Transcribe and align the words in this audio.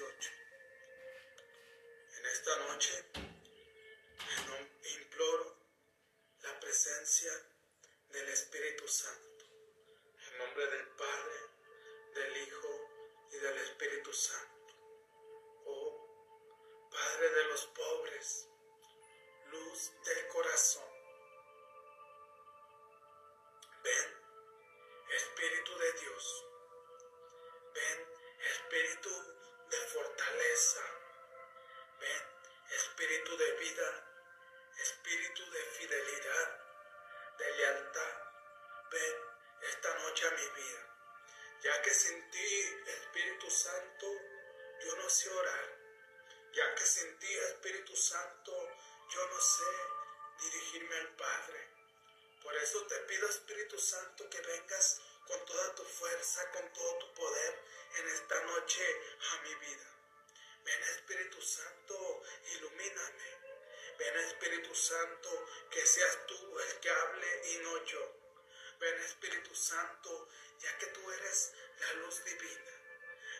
En 0.00 0.06
esta 2.32 2.56
noche 2.68 3.27
Santo, 53.88 54.28
que 54.28 54.40
vengas 54.42 55.00
con 55.26 55.42
toda 55.46 55.74
tu 55.74 55.82
fuerza, 55.82 56.50
con 56.50 56.72
todo 56.74 56.98
tu 56.98 57.14
poder 57.14 57.64
en 57.96 58.08
esta 58.08 58.42
noche 58.44 58.84
a 59.32 59.42
mi 59.44 59.54
vida. 59.54 59.88
Ven, 60.62 60.82
Espíritu 60.82 61.40
Santo, 61.40 62.22
ilumíname. 62.52 63.30
Ven, 63.98 64.16
Espíritu 64.26 64.74
Santo, 64.74 65.30
que 65.70 65.86
seas 65.86 66.26
tú 66.26 66.58
el 66.58 66.80
que 66.80 66.90
hable 66.90 67.48
y 67.52 67.58
no 67.62 67.84
yo. 67.86 68.12
Ven, 68.78 68.94
Espíritu 69.04 69.54
Santo, 69.54 70.28
ya 70.58 70.76
que 70.76 70.86
tú 70.88 71.10
eres 71.10 71.54
la 71.80 71.92
luz 71.94 72.22
divina. 72.24 72.72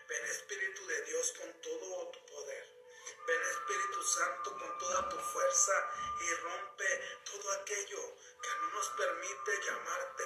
Ven, 0.09 0.25
Espíritu 0.25 0.87
de 0.87 1.03
Dios, 1.03 1.33
con 1.33 1.61
todo 1.61 2.11
tu 2.11 2.25
poder. 2.25 2.79
Ven 3.27 3.43
Espíritu 3.43 4.03
Santo 4.03 4.59
con 4.59 4.79
toda 4.79 5.09
tu 5.09 5.19
fuerza 5.19 5.91
y 6.21 6.35
rompe 6.35 7.19
todo 7.25 7.53
aquello 7.53 8.17
que 8.43 8.49
no 8.61 8.71
nos 8.71 8.89
permite 8.91 9.63
llamarte 9.67 10.25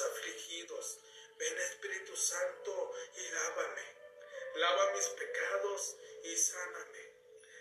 afligidos. 0.00 0.98
Ven 1.36 1.58
Espíritu 1.58 2.16
Santo 2.16 2.92
y 3.16 3.28
lávame. 3.30 3.96
Lava 4.54 4.92
mis 4.92 5.06
pecados 5.06 5.96
y 6.24 6.36
sáname. 6.36 7.12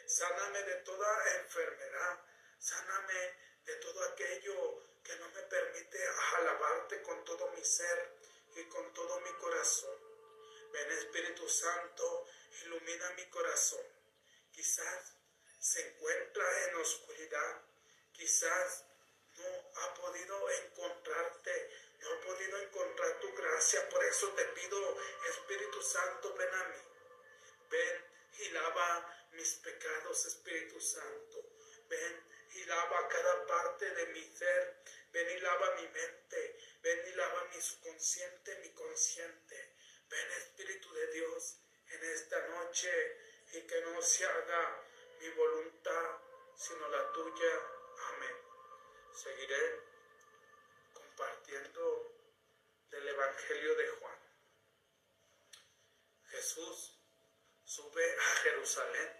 Sáname 0.06 0.64
de 0.64 0.76
toda 0.78 1.36
enfermedad. 1.40 2.20
Sáname 2.60 3.36
de 3.66 3.76
todo 3.76 4.04
aquello 4.04 4.84
que 5.04 5.16
no 5.16 5.30
me 5.30 5.42
permite 5.44 6.00
alabarte 6.38 7.02
con 7.02 7.24
todo 7.24 7.50
mi 7.52 7.64
ser 7.64 8.14
y 8.56 8.64
con 8.66 8.94
todo 8.94 9.20
mi 9.22 9.32
corazón. 9.34 9.98
Ven 10.72 10.92
Espíritu 10.92 11.48
Santo 11.48 12.28
ilumina 12.64 13.12
mi 13.12 13.26
corazón. 13.30 13.86
Quizás 14.52 15.14
se 15.60 15.88
encuentra 15.88 16.66
en 16.66 16.76
oscuridad, 16.76 17.62
quizás 18.12 18.86
no 19.38 19.82
ha 19.82 19.94
podido 19.94 20.50
encontrarte, 20.50 21.72
no 22.02 22.10
ha 22.12 22.22
podido 22.22 22.58
encontrar 22.60 23.20
tu 23.20 23.34
gracia. 23.34 23.90
Por 23.90 24.04
eso 24.06 24.30
te 24.34 24.46
pido, 24.46 24.98
Espíritu 25.30 25.82
Santo, 25.82 26.34
ven 26.36 26.54
a 26.54 26.64
mí. 26.66 26.82
Ven 27.70 28.06
y 28.40 28.50
lava 28.50 29.28
mis 29.32 29.56
pecados, 29.56 30.26
Espíritu 30.26 30.80
Santo. 30.80 31.44
Ven 31.88 32.24
y 32.56 32.66
lava 32.66 33.08
cada 33.08 33.46
parte 33.48 33.90
de 33.92 34.06
mi 34.08 34.24
ser. 34.36 34.82
Ven 35.12 35.30
y 35.30 35.40
lava 35.40 35.76
mi 35.76 35.88
mente. 35.90 36.58
Ven 36.82 37.08
y 37.08 37.16
lava 37.16 37.46
mi 37.46 37.62
subconsciente, 37.62 38.56
mi 38.58 38.74
consciente. 38.74 39.76
Ven 40.10 40.32
Espíritu 40.38 40.94
de 40.94 41.08
Dios 41.08 41.58
en 41.90 42.04
esta 42.04 42.48
noche 42.48 43.18
y 43.54 43.62
que 43.62 43.82
no 43.82 44.02
se 44.02 44.26
haga 44.26 44.84
mi 45.20 45.30
voluntad, 45.30 46.18
sino 46.56 46.88
la 46.90 47.12
tuya. 47.12 47.62
Amén. 48.14 48.36
Seguiré 49.14 49.89
compartiendo 51.20 52.16
del 52.92 53.08
Evangelio 53.10 53.76
de 53.76 53.88
Juan. 53.90 54.20
Jesús 56.30 56.94
sube 57.66 58.18
a 58.18 58.36
Jerusalén 58.44 59.18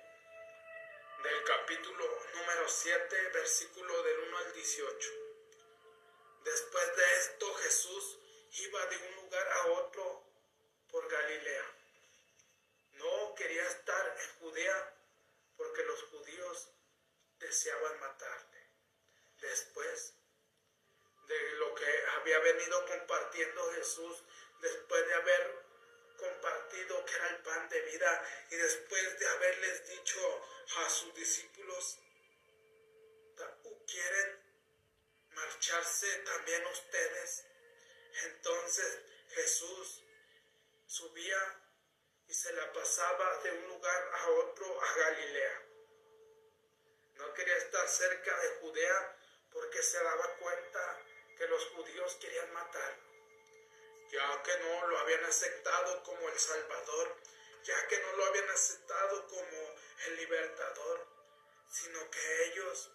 del 1.24 1.44
capítulo 1.44 2.06
número 2.36 2.70
7, 2.70 3.30
versículo 3.34 4.04
del 4.04 4.20
1 4.20 4.38
al 4.38 4.54
18. 4.54 5.10
Después 6.46 6.96
de 6.96 7.18
esto 7.18 7.54
Jesús 7.56 8.18
iba 8.52 8.86
de 8.86 8.98
un 8.98 9.16
lugar 9.16 9.48
a 9.52 9.66
otro 9.68 10.24
por 10.90 11.06
Galilea 11.10 11.76
no 12.94 13.36
quería 13.36 13.68
estar 13.68 14.18
en 14.22 14.40
Judea 14.40 14.96
porque 15.58 15.84
los 15.84 16.02
judíos 16.04 16.70
deseaban 17.40 18.00
matarle. 18.00 18.70
Después 19.42 20.19
de 21.30 21.52
lo 21.54 21.76
que 21.76 22.06
había 22.18 22.40
venido 22.40 22.86
compartiendo 22.88 23.72
Jesús, 23.74 24.24
después 24.62 25.08
de 25.08 25.14
haber 25.14 25.64
compartido 26.18 27.06
que 27.06 27.14
era 27.14 27.28
el 27.30 27.38
pan 27.44 27.70
de 27.70 27.82
vida 27.82 28.46
y 28.50 28.56
después 28.56 29.20
de 29.20 29.28
haberles 29.28 29.88
dicho 29.88 30.20
a 30.78 30.90
sus 30.90 31.14
discípulos, 31.14 32.00
¿quieren 33.86 34.40
marcharse 35.32 36.08
también 36.20 36.66
ustedes? 36.68 37.46
Entonces 38.26 39.00
Jesús 39.30 40.04
subía 40.86 41.62
y 42.28 42.34
se 42.34 42.52
la 42.54 42.74
pasaba 42.74 43.38
de 43.44 43.52
un 43.52 43.68
lugar 43.68 44.12
a 44.14 44.30
otro 44.30 44.82
a 44.82 44.94
Galilea. 44.94 45.64
No 47.16 47.34
quería 47.34 47.58
estar 47.58 47.88
cerca 47.88 48.40
de 48.40 48.50
Judea 48.62 49.18
porque 49.52 49.82
se 49.82 50.04
daba 50.04 50.36
cuenta 50.38 51.02
que 51.40 51.48
los 51.48 51.66
judíos 51.68 52.18
querían 52.20 52.52
matarlo, 52.52 53.04
ya 54.12 54.44
que 54.44 54.58
no 54.60 54.88
lo 54.88 55.00
habían 55.00 55.24
aceptado 55.24 56.04
como 56.04 56.28
el 56.28 56.38
Salvador, 56.38 57.16
ya 57.64 57.88
que 57.88 57.98
no 57.98 58.12
lo 58.18 58.26
habían 58.26 58.50
aceptado 58.50 59.26
como 59.28 59.76
el 60.08 60.18
libertador, 60.18 61.08
sino 61.70 62.12
que 62.12 62.44
ellos 62.44 62.92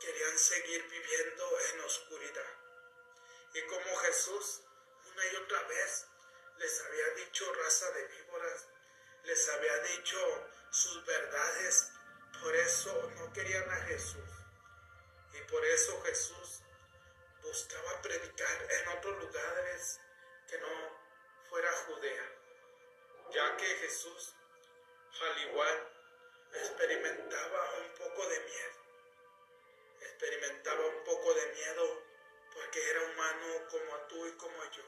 querían 0.00 0.38
seguir 0.38 0.82
viviendo 0.88 1.60
en 1.72 1.80
oscuridad. 1.80 2.52
Y 3.52 3.62
como 3.66 3.96
Jesús 3.98 4.62
una 5.12 5.26
y 5.26 5.36
otra 5.36 5.62
vez 5.64 6.06
les 6.56 6.80
había 6.80 7.08
dicho 7.16 7.52
raza 7.52 7.90
de 7.90 8.06
víboras, 8.06 8.66
les 9.24 9.48
había 9.50 9.78
dicho 9.78 10.48
sus 10.70 11.04
verdades, 11.04 11.90
por 12.40 12.56
eso 12.56 13.10
no 13.16 13.30
querían 13.34 13.68
a 13.70 13.76
Jesús. 13.86 14.39
Y 15.32 15.40
por 15.50 15.64
eso 15.64 16.02
Jesús 16.02 16.62
buscaba 17.42 18.02
predicar 18.02 18.66
en 18.70 18.88
otros 18.88 19.18
lugares 19.18 20.00
que 20.48 20.58
no 20.58 20.68
fuera 21.48 21.70
Judea, 21.86 22.32
ya 23.32 23.56
que 23.56 23.66
Jesús, 23.66 24.34
al 25.20 25.38
igual 25.48 25.90
experimentaba 26.52 27.74
un 27.80 27.94
poco 27.94 28.26
de 28.28 28.40
miedo. 28.40 28.80
Experimentaba 30.00 30.86
un 30.86 31.04
poco 31.04 31.34
de 31.34 31.46
miedo 31.52 32.02
porque 32.54 32.90
era 32.90 33.02
humano 33.02 33.66
como 33.70 33.96
tú 34.08 34.26
y 34.26 34.32
como 34.32 34.64
yo. 34.70 34.82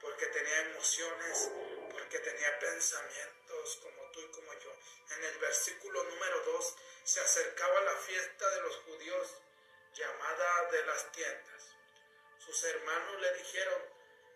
Porque 0.00 0.26
tenía 0.26 0.60
emociones, 0.62 1.50
porque 1.90 2.18
tenía 2.18 2.58
pensamientos 2.58 3.78
como 3.82 4.10
tú 4.12 4.20
y 4.20 4.28
como 4.28 4.52
yo. 4.54 4.72
En 5.16 5.24
el 5.24 5.38
versículo 5.38 6.02
número 6.04 6.40
2 6.44 6.76
se 7.04 7.20
acercaba 7.20 7.80
la 7.80 7.96
fiesta 7.96 8.50
de 8.50 8.60
los 8.62 8.76
judíos 8.78 9.28
llamada 9.94 10.70
de 10.70 10.86
las 10.86 11.12
tiendas. 11.12 11.62
Sus 12.38 12.64
hermanos 12.64 13.20
le 13.20 13.34
dijeron, 13.34 13.82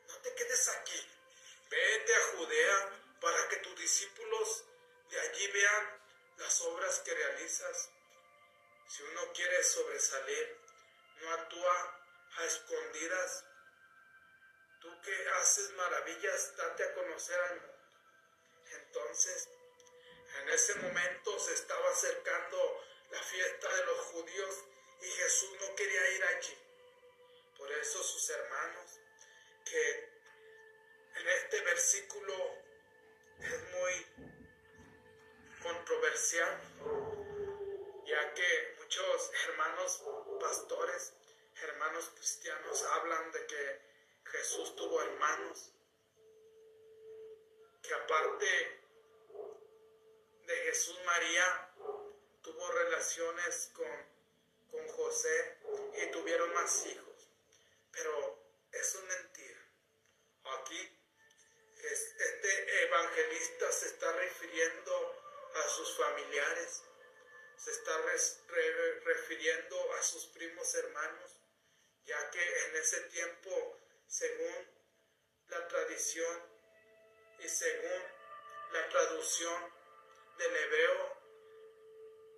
no 0.06 0.16
te 0.18 0.34
quedes 0.34 0.68
aquí, 0.68 1.10
vete 1.68 2.14
a 2.14 2.24
Judea 2.36 2.90
para 3.20 3.48
que 3.48 3.56
tus 3.58 3.78
discípulos 3.78 4.64
de 5.10 5.20
allí 5.20 5.46
vean 5.48 6.02
las 6.36 6.60
obras 6.62 7.00
que 7.00 7.14
realizas. 7.14 7.90
Si 8.88 9.02
uno 9.02 9.32
quiere 9.32 9.62
sobresalir, 9.64 10.58
no 11.20 11.32
actúa 11.32 12.00
a 12.36 12.44
escondidas. 12.44 13.44
Tú 14.80 15.00
que 15.02 15.28
haces 15.40 15.70
maravillas, 15.72 16.56
date 16.56 16.84
a 16.84 16.94
conocer 16.94 17.38
al 17.40 17.60
mundo. 17.60 17.74
Entonces, 18.70 19.48
en 20.40 20.48
ese 20.50 20.74
momento 20.76 21.38
se 21.38 21.54
estaba 21.54 21.90
acercando 21.90 22.84
la 23.10 23.22
fiesta 23.22 23.74
de 23.74 23.84
los 23.86 23.98
judíos 24.06 24.64
y 25.00 25.06
Jesús 25.06 25.50
no 25.60 25.74
quería 25.74 26.10
ir 26.10 26.24
allí. 26.24 26.58
Por 27.56 27.70
eso 27.72 28.02
sus 28.02 28.30
hermanos, 28.30 29.00
que 29.64 30.18
en 31.16 31.28
este 31.28 31.60
versículo 31.62 32.34
es 33.40 33.62
muy 33.72 34.06
controversial, 35.62 36.60
ya 38.06 38.34
que 38.34 38.74
muchos 38.78 39.30
hermanos 39.46 40.02
pastores, 40.40 41.12
hermanos 41.62 42.10
cristianos 42.14 42.82
hablan 42.84 43.32
de 43.32 43.46
que 43.46 43.80
Jesús 44.30 44.76
tuvo 44.76 45.02
hermanos, 45.02 45.72
que 47.82 47.94
aparte 47.94 48.80
de 50.46 50.56
Jesús 50.64 50.98
María 51.04 51.74
tuvo 52.42 52.70
relaciones 52.72 53.70
con, 53.74 54.17
con 54.70 54.86
José 54.88 55.58
y 56.02 56.06
tuvieron 56.10 56.52
más 56.54 56.86
hijos, 56.86 57.30
pero 57.92 58.42
eso 58.72 58.98
es 58.98 59.04
mentira. 59.04 59.68
Aquí 60.60 60.98
este 61.82 62.84
evangelista 62.84 63.72
se 63.72 63.86
está 63.86 64.12
refiriendo 64.12 65.22
a 65.54 65.68
sus 65.68 65.96
familiares, 65.96 66.82
se 67.56 67.70
está 67.70 67.96
refiriendo 69.04 69.94
a 69.94 70.02
sus 70.02 70.26
primos 70.26 70.74
hermanos, 70.74 71.40
ya 72.04 72.30
que 72.30 72.64
en 72.66 72.76
ese 72.76 73.00
tiempo, 73.08 73.78
según 74.06 74.68
la 75.48 75.68
tradición 75.68 76.42
y 77.40 77.48
según 77.48 78.02
la 78.72 78.88
traducción 78.88 79.72
del 80.38 80.56
hebreo, 80.56 81.18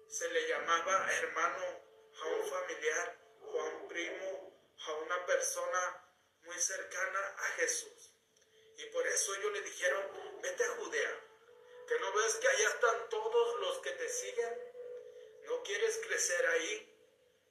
se 0.08 0.28
le 0.28 0.48
llamaba 0.48 1.12
hermano 1.12 1.79
a 2.20 2.26
un 2.26 2.44
familiar 2.44 3.18
o 3.42 3.60
a 3.60 3.64
un 3.64 3.88
primo, 3.88 4.52
a 4.86 4.92
una 4.94 5.26
persona 5.26 6.04
muy 6.42 6.58
cercana 6.58 7.34
a 7.38 7.44
Jesús. 7.56 8.10
Y 8.76 8.86
por 8.86 9.06
eso 9.06 9.34
ellos 9.34 9.52
le 9.52 9.62
dijeron, 9.62 10.40
vete 10.42 10.64
a 10.64 10.76
Judea, 10.76 11.24
que 11.86 11.98
no 11.98 12.12
ves 12.12 12.34
que 12.36 12.48
allá 12.48 12.68
están 12.68 13.08
todos 13.08 13.60
los 13.60 13.78
que 13.80 13.90
te 13.90 14.08
siguen. 14.08 14.72
No 15.44 15.62
quieres 15.62 15.98
crecer 16.06 16.46
ahí, 16.46 16.90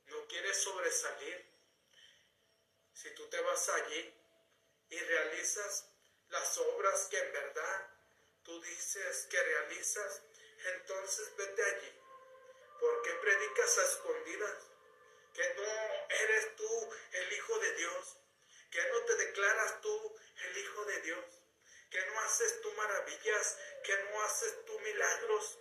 no 0.08 0.26
quieres 0.28 0.58
sobresalir. 0.58 1.46
Si 2.94 3.14
tú 3.16 3.28
te 3.30 3.40
vas 3.42 3.70
allí 3.70 4.14
y 4.90 5.00
realizas 5.00 5.90
las 6.30 6.58
obras 6.58 7.08
que 7.12 7.20
en 7.20 7.34
verdad 7.34 7.88
tú 8.44 8.62
dices 8.62 9.28
que 9.30 9.42
realizas, 9.42 10.24
entonces 10.76 11.36
vete 11.38 11.64
allí. 11.64 11.99
¿Por 12.80 13.02
qué 13.02 13.14
predicas 13.16 13.78
a 13.78 13.84
escondidas? 13.84 14.68
Que 15.34 15.54
no 15.56 16.06
eres 16.10 16.56
tú 16.56 16.90
el 17.12 17.34
Hijo 17.34 17.60
de 17.60 17.74
Dios, 17.74 18.18
que 18.72 18.90
no 18.90 19.00
te 19.06 19.16
declaras 19.16 19.82
tú 19.82 20.16
el 20.46 20.58
Hijo 20.58 20.86
de 20.86 21.02
Dios, 21.02 21.26
que 21.90 22.06
no 22.06 22.20
haces 22.22 22.62
tú 22.62 22.72
maravillas, 22.74 23.58
que 23.84 24.04
no 24.04 24.22
haces 24.24 24.66
tú 24.66 24.80
milagros, 24.80 25.60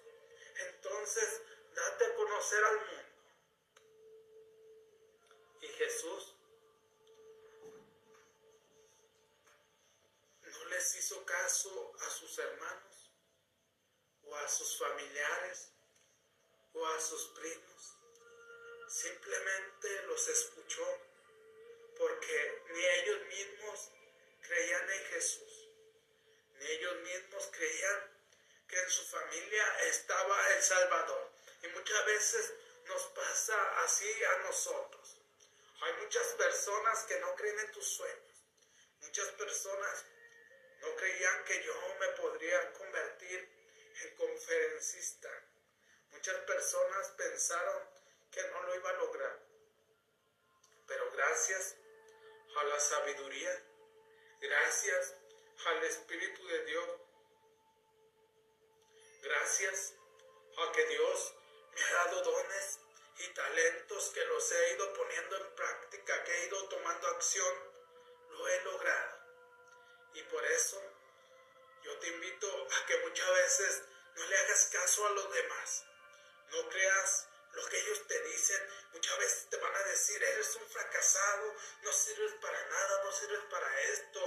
entonces 0.69 1.43
date 1.75 2.06
a 2.06 2.15
conocer 2.15 2.65
al 2.65 2.76
mundo. 2.79 2.99
Y 5.61 5.69
Jesús 5.69 6.37
no 10.43 10.65
les 10.67 10.94
hizo 10.94 11.25
caso 11.26 11.93
a 12.00 12.11
sus 12.11 12.38
hermanos 12.38 13.11
o 14.23 14.37
a 14.37 14.49
sus 14.49 14.79
familiares 14.79 15.73
o 16.75 16.87
a 16.87 17.00
sus 17.00 17.26
primos. 17.29 17.97
Simplemente 18.88 20.03
los 20.05 20.29
escuchó 20.29 20.87
porque 21.97 22.62
ni 22.70 22.85
ellos 22.85 23.26
mismos 23.26 23.91
creían 24.41 24.91
en 24.91 25.05
Jesús, 25.06 25.69
ni 26.59 26.67
ellos 26.67 26.97
mismos 27.00 27.49
creían 27.53 28.19
que 28.69 28.81
en 28.81 28.91
su 28.91 29.05
familia 29.05 29.85
estaba 29.85 30.55
el 30.55 30.62
Salvador. 30.62 31.31
Y 31.62 31.69
muchas 31.69 32.06
veces 32.06 32.55
nos 32.87 33.03
pasa 33.09 33.85
así 33.85 34.25
a 34.25 34.38
nosotros. 34.38 35.17
Hay 35.81 35.93
muchas 36.03 36.26
personas 36.35 37.05
que 37.05 37.19
no 37.20 37.35
creen 37.35 37.59
en 37.61 37.73
tus 37.73 37.87
sueños. 37.87 38.44
Muchas 39.00 39.29
personas 39.32 40.05
no 40.81 40.94
creían 40.97 41.44
que 41.44 41.62
yo 41.65 41.94
me 42.00 42.09
podría 42.09 42.73
convertir 42.73 43.49
en 44.03 44.17
conferencista. 44.17 45.47
Muchas 46.19 46.41
personas 46.46 47.08
pensaron 47.17 47.81
que 48.32 48.43
no 48.51 48.63
lo 48.65 48.75
iba 48.75 48.91
a 48.91 48.94
lograr. 48.94 49.39
Pero 50.89 51.13
gracias 51.13 51.77
a 52.56 52.65
la 52.65 52.81
sabiduría 52.81 53.63
Gracias 54.41 55.15
al 55.67 55.84
Espíritu 55.84 56.44
de 56.46 56.65
Dios. 56.65 56.91
Gracias 59.22 59.94
a 60.56 60.72
que 60.72 60.87
Dios 60.87 61.34
me 61.72 61.82
ha 61.82 61.93
dado 61.93 62.22
dones 62.22 62.81
y 63.19 63.29
talentos 63.34 64.10
que 64.10 64.25
los 64.25 64.53
he 64.53 64.75
ido 64.75 64.93
poniendo 64.94 65.37
en 65.37 65.55
práctica, 65.55 66.25
que 66.25 66.32
he 66.32 66.46
ido 66.46 66.69
tomando 66.69 67.08
acción, 67.08 67.55
lo 68.31 68.48
he 68.48 68.60
logrado. 68.63 69.19
Y 70.15 70.22
por 70.22 70.44
eso 70.46 70.82
yo 71.82 71.96
te 71.98 72.08
invito 72.08 72.69
a 72.72 72.87
que 72.87 72.98
muchas 72.98 73.29
veces 73.29 73.82
no 74.17 74.25
le 74.25 74.37
hagas 74.37 74.70
caso 74.72 75.06
a 75.06 75.10
los 75.10 75.32
demás. 75.32 75.87
No 76.50 76.69
creas 76.70 77.28
lo 77.52 77.69
que 77.69 77.78
ellos 77.78 78.06
te 78.06 78.22
dicen. 78.22 78.69
Muchas 78.93 79.19
veces 79.19 79.50
te 79.50 79.56
van 79.58 79.74
a 79.74 79.82
decir, 79.84 80.22
eres 80.22 80.56
un 80.56 80.69
fracasado, 80.69 81.55
no 81.82 81.93
sirves 81.93 82.32
para 82.40 82.67
nada, 82.69 83.05
no 83.05 83.12
sirves 83.12 83.44
para 83.50 83.81
esto. 83.82 84.20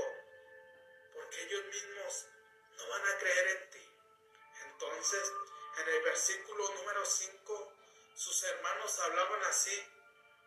Porque 1.14 1.42
ellos 1.44 1.66
mismos 1.66 2.28
no 2.78 2.88
van 2.90 3.08
a 3.08 3.18
creer 3.18 3.48
en 3.48 3.70
ti. 3.72 3.90
Entonces, 4.66 5.32
en 5.80 5.88
el 5.90 6.02
versículo 6.04 6.70
número 6.76 7.06
5, 7.06 7.74
sus 8.16 8.44
hermanos 8.44 9.00
hablaban 9.00 9.44
así 9.44 9.88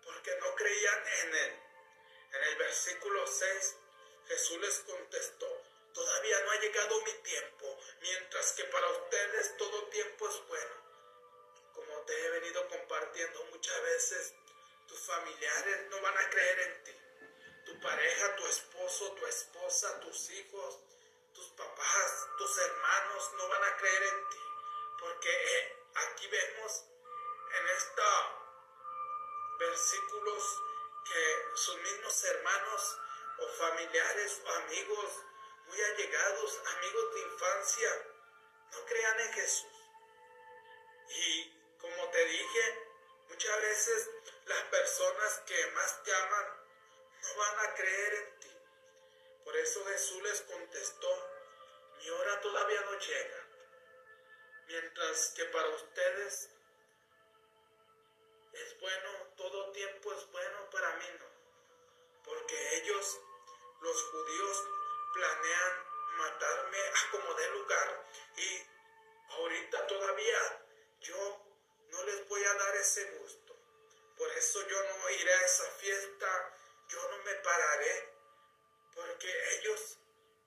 porque 0.04 0.36
no 0.36 0.54
creían 0.54 1.08
en 1.08 1.34
él. 1.34 1.60
En 2.32 2.42
el 2.42 2.56
versículo 2.56 3.26
6, 3.26 3.76
Jesús 4.28 4.58
les 4.58 4.78
contestó, 4.80 5.62
todavía 5.92 6.40
no 6.40 6.50
ha 6.50 6.60
llegado 6.60 7.00
mi 7.02 7.12
tiempo, 7.14 7.78
mientras 8.00 8.52
que 8.52 8.64
para 8.64 8.88
ustedes 8.90 9.56
todo 9.56 9.88
tiempo 9.88 10.28
es 10.28 10.46
bueno 10.48 10.83
te 12.06 12.26
he 12.26 12.30
venido 12.30 12.68
compartiendo 12.68 13.44
muchas 13.44 13.82
veces, 13.82 14.34
tus 14.86 15.00
familiares 15.00 15.90
no 15.90 16.00
van 16.00 16.16
a 16.16 16.30
creer 16.30 16.60
en 16.60 16.84
ti. 16.84 16.92
Tu 17.66 17.80
pareja, 17.80 18.36
tu 18.36 18.46
esposo, 18.46 19.12
tu 19.12 19.26
esposa, 19.26 20.00
tus 20.00 20.30
hijos, 20.30 20.80
tus 21.32 21.46
papás, 21.48 22.28
tus 22.38 22.58
hermanos 22.58 23.30
no 23.36 23.48
van 23.48 23.64
a 23.64 23.76
creer 23.76 24.02
en 24.02 24.28
ti. 24.28 24.38
Porque 25.00 25.30
eh, 25.30 25.76
aquí 25.94 26.26
vemos 26.28 26.84
en 27.58 27.68
estos 27.68 28.44
versículos 29.58 30.62
que 31.04 31.56
sus 31.56 31.76
mismos 31.78 32.24
hermanos 32.24 32.98
o 33.38 33.48
familiares 33.48 34.42
o 34.44 34.50
amigos 34.50 35.24
muy 35.66 35.80
allegados, 35.82 36.60
amigos 36.76 37.14
de 37.14 37.20
infancia, 37.20 38.06
no 38.72 38.84
crean 38.84 39.20
en 39.20 39.32
Jesús. 39.32 39.72
Y 41.08 41.63
como 41.84 42.08
te 42.08 42.24
dije, 42.24 42.88
muchas 43.28 43.60
veces 43.60 44.10
las 44.46 44.62
personas 44.64 45.42
que 45.46 45.66
más 45.72 46.02
te 46.02 46.14
aman 46.14 46.46
no 47.20 47.34
van 47.36 47.58
a 47.58 47.74
creer 47.74 48.14
en 48.14 48.40
ti. 48.40 48.56
Por 49.44 49.54
eso 49.54 49.84
Jesús 49.84 50.22
les 50.22 50.40
contestó, 50.42 51.28
mi 51.98 52.08
hora 52.08 52.40
todavía 52.40 52.80
no 52.80 52.98
llega. 52.98 53.40
mientras 54.66 55.34
que 55.36 55.44
para 55.44 55.68
ustedes 55.68 56.48
es 58.54 58.80
bueno, 58.80 59.10
todo 59.36 59.72
tiempo 59.72 60.12
es 60.14 60.30
bueno, 60.30 60.70
para 60.70 60.96
mí 60.96 61.06
no, 61.18 61.26
porque 62.24 62.76
ellos, 62.78 63.20
los 63.82 64.02
judíos, 64.04 64.64
planean 65.12 65.84
matarme 66.16 66.78
a 66.78 67.10
como 67.10 67.34
de 67.34 67.50
lugar 67.50 68.06
y 68.38 68.62
ahorita 69.34 69.86
todavía 69.86 70.64
yo 71.00 71.43
no 71.94 72.04
les 72.04 72.28
voy 72.28 72.44
a 72.44 72.54
dar 72.54 72.76
ese 72.76 73.04
gusto. 73.18 73.56
Por 74.16 74.30
eso 74.32 74.66
yo 74.68 74.82
no 74.82 75.10
iré 75.10 75.32
a 75.32 75.44
esa 75.44 75.70
fiesta, 75.72 76.56
yo 76.88 77.08
no 77.08 77.18
me 77.24 77.34
pararé, 77.36 78.08
porque 78.94 79.58
ellos 79.58 79.98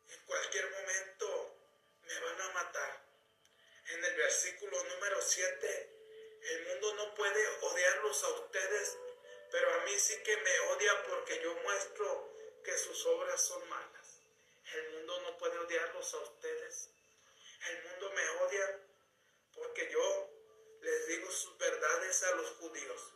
en 0.09 0.25
cualquier 0.25 0.69
momento 0.71 1.55
me 2.03 2.19
van 2.19 2.41
a 2.41 2.49
matar. 2.53 3.01
En 3.89 4.03
el 4.03 4.15
versículo 4.15 4.83
número 4.83 5.21
7, 5.21 5.89
el 6.41 6.67
mundo 6.67 6.93
no 6.95 7.15
puede 7.15 7.47
odiarlos 7.61 8.23
a 8.23 8.29
ustedes, 8.29 8.97
pero 9.51 9.73
a 9.73 9.77
mí 9.85 9.97
sí 9.99 10.21
que 10.23 10.37
me 10.37 10.59
odia 10.71 11.03
porque 11.03 11.41
yo 11.41 11.53
muestro 11.55 12.33
que 12.63 12.77
sus 12.77 13.05
obras 13.05 13.41
son 13.41 13.67
malas. 13.69 14.19
El 14.73 14.89
mundo 14.91 15.21
no 15.21 15.37
puede 15.37 15.57
odiarlos 15.59 16.13
a 16.13 16.17
ustedes. 16.19 16.89
El 17.69 17.83
mundo 17.83 18.11
me 18.11 18.29
odia 18.45 18.79
porque 19.53 19.89
yo 19.89 20.36
les 20.81 21.07
digo 21.07 21.31
sus 21.31 21.57
verdades 21.57 22.23
a 22.23 22.35
los 22.35 22.49
judíos, 22.51 23.13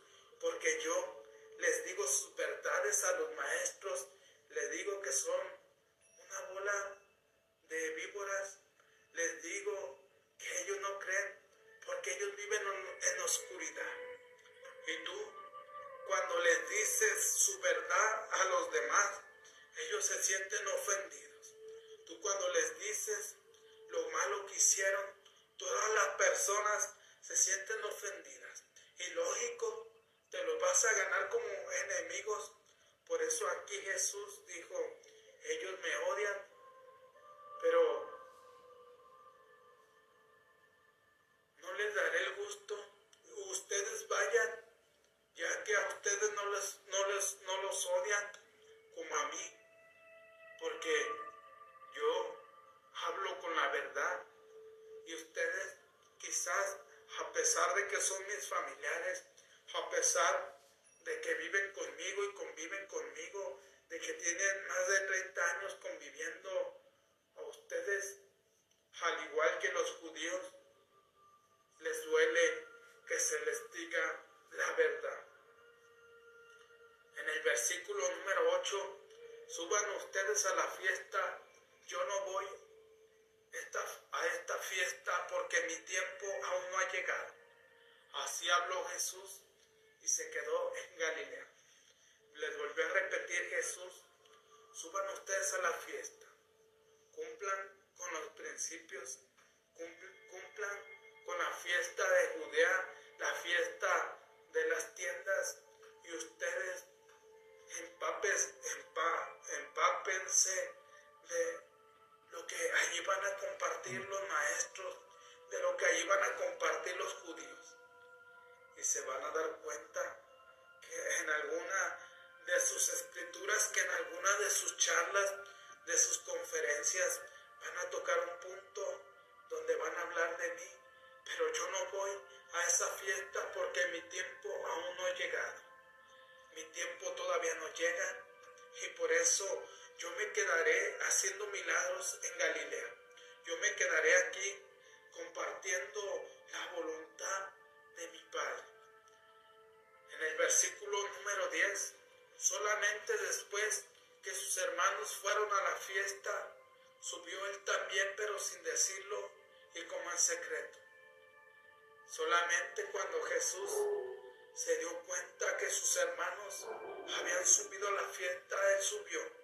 habían 167.18 167.46
subido 167.46 167.88
a 167.88 167.92
la 167.92 168.08
fiesta, 168.08 168.56
él 168.76 168.82
subió 168.82 169.42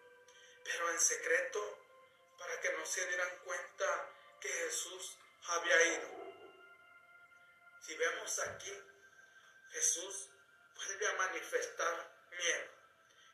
pero 0.68 0.90
en 0.90 1.00
secreto, 1.00 1.78
para 2.38 2.60
que 2.60 2.72
no 2.72 2.84
se 2.84 3.06
dieran 3.06 3.38
cuenta 3.44 4.10
que 4.40 4.48
Jesús 4.48 5.16
había 5.46 5.82
ido. 5.94 6.08
Si 7.80 7.96
vemos 7.96 8.38
aquí, 8.40 8.72
Jesús 9.70 10.28
vuelve 10.74 11.06
a 11.08 11.12
manifestar 11.14 12.28
miedo. 12.30 12.70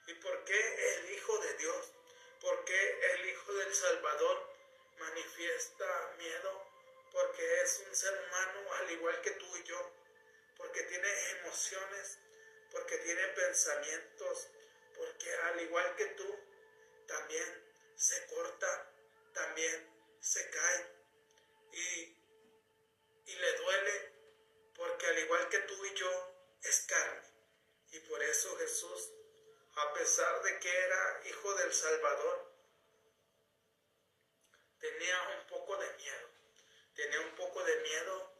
¿Y 0.07 0.15
por 0.15 0.45
qué 0.45 0.95
el 0.95 1.11
Hijo 1.13 1.39
de 1.39 1.55
Dios? 1.55 1.93
¿Por 2.41 2.65
qué 2.65 3.15
el 3.15 3.27
Hijo 3.31 3.53
del 3.53 3.75
Salvador 3.75 4.55
manifiesta 4.99 6.15
miedo? 6.17 6.71
Porque 7.11 7.63
es 7.63 7.83
un 7.89 7.97
ser 7.97 8.13
humano 8.27 8.73
al 8.75 8.91
igual 8.93 9.21
que 9.23 9.33
tú 9.33 9.57
y 9.57 9.65
yo, 9.65 9.93
porque 10.57 10.83
tiene 10.85 11.31
emociones, 11.31 12.19
porque 12.75 12.99
tiene 12.99 13.27
pensamientos, 13.29 14.49
porque 14.97 15.33
al 15.33 15.63
igual 15.63 15.95
que 15.97 16.07
tú, 16.07 16.39
también 17.07 17.65
se 17.97 18.27
corta, 18.27 18.91
también 19.33 19.89
se 20.21 20.51
cae 20.51 20.87
y, 21.73 22.19
y 23.27 23.37
le 23.37 23.53
duele 23.59 24.13
porque 24.75 25.07
al 25.07 25.19
igual 25.21 25.49
que 25.49 25.59
tú 25.61 25.85
y 25.85 25.95
yo 25.95 26.35
es 26.63 26.81
carne. 26.81 27.23
Y 27.93 28.01
por 28.01 28.21
eso 28.25 28.57
Jesús, 28.57 29.13
a 29.77 29.93
pesar 29.95 30.43
de 30.43 30.59
que 30.59 30.77
era 30.77 31.21
hijo 31.27 31.55
del 31.55 31.73
Salvador, 31.73 32.53
tenía 34.81 35.29
un 35.39 35.47
poco 35.47 35.77
de 35.77 35.93
miedo. 35.93 36.29
Tenía 36.97 37.21
un 37.21 37.35
poco 37.37 37.63
de 37.63 37.77
miedo 37.83 38.33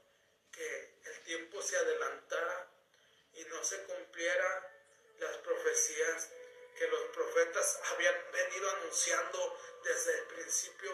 que 0.51 0.99
el 1.05 1.23
tiempo 1.23 1.63
se 1.63 1.77
adelantara 1.77 2.74
y 3.35 3.45
no 3.47 3.63
se 3.65 3.83
cumpliera 3.85 4.71
las 5.19 5.37
profecías 5.39 6.31
que 6.77 6.89
los 6.89 7.03
profetas 7.11 7.81
habían 7.93 8.17
venido 8.33 8.71
anunciando 8.71 9.59
desde 9.85 10.19
el 10.19 10.27
principio 10.27 10.91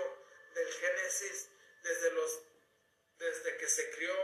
del 0.54 0.72
Génesis, 0.72 1.48
desde, 1.82 2.12
los, 2.12 2.42
desde 3.18 3.56
que 3.56 3.68
se 3.68 3.90
crió 3.90 4.14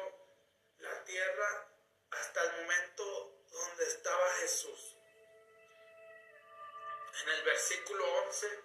la 0.78 1.04
tierra 1.04 1.68
hasta 2.10 2.42
el 2.44 2.62
momento 2.62 3.46
donde 3.50 3.84
estaba 3.84 4.30
Jesús. 4.34 4.96
En 7.22 7.28
el 7.30 7.42
versículo 7.44 8.04
11, 8.26 8.60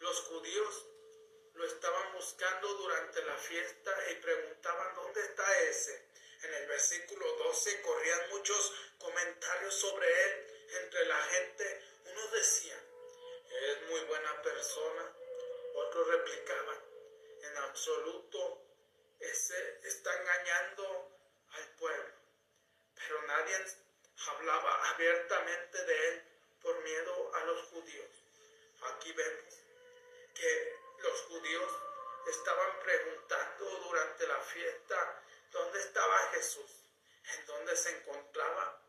los 0.00 0.20
judíos 0.22 0.86
lo 1.54 1.64
estaban 1.66 2.12
buscando 2.14 2.74
durante 2.74 3.22
la 3.22 3.36
fiesta 3.36 4.10
y 4.10 4.14
preguntaban, 4.16 4.94
¿dónde 4.94 5.20
está 5.20 5.60
ese? 5.60 6.09
En 6.42 6.54
el 6.54 6.66
versículo 6.68 7.26
12 7.36 7.82
corrían 7.82 8.30
muchos 8.30 8.72
comentarios 8.98 9.74
sobre 9.74 10.06
él 10.24 10.46
entre 10.82 11.04
la 11.04 11.22
gente. 11.24 11.82
Unos 12.06 12.32
decían, 12.32 12.80
es 13.50 13.82
muy 13.90 14.00
buena 14.02 14.40
persona. 14.40 15.12
Otros 15.74 16.08
replicaban, 16.08 16.78
en 17.42 17.56
absoluto, 17.58 18.62
ese 19.18 19.80
está 19.84 20.16
engañando 20.18 21.10
al 21.50 21.68
pueblo. 21.76 22.14
Pero 22.94 23.22
nadie 23.22 23.56
hablaba 24.28 24.90
abiertamente 24.90 25.84
de 25.84 26.08
él 26.08 26.22
por 26.62 26.78
miedo 26.82 27.34
a 27.34 27.44
los 27.44 27.66
judíos. 27.68 28.08
Aquí 28.94 29.12
vemos 29.12 29.54
que 30.34 30.76
los 31.02 31.20
judíos 31.22 31.72
estaban 32.28 32.80
preguntando 32.80 33.64
durante 33.84 34.26
la 34.26 34.40
fiesta 34.40 35.22
dónde 35.50 35.80
estaba 35.80 36.30
Jesús, 36.32 36.70
en 37.34 37.46
dónde 37.46 37.76
se 37.76 37.90
encontraba. 37.90 38.82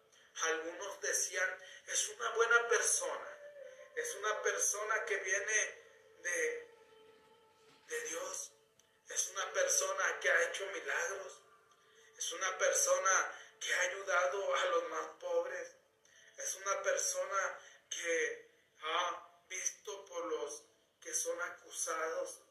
Algunos 0.44 1.02
decían, 1.02 1.64
es 1.88 2.10
una 2.10 2.30
buena 2.32 2.68
persona, 2.68 3.38
es 3.96 4.16
una 4.16 4.42
persona 4.42 5.06
que 5.06 5.18
viene 5.18 5.82
de, 6.24 6.68
de 7.88 8.02
Dios, 8.10 8.52
es 9.10 9.28
una 9.30 9.52
persona 9.54 10.20
que 10.20 10.32
ha 10.32 10.44
hecho 10.44 10.66
milagros, 10.68 11.42
es 12.18 12.32
una 12.32 12.58
persona 12.58 13.36
que 13.60 13.74
ha 13.74 13.82
ayudado 13.82 14.56
a 14.56 14.66
los 14.66 14.90
más 14.90 15.08
pobres, 15.20 15.76
es 16.38 16.56
una 16.56 16.82
persona 16.82 17.60
que 17.90 18.52
ha 18.84 19.44
visto 19.48 20.06
por 20.06 20.26
los 20.26 20.64
que 21.02 21.14
son 21.14 21.40
acusados, 21.42 22.42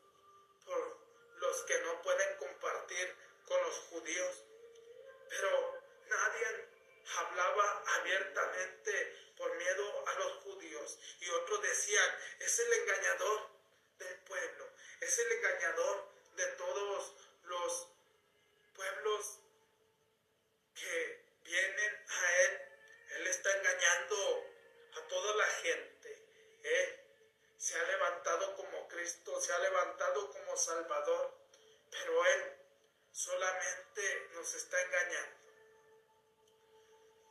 por 0.65 1.01
los 1.37 1.63
que 1.63 1.81
no 1.81 2.03
pueden 2.03 2.37
compartir 2.37 3.17
con 3.51 3.61
los 3.63 3.79
judíos. 3.91 4.45
Pero 5.29 5.83
nadie 6.07 6.69
hablaba 7.17 7.85
abiertamente 7.99 9.33
por 9.37 9.53
miedo 9.57 10.07
a 10.07 10.15
los 10.21 10.33
judíos. 10.45 10.99
Y 11.21 11.29
otros 11.31 11.61
decían, 11.63 12.11
es 12.39 12.59
el 12.61 12.73
engañador 12.73 13.51
del 13.99 14.17
pueblo, 14.21 14.71
es 15.01 15.19
el 15.19 15.33
engañador 15.33 16.09
de 16.37 16.47
todos 16.47 17.15
los 17.43 17.89
pueblos 18.75 19.41
que 20.77 21.25
vienen 21.43 22.05
a 22.09 22.43
Él. 22.43 22.61
Él 23.17 23.27
está 23.27 23.51
engañando 23.57 24.45
a 24.95 25.09
toda 25.09 25.35
la 25.35 25.47
gente. 25.47 26.19
Él 26.63 27.01
se 27.59 27.79
ha 27.79 27.83
levantado 27.83 28.55
como 28.55 28.87
Cristo, 28.87 29.41
se 29.41 29.53
ha 29.53 29.59
levantado 29.59 30.31
como 30.31 30.57
Salvador, 30.57 31.35
pero 31.91 32.25
Él 32.27 32.61
solamente 33.13 34.29
nos 34.51 34.63
está 34.63 34.83
engañando. 34.83 35.37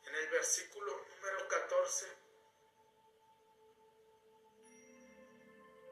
En 0.05 0.15
el 0.15 0.29
versículo 0.29 1.05
número 1.15 1.47
14, 1.49 2.07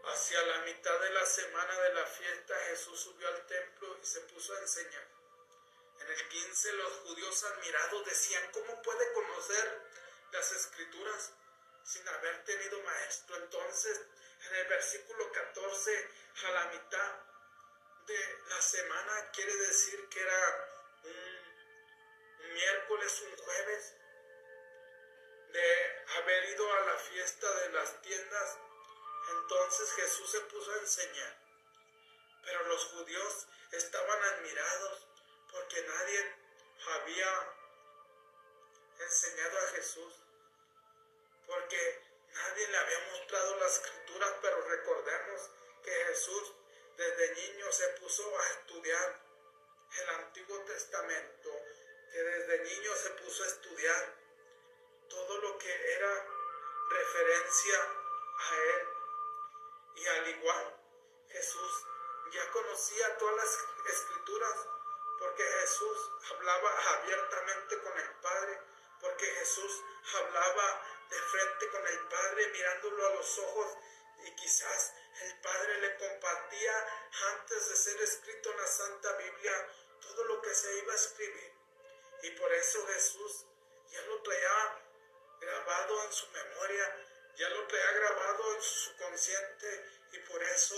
hacia 0.05 0.41
la 0.43 0.59
mitad 0.59 0.99
de 1.01 1.09
la 1.09 1.25
semana 1.25 1.81
de 1.81 1.93
la 1.95 2.05
fiesta, 2.05 2.55
Jesús 2.69 2.99
subió 3.01 3.27
al 3.27 3.45
templo 3.45 3.97
y 4.01 4.05
se 4.05 4.21
puso 4.21 4.53
a 4.55 4.59
enseñar. 4.59 5.07
En 5.99 6.07
el 6.07 6.29
15 6.29 6.73
los 6.73 6.93
judíos 6.99 7.43
admirados 7.43 8.05
decían, 8.05 8.49
¿cómo 8.53 8.81
puede 8.81 9.11
conocer 9.11 9.81
las 10.31 10.51
escrituras 10.53 11.33
sin 11.83 12.07
haber 12.07 12.45
tenido 12.45 12.81
maestro? 12.83 13.35
Entonces, 13.35 14.01
en 14.47 14.55
el 14.55 14.67
versículo 14.67 15.29
14, 15.31 16.09
a 16.45 16.51
la 16.51 16.65
mitad 16.67 17.15
de 18.05 18.39
la 18.49 18.61
semana, 18.61 19.31
quiere 19.33 19.53
decir 19.57 20.07
que 20.07 20.21
era 20.21 20.66
un, 21.03 22.53
miércoles, 22.53 23.21
un 23.21 23.37
jueves, 23.37 23.95
de 25.49 26.05
haber 26.17 26.49
ido 26.49 26.73
a 26.73 26.79
la 26.81 26.97
fiesta 26.97 27.55
de 27.61 27.69
las 27.69 28.01
tiendas, 28.01 28.57
entonces 29.29 29.91
Jesús 29.93 30.31
se 30.31 30.41
puso 30.41 30.71
a 30.71 30.77
enseñar. 30.77 31.37
Pero 32.43 32.63
los 32.67 32.85
judíos 32.85 33.47
estaban 33.71 34.23
admirados 34.23 35.07
porque 35.51 35.81
nadie 35.81 36.35
había 36.95 37.53
enseñado 38.99 39.57
a 39.57 39.67
Jesús, 39.71 40.13
porque 41.45 42.01
nadie 42.33 42.67
le 42.67 42.77
había 42.77 42.99
mostrado 43.11 43.55
las 43.57 43.73
escrituras, 43.73 44.33
pero 44.41 44.61
recordemos 44.61 45.49
que 45.83 45.91
Jesús 45.91 46.53
desde 46.97 47.35
niño 47.35 47.71
se 47.71 47.87
puso 47.99 48.39
a 48.39 48.47
estudiar 48.47 49.26
el 49.91 50.09
Antiguo 50.09 50.59
Testamento, 50.61 51.49
que 52.11 52.17
desde 52.21 52.63
niño 52.63 52.95
se 52.95 53.09
puso 53.11 53.43
a 53.43 53.47
estudiar 53.47 54.15
todo 55.09 55.37
lo 55.39 55.57
que 55.57 55.93
era 55.93 56.25
referencia 56.89 57.79
a 58.39 58.55
Él. 58.55 58.87
Y 59.95 60.07
al 60.07 60.27
igual, 60.29 60.77
Jesús 61.29 61.85
ya 62.31 62.51
conocía 62.51 63.17
todas 63.17 63.35
las 63.35 63.95
escrituras 63.95 64.67
porque 65.19 65.43
Jesús 65.43 65.97
hablaba 66.31 66.71
abiertamente 66.99 67.81
con 67.81 67.97
el 67.97 68.09
Padre, 68.21 68.61
porque 69.01 69.25
Jesús 69.25 69.83
hablaba 70.15 70.81
de 71.09 71.19
frente 71.19 71.69
con 71.69 71.87
el 71.87 71.99
Padre 72.07 72.47
mirándolo 72.49 73.07
a 73.07 73.13
los 73.15 73.39
ojos 73.39 73.77
y 74.23 74.35
quizás 74.35 74.93
el 75.21 75.39
Padre 75.41 75.81
le 75.81 75.97
compartía 75.97 76.87
antes 77.33 77.69
de 77.69 77.75
ser 77.75 78.01
escrito 78.01 78.51
en 78.51 78.57
la 78.57 78.67
Santa 78.67 79.13
Biblia 79.17 79.67
todo 80.01 80.23
lo 80.25 80.41
que 80.41 80.53
se 80.53 80.77
iba 80.79 80.93
a 80.93 80.95
escribir. 80.95 81.53
Y 82.23 82.31
por 82.31 82.51
eso 82.53 82.85
Jesús 82.87 83.45
ya 83.89 84.01
lo 84.01 84.21
traía 84.21 84.83
grabado 85.39 86.03
en 86.03 86.11
su 86.11 86.27
memoria, 86.29 87.05
ya 87.35 87.49
lo 87.49 87.67
traía 87.67 87.91
grabado 87.91 88.55
en 88.55 88.61
su 88.61 88.75
subconsciente 88.89 89.85
y 90.13 90.19
por 90.19 90.41
eso 90.43 90.75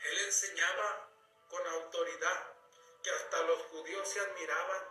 Él 0.00 0.18
enseñaba 0.18 1.10
con 1.48 1.66
autoridad, 1.66 2.54
que 3.02 3.10
hasta 3.10 3.42
los 3.42 3.62
judíos 3.66 4.08
se 4.08 4.20
admiraban 4.20 4.88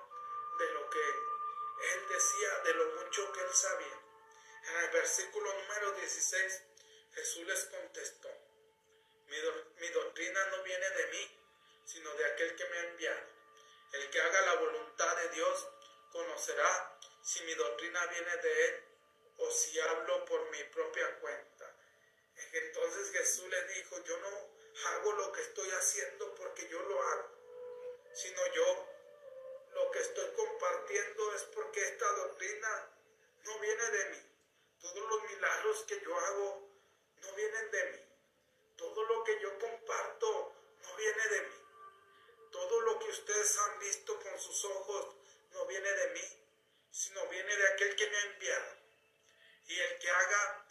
de 0.60 0.74
lo 0.74 0.90
que 0.90 1.00
él 1.00 2.10
decía, 2.10 2.60
de 2.60 2.74
lo 2.74 2.86
mucho 3.02 3.32
que 3.32 3.40
él 3.40 3.54
sabía. 3.54 3.99
En 4.64 4.76
el 4.78 4.90
versículo 4.92 5.54
número 5.54 5.92
16, 5.94 6.62
Jesús 7.14 7.48
les 7.48 7.66
contestó, 7.66 8.30
mi, 9.28 9.38
mi 9.80 9.88
doctrina 9.90 10.46
no 10.48 10.64
viene 10.64 10.90
de 10.90 11.08
mí, 11.08 11.40
sino 11.86 12.14
de 12.14 12.26
aquel 12.26 12.56
que 12.56 12.66
me 12.66 12.78
ha 12.78 12.84
enviado. 12.84 13.28
El 13.94 14.10
que 14.10 14.22
haga 14.22 14.42
la 14.42 14.56
voluntad 14.56 15.18
de 15.18 15.30
Dios 15.30 15.68
conocerá 16.12 17.00
si 17.24 17.44
mi 17.44 17.54
doctrina 17.56 18.06
viene 18.08 18.38
de 18.38 18.66
él 18.66 18.84
o 19.38 19.52
si 19.52 19.80
hablo 19.80 20.26
por 20.26 20.50
mi 20.52 20.64
propia 20.66 21.20
cuenta. 21.20 21.76
Entonces 22.54 23.12
Jesús 23.12 23.48
le 23.50 23.64
dijo, 23.74 24.04
yo 24.04 24.18
no 24.20 24.60
hago 24.90 25.12
lo 25.14 25.32
que 25.32 25.42
estoy 25.42 25.70
haciendo 25.72 26.36
porque 26.36 26.68
yo 26.70 26.82
lo 26.82 27.02
hago, 27.02 27.30
sino 28.14 28.42
yo 28.54 28.88
lo 29.74 29.92
que 29.92 30.00
estoy 30.00 30.32
compartiendo 30.36 31.36
es 31.36 31.44
porque 31.44 31.82
esta 31.82 32.12
doctrina 32.14 32.90
no 33.46 33.60
viene 33.60 33.92
de 33.92 34.06
mí. 34.10 34.29
Todos 34.82 35.10
los 35.10 35.24
milagros 35.24 35.84
que 35.88 36.02
yo 36.02 36.18
hago 36.18 36.70
no 37.22 37.34
vienen 37.34 37.72
de 37.72 37.84
mí. 37.92 38.00
Todo 38.78 39.04
lo 39.04 39.24
que 39.24 39.40
yo 39.42 39.60
comparto 39.60 40.56
no 40.82 40.96
viene 40.96 41.28
de 41.28 41.42
mí. 41.42 41.56
Todo 42.52 42.82
lo 42.82 43.00
que 43.00 43.10
ustedes 43.10 43.58
han 43.60 43.80
visto 43.80 44.20
con 44.20 44.40
sus 44.40 44.66
ojos 44.66 45.16
no 45.52 45.66
viene 45.66 45.92
de 45.92 46.08
mí, 46.12 46.44
sino 46.92 47.26
viene 47.28 47.56
de 47.56 47.68
aquel 47.68 47.96
que 47.96 48.10
me 48.10 48.18
ha 48.18 48.22
enviado. 48.22 48.78
Y 49.68 49.80
el 49.80 50.00
que 50.00 50.10
haga 50.10 50.69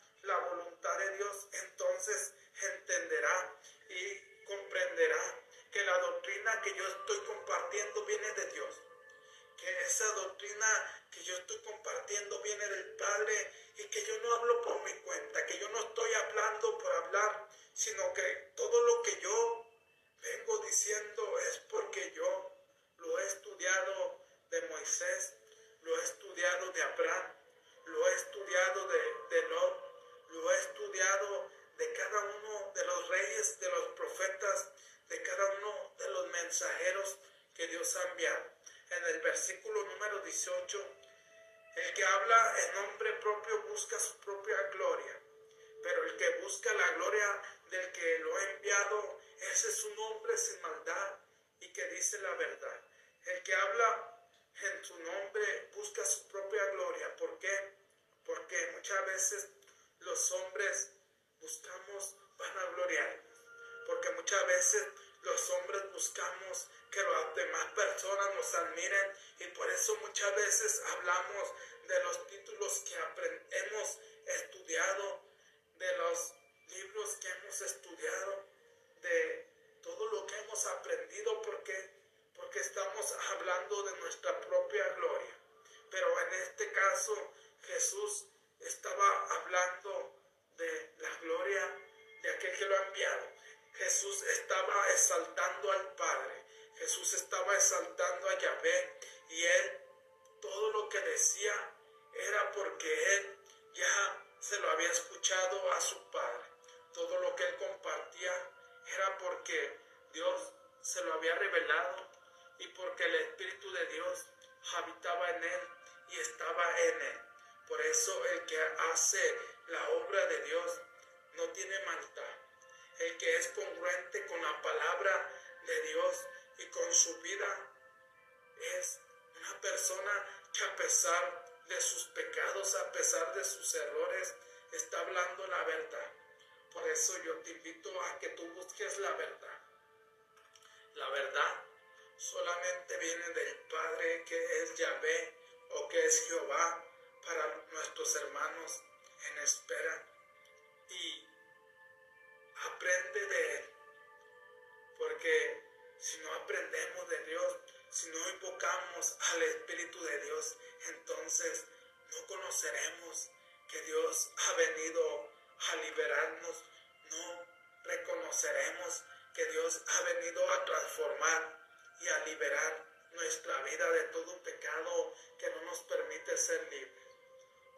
no 167.11 167.47
reconoceremos 167.85 169.05
que 169.35 169.45
Dios 169.47 169.83
ha 169.87 170.03
venido 170.03 170.53
a 170.53 170.65
transformar 170.65 171.59
y 172.01 172.09
a 172.09 172.19
liberar 172.27 172.85
nuestra 173.13 173.63
vida 173.63 173.91
de 173.91 174.05
todo 174.05 174.43
pecado 174.43 175.15
que 175.39 175.51
no 175.51 175.63
nos 175.63 175.79
permite 175.81 176.37
ser 176.37 176.63
libres. 176.71 177.07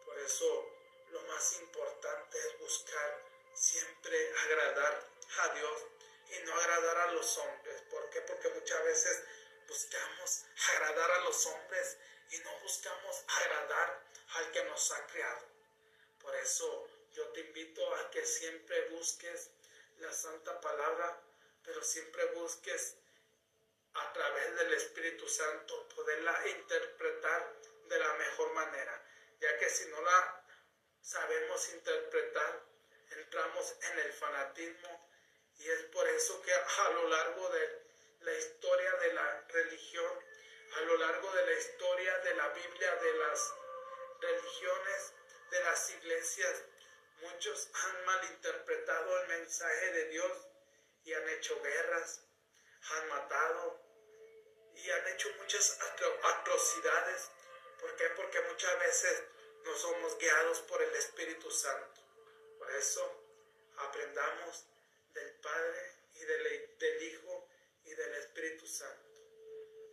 Por 0.05 0.19
eso 0.19 0.69
lo 1.11 1.21
más 1.23 1.53
importante 1.59 2.37
es 2.39 2.59
buscar 2.59 3.23
siempre 3.53 4.33
agradar 4.45 5.07
a 5.39 5.47
Dios 5.53 5.83
y 6.31 6.39
no 6.45 6.55
agradar 6.55 6.97
a 6.97 7.11
los 7.11 7.37
hombres. 7.37 7.81
¿Por 7.83 8.09
qué? 8.09 8.21
Porque 8.21 8.49
muchas 8.49 8.83
veces 8.83 9.23
buscamos 9.67 10.43
agradar 10.73 11.11
a 11.11 11.19
los 11.21 11.45
hombres 11.45 11.97
y 12.31 12.39
no 12.39 12.59
buscamos 12.59 13.23
agradar 13.27 14.03
al 14.35 14.51
que 14.51 14.63
nos 14.63 14.91
ha 14.91 15.07
creado. 15.07 15.45
Por 16.21 16.35
eso 16.35 16.87
yo 17.13 17.27
te 17.29 17.41
invito 17.41 17.95
a 17.95 18.09
que 18.09 18.25
siempre 18.25 18.89
busques 18.89 19.51
la 19.99 20.11
santa 20.11 20.59
palabra, 20.61 21.21
pero 21.63 21.83
siempre 21.83 22.25
busques 22.33 22.97
a 23.93 24.13
través 24.13 24.55
del 24.55 24.73
Espíritu 24.73 25.27
Santo 25.27 25.87
poderla 25.89 26.47
interpretar 26.47 27.55
de 27.87 27.99
la 27.99 28.13
mejor 28.13 28.53
manera, 28.53 29.05
ya 29.39 29.57
que 29.57 29.69
si 29.69 29.85
no 29.89 30.01
la 30.01 30.45
sabemos 31.01 31.69
interpretar, 31.73 32.63
entramos 33.11 33.75
en 33.81 33.99
el 33.99 34.13
fanatismo. 34.13 35.09
Y 35.59 35.69
es 35.69 35.83
por 35.85 36.07
eso 36.07 36.41
que 36.41 36.53
a 36.53 36.89
lo 36.91 37.09
largo 37.09 37.49
de 37.49 37.81
la 38.21 38.33
historia 38.33 38.91
de 38.93 39.13
la 39.13 39.45
religión, 39.49 40.25
a 40.77 40.81
lo 40.81 40.97
largo 40.97 41.31
de 41.33 41.45
la 41.45 41.53
historia 41.53 42.17
de 42.19 42.35
la 42.35 42.47
Biblia, 42.49 42.95
de 42.95 43.13
las 43.17 43.53
religiones, 44.21 45.13
de 45.51 45.63
las 45.63 45.89
iglesias, 45.91 46.63
muchos 47.21 47.69
han 47.73 48.05
malinterpretado 48.05 49.21
el 49.21 49.27
mensaje 49.27 49.91
de 49.91 50.05
Dios 50.09 50.47
y 51.03 51.13
han 51.13 51.29
hecho 51.29 51.61
guerras, 51.61 52.21
han 52.89 53.09
matado 53.09 53.79
y 54.75 54.89
han 54.89 55.07
hecho 55.09 55.29
muchas 55.37 55.79
atrocidades. 56.23 57.29
¿Por 57.79 57.95
qué? 57.95 58.05
Porque 58.15 58.41
muchas 58.41 58.79
veces 58.79 59.23
no 59.63 59.75
somos 59.75 60.17
guiados 60.17 60.59
por 60.61 60.81
el 60.81 60.95
Espíritu 60.95 61.51
Santo. 61.51 62.01
Por 62.57 62.71
eso 62.71 63.23
aprendamos 63.77 64.65
del 65.13 65.31
Padre 65.35 65.95
y 66.15 66.25
del, 66.25 66.77
del 66.77 67.03
Hijo 67.03 67.47
y 67.85 67.93
del 67.93 68.15
Espíritu 68.15 68.65
Santo. 68.67 69.09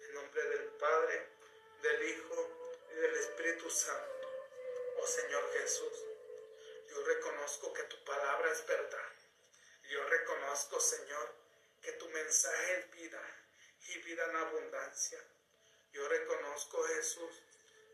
En 0.03 0.15
nombre 0.15 0.43
del 0.43 0.69
Padre, 0.73 1.29
del 1.83 2.09
Hijo 2.11 2.77
y 2.91 2.95
del 2.95 3.15
Espíritu 3.17 3.71
Santo. 3.71 4.29
Oh 4.97 5.07
Señor 5.07 5.53
Jesús, 5.53 6.05
yo 6.89 7.05
reconozco 7.05 7.73
que 7.73 7.83
tu 7.85 8.05
palabra 8.05 8.51
es 8.53 8.67
verdad. 8.67 9.13
Yo 9.89 10.05
reconozco, 10.05 10.81
Señor, 10.81 11.35
que 11.83 11.93
tu 11.93 12.09
mensaje 12.09 12.81
es 12.81 12.91
vida 12.93 13.23
y 13.89 13.99
vida 13.99 14.25
en 14.25 14.37
abundancia. 14.37 15.19
Yo 15.93 16.09
reconozco, 16.09 16.83
Jesús, 16.85 17.43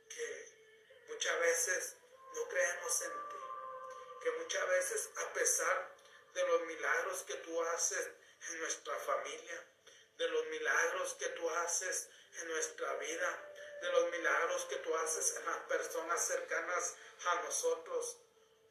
que 0.08 1.04
muchas 1.08 1.38
veces 1.40 1.96
no 2.34 2.48
creemos 2.48 3.02
en 3.02 3.10
ti, 3.10 4.22
que 4.22 4.30
muchas 4.32 4.68
veces 4.68 5.10
a 5.16 5.32
pesar 5.32 5.94
de 6.34 6.46
los 6.46 6.62
milagros 6.62 7.22
que 7.22 7.34
tú 7.34 7.62
haces 7.62 8.10
en 8.50 8.58
nuestra 8.58 8.96
familia, 8.98 9.64
de 10.18 10.28
los 10.28 10.46
milagros 10.46 11.14
que 11.14 11.28
tú 11.30 11.48
haces 11.50 12.08
en 12.40 12.48
nuestra 12.48 12.94
vida, 12.94 13.52
de 13.80 13.92
los 13.92 14.10
milagros 14.10 14.64
que 14.64 14.76
tú 14.76 14.94
haces 14.96 15.36
en 15.36 15.46
las 15.46 15.58
personas 15.68 16.26
cercanas 16.26 16.94
a 17.26 17.34
nosotros. 17.42 18.18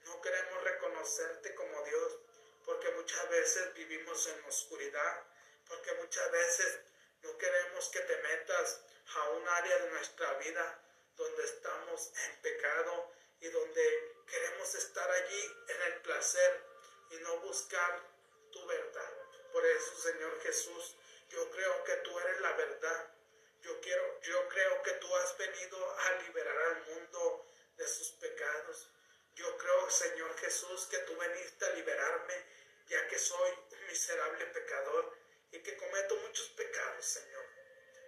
No 0.06 0.22
queremos 0.22 0.64
reconocerte 0.64 1.56
como 1.56 1.82
Dios, 1.84 2.20
porque 2.66 2.92
muchas 2.92 3.30
veces 3.30 3.74
vivimos 3.74 4.28
en 4.28 4.44
oscuridad, 4.46 5.24
porque 5.68 5.94
muchas 5.96 6.32
veces 6.32 6.80
no 7.22 7.38
queremos 7.38 7.90
que 7.90 8.00
te 8.02 8.18
metas 8.18 8.82
a 9.16 9.30
un 9.30 9.48
área 9.48 9.78
de 9.80 9.90
nuestra 9.92 10.34
vida 10.40 10.80
donde 11.16 11.44
estamos 11.44 12.12
en 12.26 12.42
pecado 12.42 13.12
y 13.40 13.50
donde 13.50 14.16
queremos 14.28 14.76
estar 14.76 15.10
allí 15.10 15.52
en 15.68 15.82
el 15.94 16.02
placer 16.02 16.62
y 17.12 17.18
no 17.18 17.38
buscar 17.42 18.02
tu 18.52 18.66
verdad. 18.66 19.12
Por 19.52 19.66
eso, 19.66 19.96
Señor 19.98 20.42
Jesús, 20.42 20.96
yo 21.30 21.50
creo 21.52 21.84
que 21.84 21.96
tú 21.98 22.20
eres 22.20 22.42
la 22.42 22.54
verdad. 22.54 23.10
Yo 23.62 23.80
quiero, 23.82 24.22
yo 24.22 24.48
creo 24.50 24.84
que 24.84 24.92
tú 24.94 25.16
has 25.16 25.38
venido 25.38 26.00
a 26.00 26.12
liberar 26.24 26.58
al 26.58 26.82
mundo 26.86 27.46
de 27.78 27.88
sus 27.88 28.10
pecados. 28.14 28.90
Yo 29.36 29.58
creo, 29.58 29.90
Señor 29.90 30.38
Jesús, 30.38 30.88
que 30.88 31.00
tú 31.00 31.16
veniste 31.18 31.66
a 31.66 31.70
liberarme 31.72 32.46
ya 32.88 33.08
que 33.08 33.18
soy 33.18 33.52
un 33.72 33.88
miserable 33.88 34.46
pecador 34.48 35.18
y 35.52 35.60
que 35.60 35.78
cometo 35.78 36.16
muchos 36.18 36.48
pecados, 36.50 37.06
Señor. 37.06 37.46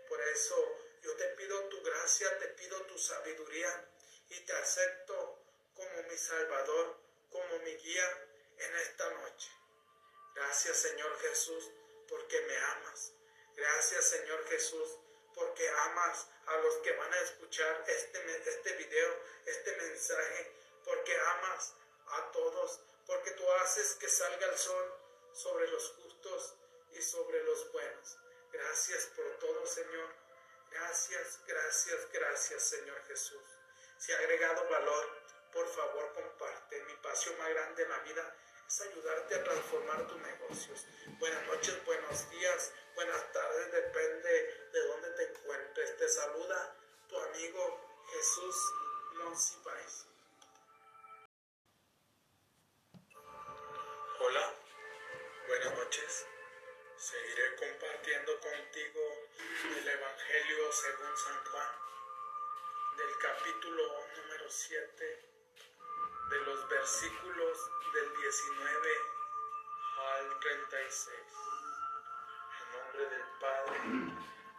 Por 0.08 0.22
eso 0.22 0.56
yo 1.02 1.16
te 1.16 1.28
pido 1.30 1.60
tu 1.70 1.82
gracia, 1.82 2.38
te 2.40 2.48
pido 2.50 2.82
tu 2.84 2.98
sabiduría 2.98 3.90
y 4.30 4.40
te 4.42 4.54
acepto 4.54 5.40
como 5.74 6.04
mi 6.04 6.18
Salvador, 6.18 6.98
como 7.30 7.60
mi 7.60 7.76
guía 7.78 8.28
en 8.58 8.76
esta 8.78 9.10
noche. 9.12 9.50
Gracias, 10.36 10.78
Señor 10.78 11.20
Jesús, 11.20 11.72
porque 12.08 12.42
me 12.42 12.58
amas. 12.58 13.14
Gracias, 13.56 14.10
Señor 14.10 14.46
Jesús, 14.48 15.00
porque 15.34 15.68
amas 15.70 16.28
a 16.48 16.58
los 16.58 16.76
que 16.78 16.92
van 16.92 17.14
a 17.14 17.22
escuchar 17.22 17.84
este, 17.88 18.50
este 18.50 18.74
video, 18.74 19.20
este 19.46 19.76
mensaje, 19.78 20.52
porque 20.86 21.20
amas 21.20 21.74
a 22.08 22.32
todos 22.32 22.82
porque 23.06 23.32
tú 23.32 23.44
haces 23.62 23.96
que 23.96 24.08
salga 24.08 24.48
el 24.48 24.58
sol 24.58 24.94
sobre 25.34 25.68
los 25.68 25.92
justos 25.92 26.56
y 26.92 27.02
sobre 27.02 27.44
los 27.44 27.72
buenos. 27.72 28.18
Gracias 28.52 29.06
por 29.16 29.26
todo, 29.38 29.66
Señor. 29.66 30.10
Gracias, 30.72 31.40
gracias, 31.46 32.12
gracias, 32.12 32.64
Señor 32.64 33.02
Jesús. 33.08 33.44
Si 33.98 34.12
ha 34.12 34.18
agregado 34.18 34.68
valor, 34.70 35.22
por 35.52 35.68
favor 35.68 36.14
comparte. 36.14 36.82
Mi 36.84 36.96
pasión 36.98 37.38
más 37.38 37.50
grande 37.50 37.84
en 37.84 37.90
la 37.90 38.00
vida 38.00 38.36
es 38.68 38.82
ayudarte 38.82 39.36
a 39.36 39.44
transformar 39.44 40.08
tus 40.08 40.18
negocios. 40.18 40.86
Buenas 41.20 41.46
noches, 41.48 41.86
buenos 41.86 42.30
días, 42.32 42.74
buenas 42.96 43.32
tardes, 43.32 43.72
depende 43.72 44.70
de 44.74 44.88
dónde 44.88 45.10
te 45.12 45.24
encuentres. 45.32 45.98
Te 45.98 46.10
saluda 46.10 46.76
tu 47.08 47.18
amigo 47.18 48.04
Jesús 48.12 48.56
Monsiváis. 49.16 50.15
Hola, 54.18 54.54
buenas 55.46 55.78
noches. 55.78 56.26
Seguiré 56.96 57.56
compartiendo 57.58 58.40
contigo 58.40 59.02
el 59.78 59.88
Evangelio 59.88 60.72
según 60.72 61.18
San 61.18 61.44
Juan, 61.44 61.68
del 62.96 63.18
capítulo 63.18 63.84
número 64.16 64.50
7, 64.50 65.20
de 66.30 66.40
los 66.46 66.70
versículos 66.70 67.58
del 67.94 68.16
19 68.16 68.90
al 69.98 70.40
36. 70.40 71.20
En 72.62 72.72
nombre 72.72 73.10
del 73.10 73.26
Padre, 73.42 73.80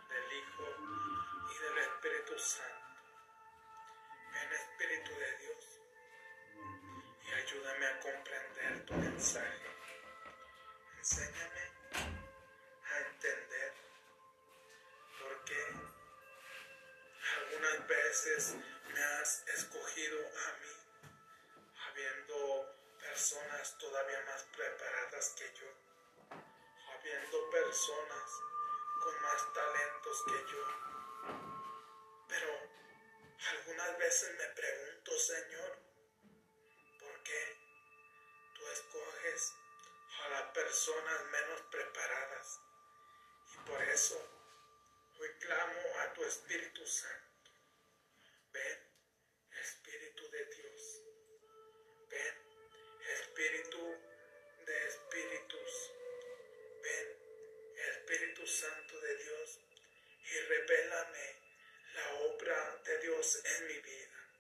del 0.09 0.33
Hijo 0.33 0.69
y 1.51 1.59
del 1.65 1.79
Espíritu 1.79 2.39
Santo. 2.39 2.87
Ven 4.33 4.53
Espíritu 4.53 5.13
de 5.19 5.37
Dios 5.39 5.81
y 7.25 7.33
ayúdame 7.33 7.87
a 7.87 8.01
comprender 8.01 8.56
tu 8.87 8.95
mensaje. 8.95 9.67
Enséñame 10.99 11.73
a 12.85 12.99
entender 13.01 13.73
por 15.19 15.45
qué 15.45 15.63
algunas 17.37 17.89
veces 17.89 18.55
me 18.95 19.03
has 19.03 19.45
escogido 19.49 20.19
a 20.19 20.53
mí, 20.61 20.75
habiendo 21.89 22.77
personas 23.01 23.77
todavía 23.79 24.21
más 24.27 24.45
preparadas 24.57 25.35
que 25.37 25.53
yo, 25.59 25.67
habiendo 26.95 27.51
personas 27.51 28.31
con 29.03 29.23
más 29.23 29.53
talentos 29.53 30.25
que 30.27 30.53
yo. 30.53 30.65
Pero 32.29 32.51
algunas 33.51 33.99
veces 33.99 34.31
me 34.39 34.47
pregunto, 34.55 35.19
Señor, 35.19 35.71
¿por 35.71 35.83
qué 35.83 35.86
escoges 38.73 39.55
a 40.25 40.29
las 40.29 40.43
personas 40.53 41.25
menos 41.27 41.63
preparadas? 41.71 42.61
Y 43.55 43.57
por 43.69 43.83
eso 43.83 44.37
hoy 45.19 45.29
clamo 45.41 45.81
a 46.01 46.13
tu 46.15 46.25
Espíritu 46.25 46.87
Santo. 46.87 47.51
Ven, 48.53 48.79
Espíritu 49.61 50.31
de 50.31 50.45
Dios. 50.47 51.03
Ven, 52.09 52.35
Espíritu 53.21 53.83
de 54.67 54.87
Espíritus. 54.87 55.93
Ven, 56.83 57.19
Espíritu 57.91 58.47
Santo 58.47 59.01
de 59.01 59.17
Dios, 59.17 59.61
y 60.31 60.39
revélame 60.41 61.37
la 61.95 62.15
obra 62.15 62.83
de 62.85 62.99
Dios 62.99 63.41
en 63.45 63.67
mi 63.67 63.79
vida. 63.79 64.31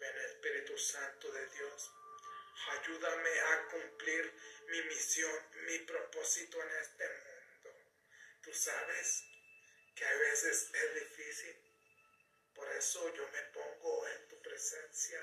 Ven, 0.00 0.16
Espíritu 0.18 0.76
Santo 0.78 1.30
de 1.32 1.46
Dios, 1.48 1.92
ayúdame 2.68 3.40
a 3.40 3.68
cumplir 3.68 4.32
mi 4.68 4.82
misión, 4.82 5.46
mi 5.66 5.78
propósito 5.80 6.62
en 6.62 6.70
este 6.80 7.08
mundo. 7.08 7.76
Tú 8.42 8.52
sabes 8.52 9.24
que 9.94 10.04
a 10.04 10.16
veces 10.16 10.70
es 10.72 10.94
difícil. 10.94 11.56
Por 12.54 12.70
eso 12.72 13.14
yo 13.14 13.28
me 13.28 13.42
pongo 13.52 14.08
en 14.08 14.28
tu 14.28 14.40
presencia, 14.42 15.20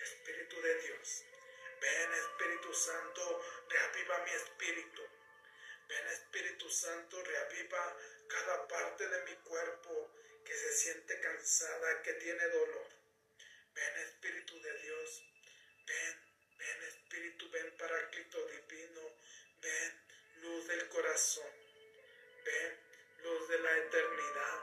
Espíritu 0.00 0.60
de 0.62 0.80
Dios. 0.82 1.24
Ven 1.80 2.12
Espíritu 2.14 2.72
Santo, 2.74 3.44
reaviva 3.68 4.24
mi 4.24 4.30
espíritu. 4.30 5.02
Ven 5.88 6.06
Espíritu 6.08 6.70
Santo, 6.70 7.22
reaviva 7.22 7.96
cada 8.28 8.68
parte 8.68 9.08
de 9.08 9.22
mi 9.24 9.34
cuerpo 9.36 10.14
que 10.44 10.54
se 10.54 10.72
siente 10.72 11.20
cansada, 11.20 12.02
que 12.02 12.12
tiene 12.14 12.48
dolor. 12.48 12.88
Ven 13.74 13.96
Espíritu 13.98 14.60
de 14.60 14.78
Dios, 14.82 15.22
ven, 15.86 16.27
ven 16.68 16.82
Espíritu, 16.88 17.48
ven 17.50 17.76
Paráclito 17.78 18.38
Divino, 18.46 19.00
ven 19.62 19.92
luz 20.42 20.68
del 20.68 20.88
corazón, 20.88 21.50
ven 22.44 22.80
luz 23.22 23.48
de 23.48 23.58
la 23.58 23.78
eternidad, 23.78 24.62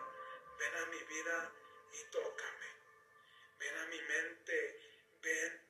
ven 0.59 0.75
a 0.75 0.85
mi 0.85 1.03
vida 1.03 1.51
y 1.93 2.11
tócame. 2.11 2.65
Ven 3.57 3.77
a 3.77 3.85
mi 3.87 4.01
mente, 4.01 4.79
ven 5.21 5.61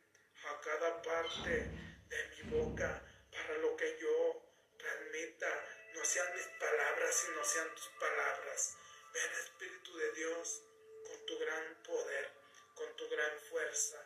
a 0.50 0.60
cada 0.60 1.02
parte 1.02 1.72
de 2.10 2.28
mi 2.30 2.42
boca 2.50 3.02
para 3.32 3.58
lo 3.60 3.78
que 3.78 3.98
yo 4.00 4.44
transmita, 4.78 5.50
no 5.94 6.04
sean 6.04 6.36
mis 6.36 6.48
palabras, 6.60 7.16
sino 7.16 7.44
sean 7.46 7.76
tus 7.76 7.88
palabras. 8.00 8.78
Ven 9.14 9.32
Espíritu 9.32 9.98
de 9.98 10.12
Dios 10.12 10.64
con 11.08 11.26
tu 11.26 11.40
gran 11.40 11.84
poder, 11.84 12.32
con 12.74 12.94
tu 12.98 13.08
gran 13.08 13.40
fuerza, 13.40 14.06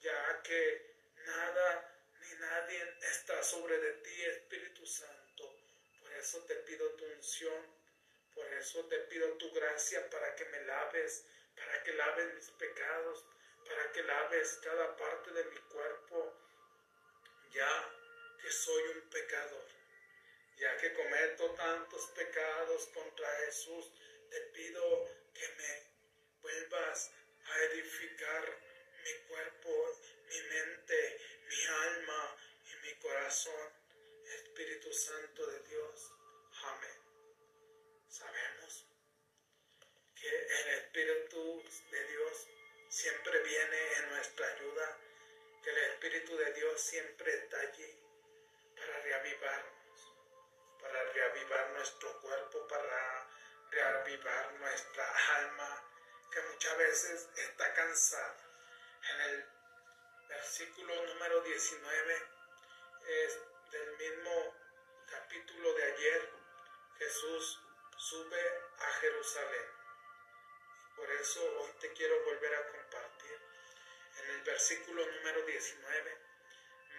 ya 0.00 0.42
que 0.42 0.91
nada 1.26 1.92
ni 2.20 2.38
nadie 2.38 2.96
está 3.02 3.42
sobre 3.42 3.78
de 3.78 3.92
ti, 3.94 4.24
Espíritu 4.24 4.86
Santo. 4.86 5.54
Por 6.00 6.12
eso 6.12 6.44
te 6.44 6.54
pido 6.56 6.90
tu 6.92 7.04
unción, 7.04 7.66
por 8.34 8.46
eso 8.54 8.84
te 8.86 8.98
pido 9.00 9.36
tu 9.38 9.52
gracia 9.52 10.08
para 10.10 10.34
que 10.34 10.44
me 10.46 10.62
laves, 10.62 11.24
para 11.56 11.82
que 11.82 11.92
laves 11.94 12.34
mis 12.34 12.50
pecados, 12.50 13.24
para 13.66 13.92
que 13.92 14.02
laves 14.02 14.58
cada 14.62 14.96
parte 14.96 15.30
de 15.32 15.44
mi 15.44 15.58
cuerpo, 15.58 16.34
ya 17.52 17.94
que 18.40 18.50
soy 18.50 18.82
un 18.88 19.10
pecador, 19.10 19.66
ya 20.56 20.76
que 20.78 20.92
cometo 20.94 21.50
tantos 21.54 22.06
pecados 22.16 22.86
contra 22.86 23.28
Jesús, 23.46 23.92
te 24.30 24.40
pido 24.52 25.08
que 25.34 25.48
me 25.48 25.92
vuelvas 26.40 27.10
a 27.44 27.58
edificar 27.64 28.58
mi 29.04 29.28
cuerpo, 29.28 30.00
mi 30.32 30.40
mente, 30.48 31.20
mi 31.46 31.64
alma 31.66 32.36
y 32.64 32.86
mi 32.86 32.94
corazón. 33.00 33.70
Espíritu 34.34 34.90
Santo 34.92 35.46
de 35.46 35.60
Dios. 35.68 36.12
Amén. 36.64 36.98
Sabemos 38.08 38.86
que 40.14 40.28
el 40.28 40.68
Espíritu 40.78 41.62
de 41.90 42.04
Dios 42.06 42.48
siempre 42.88 43.42
viene 43.42 43.92
en 43.98 44.10
nuestra 44.10 44.46
ayuda, 44.54 44.98
que 45.62 45.70
el 45.70 45.78
Espíritu 45.78 46.36
de 46.36 46.52
Dios 46.54 46.80
siempre 46.80 47.34
está 47.34 47.60
allí 47.60 48.00
para 48.76 49.00
reavivarnos, 49.00 50.14
para 50.80 51.12
reavivar 51.12 51.70
nuestro 51.72 52.20
cuerpo, 52.22 52.66
para 52.68 53.28
reavivar 53.70 54.52
nuestra 54.54 55.36
alma, 55.36 55.90
que 56.32 56.40
muchas 56.40 56.78
veces 56.78 57.28
está 57.36 57.74
cansada. 57.74 58.36
En 59.10 59.20
el 59.20 59.61
versículo 60.32 60.94
número 61.06 61.40
19 61.42 62.26
es 63.06 63.38
del 63.70 63.96
mismo 63.98 64.56
capítulo 65.10 65.74
de 65.74 65.84
ayer, 65.84 66.30
Jesús 66.98 67.60
sube 67.98 68.60
a 68.78 68.92
Jerusalén. 69.00 69.66
Por 70.96 71.10
eso 71.10 71.44
hoy 71.58 71.70
te 71.80 71.92
quiero 71.92 72.24
volver 72.24 72.54
a 72.54 72.66
compartir. 72.68 73.38
En 74.22 74.30
el 74.30 74.42
versículo 74.42 75.06
número 75.06 75.44
19, 75.44 76.18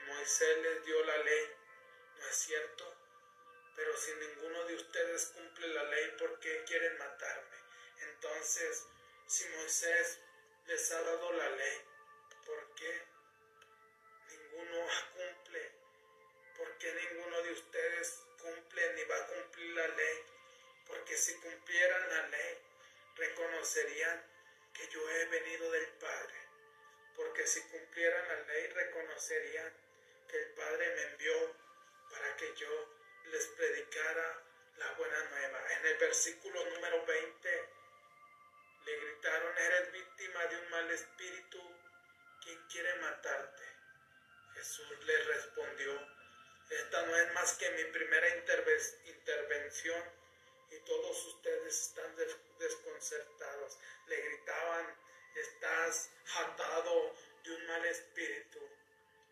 Moisés 0.07 0.57
les 0.59 0.85
dio 0.85 1.03
la 1.03 1.17
ley, 1.17 1.55
¿no 2.19 2.27
es 2.27 2.35
cierto? 2.35 2.95
Pero 3.75 3.97
si 3.97 4.13
ninguno 4.13 4.63
de 4.65 4.75
ustedes 4.75 5.25
cumple 5.35 5.67
la 5.69 5.83
ley, 5.85 6.15
¿por 6.19 6.39
qué 6.39 6.63
quieren 6.65 6.97
matarme? 6.99 7.57
Entonces, 8.01 8.85
si 9.25 9.47
Moisés 9.49 10.19
les 10.65 10.91
ha 10.91 11.01
dado 11.01 11.31
la 11.33 11.49
ley, 11.49 11.81
¿por 12.45 12.75
qué 12.75 13.12
la 14.77 15.11
cumple? 15.13 15.71
¿Por 16.57 16.77
qué 16.77 16.93
ninguno 16.93 17.41
de 17.41 17.51
ustedes 17.51 18.23
cumple 18.39 18.93
ni 18.93 19.03
va 19.05 19.17
a 19.17 19.27
cumplir 19.27 19.75
la 19.75 19.87
ley? 19.87 20.25
Porque 20.87 21.17
si 21.17 21.35
cumplieran 21.35 22.09
la 22.09 22.27
ley, 22.27 22.57
reconocerían 23.15 24.23
que 24.73 24.87
yo 24.87 25.09
he 25.09 25.25
venido 25.25 25.71
del 25.71 25.87
Padre, 25.99 26.35
porque 27.15 27.45
si 27.45 27.61
cumplieran 27.61 28.27
la 28.27 28.39
ley 28.53 28.67
reconocerían 28.67 29.73
que 30.27 30.37
el 30.37 30.49
Padre 30.53 30.95
me 30.95 31.03
envió 31.03 31.55
para 32.09 32.35
que 32.37 32.55
yo 32.55 32.93
les 33.25 33.45
predicara 33.47 34.43
la 34.77 34.91
buena 34.93 35.23
nueva. 35.29 35.73
En 35.73 35.85
el 35.85 35.97
versículo 35.97 36.65
número 36.71 37.05
20 37.05 37.69
le 38.85 38.97
gritaron, 38.97 39.57
eres 39.57 39.91
víctima 39.91 40.45
de 40.47 40.57
un 40.57 40.69
mal 40.69 40.91
espíritu, 40.91 41.59
¿quién 42.41 42.67
quiere 42.67 42.95
matarte? 42.95 43.72
Jesús 44.55 45.05
le 45.05 45.23
respondió, 45.23 46.07
esta 46.69 47.05
no 47.05 47.15
es 47.15 47.33
más 47.33 47.53
que 47.53 47.69
mi 47.71 47.83
primera 47.91 48.27
intervención 49.05 50.03
y 50.71 50.79
todos 50.85 51.25
ustedes 51.25 51.87
están 51.87 52.15
desconcertados. 52.59 53.77
Le 54.07 54.21
gritaban, 54.21 54.97
estás 55.35 56.09
atado 56.35 57.15
de 57.43 57.55
un 57.55 57.67
mal 57.67 57.85
espíritu. 57.85 58.59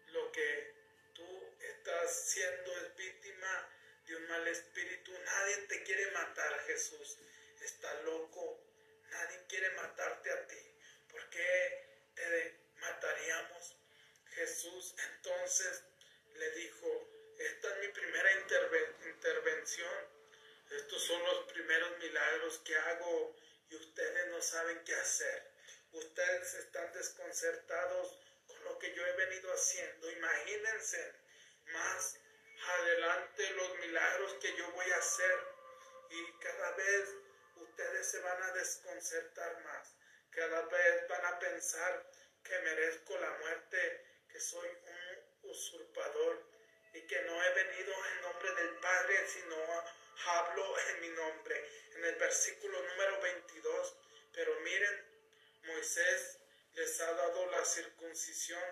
Lo 0.07 0.31
que 0.31 0.73
tú 1.13 1.55
estás 1.61 2.29
siendo 2.29 2.71
es 2.77 2.95
víctima 2.95 3.69
de 4.05 4.15
un 4.15 4.27
mal 4.27 4.47
espíritu. 4.47 5.11
Nadie 5.11 5.57
te 5.67 5.83
quiere 5.83 6.11
matar, 6.11 6.59
Jesús. 6.67 7.17
Está 7.61 7.93
loco. 8.01 8.59
Nadie 9.09 9.45
quiere 9.47 9.69
matarte 9.71 10.31
a 10.31 10.47
ti. 10.47 10.75
¿Por 11.09 11.29
qué 11.29 11.85
te 12.15 12.55
mataríamos? 12.79 13.80
Jesús 14.33 14.95
entonces 15.13 15.83
le 16.35 16.51
dijo, 16.51 17.07
esta 17.37 17.67
es 17.73 17.79
mi 17.79 17.87
primera 17.89 18.31
intervención. 19.05 20.21
Estos 20.71 21.03
son 21.03 21.23
los 21.23 21.51
primeros 21.51 21.97
milagros 21.99 22.59
que 22.59 22.77
hago 22.77 23.35
y 23.69 23.75
ustedes 23.75 24.27
no 24.27 24.41
saben 24.41 24.83
qué 24.85 24.95
hacer. 24.95 25.51
Ustedes 25.91 26.53
están 26.53 26.91
desconcertados 26.93 28.19
con 28.47 28.63
lo 28.63 28.79
que 28.79 28.93
yo 28.93 29.05
he 29.05 29.13
venido 29.13 29.51
haciendo. 29.53 30.11
Imagínense 30.11 31.13
más 31.73 32.17
adelante 32.67 33.49
los 33.51 33.77
milagros 33.79 34.33
que 34.35 34.55
yo 34.55 34.71
voy 34.71 34.91
a 34.91 34.97
hacer 34.97 35.39
y 36.09 36.39
cada 36.39 36.71
vez 36.71 37.09
ustedes 37.55 38.11
se 38.11 38.19
van 38.19 38.43
a 38.43 38.51
desconcertar 38.53 39.63
más. 39.63 39.95
Cada 40.31 40.61
vez 40.61 41.07
van 41.07 41.25
a 41.25 41.39
pensar 41.39 42.11
que 42.43 42.59
merezco 42.59 43.17
la 43.17 43.31
muerte, 43.39 44.10
que 44.31 44.39
soy 44.39 44.67
un 44.67 45.49
usurpador 45.49 46.43
y 46.93 47.01
que 47.01 47.21
no 47.21 47.43
he 47.43 47.53
venido 47.53 47.93
en 47.93 48.21
nombre 48.21 48.53
del 48.55 48.75
Padre, 48.77 49.27
sino 49.27 49.55
hablo 50.27 50.79
en 50.89 51.01
mi 51.01 51.09
nombre. 51.09 51.69
En 51.95 52.05
el 52.05 52.15
versículo 52.15 52.81
número 52.81 53.21
22, 53.21 53.95
pero 54.33 54.59
miren, 54.61 55.05
Moisés 55.63 56.37
les 56.73 57.01
ha 57.01 57.13
dado 57.13 57.51
la 57.51 57.65
circuncisión, 57.65 58.63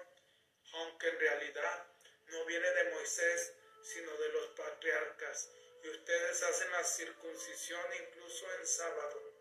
aunque 0.73 1.09
en 1.09 1.19
realidad 1.19 1.87
no 2.27 2.45
viene 2.45 2.69
de 2.69 2.91
Moisés, 2.91 3.53
sino 3.81 4.15
de 4.17 4.29
los 4.29 4.47
patriarcas. 4.49 5.49
Y 5.83 5.89
ustedes 5.89 6.43
hacen 6.43 6.71
la 6.71 6.83
circuncisión 6.83 7.85
incluso 8.07 8.53
en 8.55 8.67
sábado. 8.67 9.33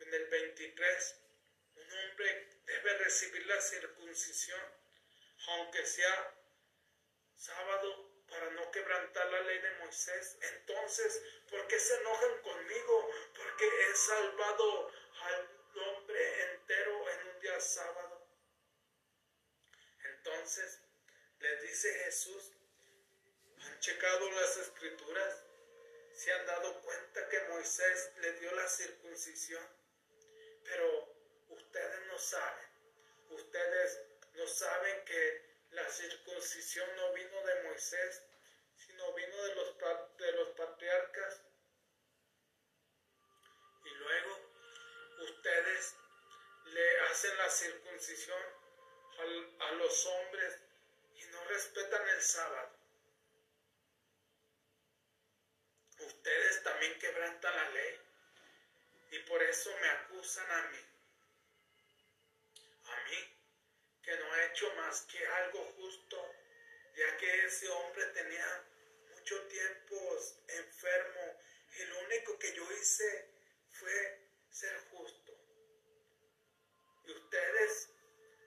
En 0.00 0.14
el 0.14 0.26
23, 0.26 1.16
un 1.76 1.92
hombre 1.92 2.48
debe 2.64 2.98
recibir 2.98 3.46
la 3.46 3.60
circuncisión, 3.60 4.60
aunque 5.46 5.86
sea 5.86 6.34
sábado, 7.34 8.16
para 8.28 8.50
no 8.50 8.70
quebrantar 8.70 9.26
la 9.30 9.40
ley 9.42 9.58
de 9.60 9.70
Moisés. 9.78 10.36
Entonces, 10.40 11.22
¿por 11.48 11.66
qué 11.68 11.78
se 11.78 11.94
enojan 11.96 12.42
conmigo? 12.42 13.10
Porque 13.36 13.66
he 13.66 13.94
salvado 13.94 14.92
al 15.22 15.48
hombre 15.74 16.52
entero 16.52 17.10
en 17.10 17.28
un 17.28 17.40
día 17.40 17.60
sábado. 17.60 18.26
Entonces, 20.04 20.80
les 21.38 21.62
dice 21.62 21.92
Jesús, 22.04 22.52
han 23.60 23.80
checado 23.80 24.30
las 24.32 24.56
escrituras, 24.56 25.44
se 26.14 26.32
han 26.32 26.46
dado 26.46 26.80
cuenta 26.80 27.28
que 27.28 27.40
Moisés 27.48 28.12
le 28.18 28.32
dio 28.34 28.50
la 28.52 28.68
circuncisión, 28.68 29.66
pero 30.64 31.14
ustedes 31.48 32.06
no 32.06 32.18
saben, 32.18 32.68
ustedes 33.30 34.00
no 34.36 34.46
saben 34.46 35.04
que 35.04 35.56
la 35.70 35.88
circuncisión 35.88 36.88
no 36.96 37.12
vino 37.12 37.42
de 37.42 37.62
Moisés, 37.64 38.22
sino 38.76 39.12
vino 39.14 39.42
de 39.44 39.54
los, 39.54 39.78
de 40.18 40.32
los 40.32 40.48
patriarcas. 40.50 41.40
Y 43.84 43.90
luego 43.90 44.40
ustedes 45.20 45.94
le 46.66 47.00
hacen 47.00 47.36
la 47.38 47.48
circuncisión 47.50 48.42
a 49.60 49.72
los 49.72 50.06
hombres 50.06 50.58
y 51.14 51.24
no 51.24 51.44
respetan 51.44 52.06
el 52.08 52.22
sábado. 52.22 52.76
Ustedes 55.98 56.62
también 56.62 56.98
quebrantan 56.98 57.56
la 57.56 57.70
ley 57.70 58.00
y 59.12 59.18
por 59.20 59.42
eso 59.42 59.70
me 59.80 59.88
acusan 59.88 60.50
a 60.50 60.62
mí. 60.68 60.78
A 62.84 63.04
mí 63.08 63.35
que 64.06 64.16
no 64.18 64.36
he 64.36 64.46
hecho 64.46 64.72
más 64.76 65.00
que 65.02 65.26
algo 65.26 65.64
justo, 65.76 66.32
ya 66.94 67.16
que 67.16 67.44
ese 67.44 67.68
hombre 67.68 68.06
tenía 68.14 68.64
mucho 69.10 69.42
tiempo 69.48 70.16
enfermo 70.46 71.40
y 71.76 71.84
lo 71.86 71.98
único 72.04 72.38
que 72.38 72.54
yo 72.54 72.62
hice 72.70 73.28
fue 73.72 74.20
ser 74.48 74.78
justo. 74.92 75.32
Y 77.04 77.10
ustedes 77.10 77.90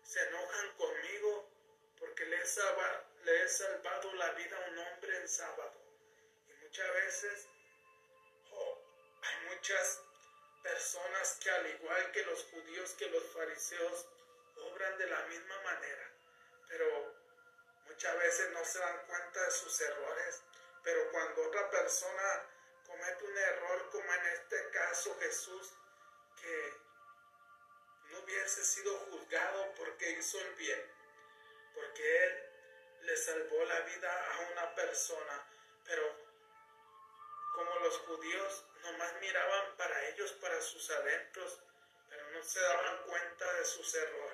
se 0.01 0.27
enojan 0.29 0.75
conmigo 0.77 1.51
porque 1.99 2.25
le 2.25 2.37
he, 2.37 2.45
salvado, 2.45 4.13
la 4.13 4.31
vida 4.31 4.65
a 4.65 4.69
un 4.69 4.77
hombre 4.77 5.17
en 5.17 5.27
sábado. 5.27 5.73
Y 6.47 6.53
muchas 6.53 6.93
veces 6.93 7.47
hay 9.21 9.53
muchas 9.53 10.01
personas 10.63 11.37
que 11.43 11.49
al 11.51 11.67
igual 11.67 12.11
que 12.13 12.23
los 12.23 12.43
judíos, 12.45 12.93
que 12.93 13.07
los 13.07 13.23
fariseos, 13.33 14.07
obran 14.59 14.97
de 14.97 15.07
la 15.07 15.21
misma 15.27 15.59
manera, 15.61 16.11
pero 16.67 17.15
muchas 17.85 18.17
veces 18.17 18.51
no 18.51 18.63
se 18.63 18.79
dan 18.79 19.05
cuenta 19.07 19.43
de 19.43 19.51
sus 19.51 19.81
errores. 19.81 20.43
Pero 20.83 21.11
cuando 21.11 21.47
otra 21.47 21.69
persona 21.69 22.45
comete 22.85 23.25
un 23.25 23.37
error, 23.37 23.89
como 23.89 24.13
en 24.13 24.25
este 24.27 24.69
caso 24.69 25.17
Jesús, 25.19 25.73
que 26.39 26.73
no 28.11 28.19
hubiese 28.19 28.63
sido 28.63 28.97
juzgado 28.99 29.73
porque 29.75 30.11
hizo 30.11 30.39
el 30.39 30.55
bien, 30.55 30.91
porque 31.73 32.23
Él 32.25 32.49
le 33.01 33.17
salvó 33.17 33.63
la 33.65 33.79
vida 33.81 34.33
a 34.33 34.39
una 34.51 34.75
persona, 34.75 35.47
pero 35.85 36.29
como 37.53 37.75
los 37.79 37.97
judíos 37.99 38.65
nomás 38.81 39.13
miraban 39.19 39.75
para 39.77 40.07
ellos, 40.09 40.31
para 40.33 40.61
sus 40.61 40.89
adentros, 40.89 41.59
pero 42.09 42.29
no 42.31 42.43
se 42.43 42.59
daban 42.59 43.03
cuenta 43.03 43.53
de 43.53 43.65
sus 43.65 43.93
errores. 43.95 44.28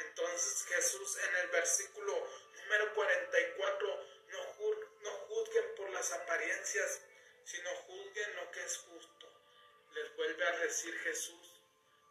Entonces 0.00 0.64
Jesús 0.66 1.18
en 1.18 1.36
el 1.36 1.48
versículo 1.48 2.28
número 2.62 2.94
44, 2.94 4.06
no, 4.28 4.38
no 5.00 5.10
juzguen 5.10 5.74
por 5.76 5.90
las 5.90 6.12
apariencias, 6.12 7.00
sino 7.44 7.70
juzguen 7.86 8.36
lo 8.36 8.50
que 8.50 8.64
es 8.64 8.76
justo. 8.78 9.26
Les 9.92 10.16
vuelve 10.16 10.46
a 10.46 10.58
decir 10.58 10.96
Jesús, 11.00 11.60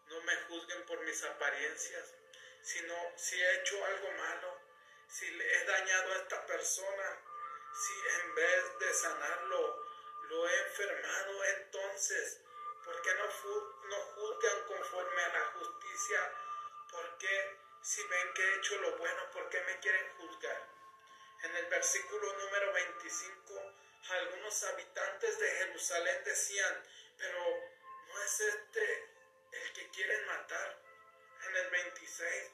no 0.08 0.22
me 0.22 0.36
juzguen 0.48 0.86
por 0.86 1.00
mis 1.02 1.24
apariencias, 1.24 2.14
sino 2.62 2.96
si 3.16 3.42
he 3.42 3.60
hecho 3.62 3.84
algo 3.86 4.12
malo, 4.12 4.60
si 5.08 5.26
he 5.26 5.66
dañado 5.66 6.12
a 6.12 6.18
esta 6.18 6.46
persona, 6.46 7.22
si 7.74 8.22
en 8.22 8.36
vez 8.36 8.80
de 8.80 8.94
sanarlo 8.94 9.86
lo 10.30 10.50
he 10.50 10.60
enfermado, 10.62 11.44
entonces 11.46 12.42
¿Por 12.90 13.02
qué 13.04 13.14
no, 13.14 13.26
no 13.26 13.96
juzgan 14.16 14.64
conforme 14.66 15.22
a 15.22 15.34
la 15.34 15.46
justicia? 15.52 16.34
¿Por 16.90 17.18
qué 17.20 17.58
si 17.82 18.04
ven 18.04 18.34
que 18.34 18.44
he 18.44 18.56
hecho 18.56 18.78
lo 18.80 18.98
bueno, 18.98 19.32
por 19.32 19.50
qué 19.50 19.62
me 19.62 19.80
quieren 19.80 20.10
juzgar? 20.18 20.68
En 21.44 21.56
el 21.56 21.66
versículo 21.68 22.34
número 22.38 22.74
25, 22.74 23.74
algunos 24.10 24.64
habitantes 24.64 25.40
de 25.40 25.52
Jerusalén 25.52 26.24
decían, 26.24 26.84
pero 27.18 27.40
no 28.08 28.24
es 28.24 28.40
este 28.40 29.10
el 29.52 29.74
que 29.74 29.90
quieren 29.92 30.26
matar. 30.28 30.82
En 31.48 31.56
el 31.56 31.70
26, 31.70 32.52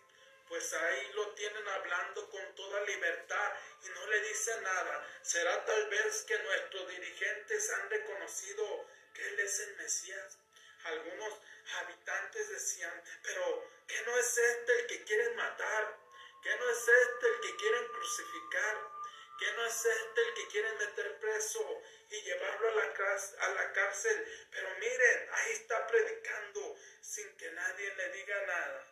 pues 0.47 0.73
ahí 0.73 1.11
lo 1.13 1.33
tienen 1.33 1.67
hablando 1.67 2.29
con 2.29 2.55
toda 2.55 2.81
libertad 2.81 3.53
y 3.83 3.89
no 3.89 4.07
le 4.07 4.21
dicen 4.21 4.61
nada. 4.61 5.07
¿Será 5.23 5.65
tal 5.65 5.89
vez 5.89 6.23
que 6.23 6.37
nuestros 6.37 6.87
dirigentes 6.89 7.71
han 7.71 7.89
reconocido 7.89 8.87
que 9.15 9.27
Él 9.27 9.39
es 9.39 9.59
el 9.61 9.75
Mesías. 9.77 10.37
Algunos 10.83 11.33
habitantes 11.79 12.49
decían, 12.49 13.01
pero 13.23 13.67
¿qué 13.87 14.01
no 14.05 14.17
es 14.17 14.37
este 14.37 14.79
el 14.79 14.87
que 14.87 15.03
quieren 15.03 15.35
matar? 15.35 15.99
¿Qué 16.41 16.55
no 16.55 16.69
es 16.69 16.87
este 16.87 17.27
el 17.27 17.39
que 17.41 17.55
quieren 17.55 17.87
crucificar? 17.87 18.91
¿Qué 19.39 19.51
no 19.53 19.65
es 19.65 19.85
este 19.85 20.21
el 20.21 20.33
que 20.33 20.47
quieren 20.47 20.77
meter 20.77 21.19
preso 21.19 21.81
y 22.09 22.21
llevarlo 22.21 22.69
a 22.69 22.71
la, 22.73 22.93
a 23.39 23.49
la 23.49 23.73
cárcel? 23.73 24.47
Pero 24.51 24.69
miren, 24.79 25.29
ahí 25.31 25.51
está 25.53 25.87
predicando 25.87 26.75
sin 27.01 27.35
que 27.37 27.51
nadie 27.51 27.95
le 27.95 28.09
diga 28.11 28.45
nada. 28.45 28.87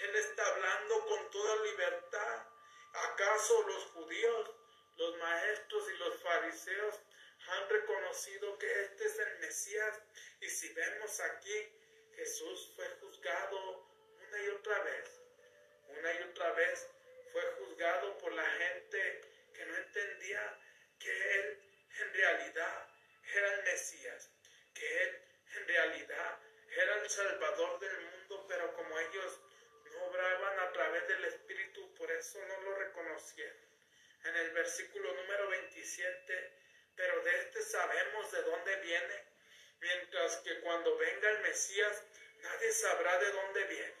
Él 0.00 0.16
está 0.16 0.46
hablando 0.46 1.06
con 1.06 1.30
toda 1.30 1.62
libertad. 1.64 2.46
¿Acaso 2.92 3.62
los 3.62 3.84
judíos, 3.86 4.50
los 4.96 5.16
maestros 5.18 5.90
y 5.90 5.96
los 5.96 6.22
fariseos 6.22 7.00
han 7.48 7.68
reconocido 7.68 8.58
que 8.58 8.82
este 8.82 9.04
es 9.06 9.18
el 9.18 9.38
Mesías. 9.38 10.02
Y 10.40 10.48
si 10.48 10.72
vemos 10.74 11.20
aquí, 11.20 11.72
Jesús 12.14 12.72
fue 12.76 12.88
juzgado 13.00 13.87
una 14.28 14.42
y 14.42 14.48
otra 14.48 14.78
vez. 14.80 15.20
Una 15.88 16.12
y 16.12 16.22
otra 16.22 16.52
vez 16.52 16.88
fue 17.32 17.42
juzgado 17.58 18.18
por 18.18 18.32
la 18.32 18.44
gente 18.44 19.20
que 19.54 19.64
no 19.64 19.76
entendía 19.76 20.58
que 20.98 21.34
Él 21.38 21.60
en 22.00 22.14
realidad 22.14 22.88
era 23.34 23.54
el 23.54 23.64
Mesías, 23.64 24.30
que 24.74 25.02
Él 25.02 25.22
en 25.56 25.68
realidad 25.68 26.38
era 26.70 26.96
el 26.96 27.08
Salvador 27.10 27.80
del 27.80 28.00
mundo, 28.00 28.46
pero 28.48 28.74
como 28.74 28.98
ellos 28.98 29.40
no 29.92 30.04
obraban 30.04 30.58
a 30.60 30.72
través 30.72 31.08
del 31.08 31.24
Espíritu, 31.24 31.94
por 31.94 32.10
eso 32.10 32.38
no 32.46 32.60
lo 32.62 32.74
reconocieron. 32.76 33.56
En 34.24 34.36
el 34.36 34.50
versículo 34.50 35.12
número 35.14 35.48
27, 35.48 36.52
pero 36.96 37.22
de 37.22 37.38
este 37.38 37.62
sabemos 37.62 38.30
de 38.32 38.42
dónde 38.42 38.76
viene, 38.76 39.24
mientras 39.80 40.36
que 40.38 40.60
cuando 40.60 40.96
venga 40.98 41.30
el 41.30 41.40
Mesías, 41.40 42.04
nadie 42.42 42.72
sabrá 42.72 43.18
de 43.18 43.30
dónde 43.32 43.64
viene. 43.64 43.97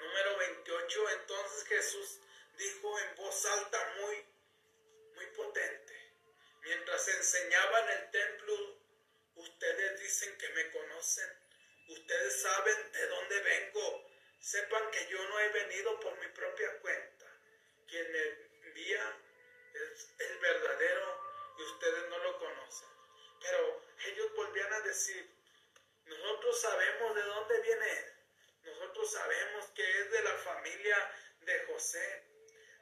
Número 0.00 0.38
28, 0.38 1.10
entonces 1.10 1.64
Jesús 1.68 2.20
dijo 2.56 2.98
en 3.00 3.16
voz 3.16 3.44
alta 3.44 3.94
muy, 4.00 4.24
muy 5.14 5.26
potente, 5.26 6.14
mientras 6.62 7.06
enseñaba 7.08 7.80
en 7.80 7.88
el 7.98 8.10
templo, 8.10 8.80
ustedes 9.34 10.00
dicen 10.00 10.38
que 10.38 10.48
me 10.50 10.70
conocen, 10.70 11.28
ustedes 11.88 12.42
saben 12.42 12.92
de 12.92 13.06
dónde 13.08 13.40
vengo, 13.40 14.10
sepan 14.40 14.90
que 14.90 15.06
yo 15.08 15.22
no 15.28 15.40
he 15.40 15.48
venido 15.50 16.00
por 16.00 16.18
mi 16.18 16.28
propia 16.28 16.78
cuenta, 16.80 17.26
quien 17.86 18.10
me 18.10 18.68
envía 18.68 19.18
es 19.74 20.08
el 20.18 20.38
verdadero 20.38 21.20
y 21.58 21.62
ustedes 21.62 22.08
no 22.08 22.18
lo 22.18 22.38
conocen. 22.38 22.88
Pero 23.42 23.84
ellos 24.06 24.34
volvían 24.34 24.72
a 24.72 24.80
decir, 24.80 25.30
nosotros 26.06 26.60
sabemos 26.60 27.14
de 27.14 27.22
dónde 27.22 27.60
viene 27.60 27.90
él, 27.98 28.19
nosotros 29.00 29.18
sabemos 29.18 29.64
que 29.74 30.00
es 30.00 30.10
de 30.10 30.22
la 30.22 30.34
familia 30.34 31.12
de 31.40 31.58
José, 31.60 32.22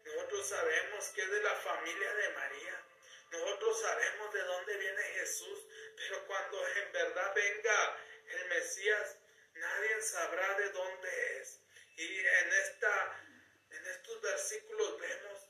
nosotros 0.04 0.48
sabemos 0.48 1.08
que 1.10 1.22
es 1.22 1.30
de 1.30 1.42
la 1.42 1.54
familia 1.54 2.12
de 2.12 2.28
María. 2.30 2.84
Nosotros 3.30 3.80
sabemos 3.80 4.34
de 4.34 4.40
dónde 4.42 4.76
viene 4.78 5.02
Jesús, 5.14 5.60
pero 5.96 6.26
cuando 6.26 6.66
en 6.66 6.92
verdad 6.92 7.34
venga 7.36 8.02
el 8.30 8.48
Mesías, 8.48 9.16
nadie 9.54 10.02
sabrá 10.02 10.58
de 10.58 10.70
dónde 10.70 11.38
es. 11.40 11.60
Y 11.96 12.18
en, 12.18 12.52
esta, 12.52 13.22
en 13.70 13.86
estos 13.86 14.20
versículos 14.20 14.98
vemos 14.98 15.48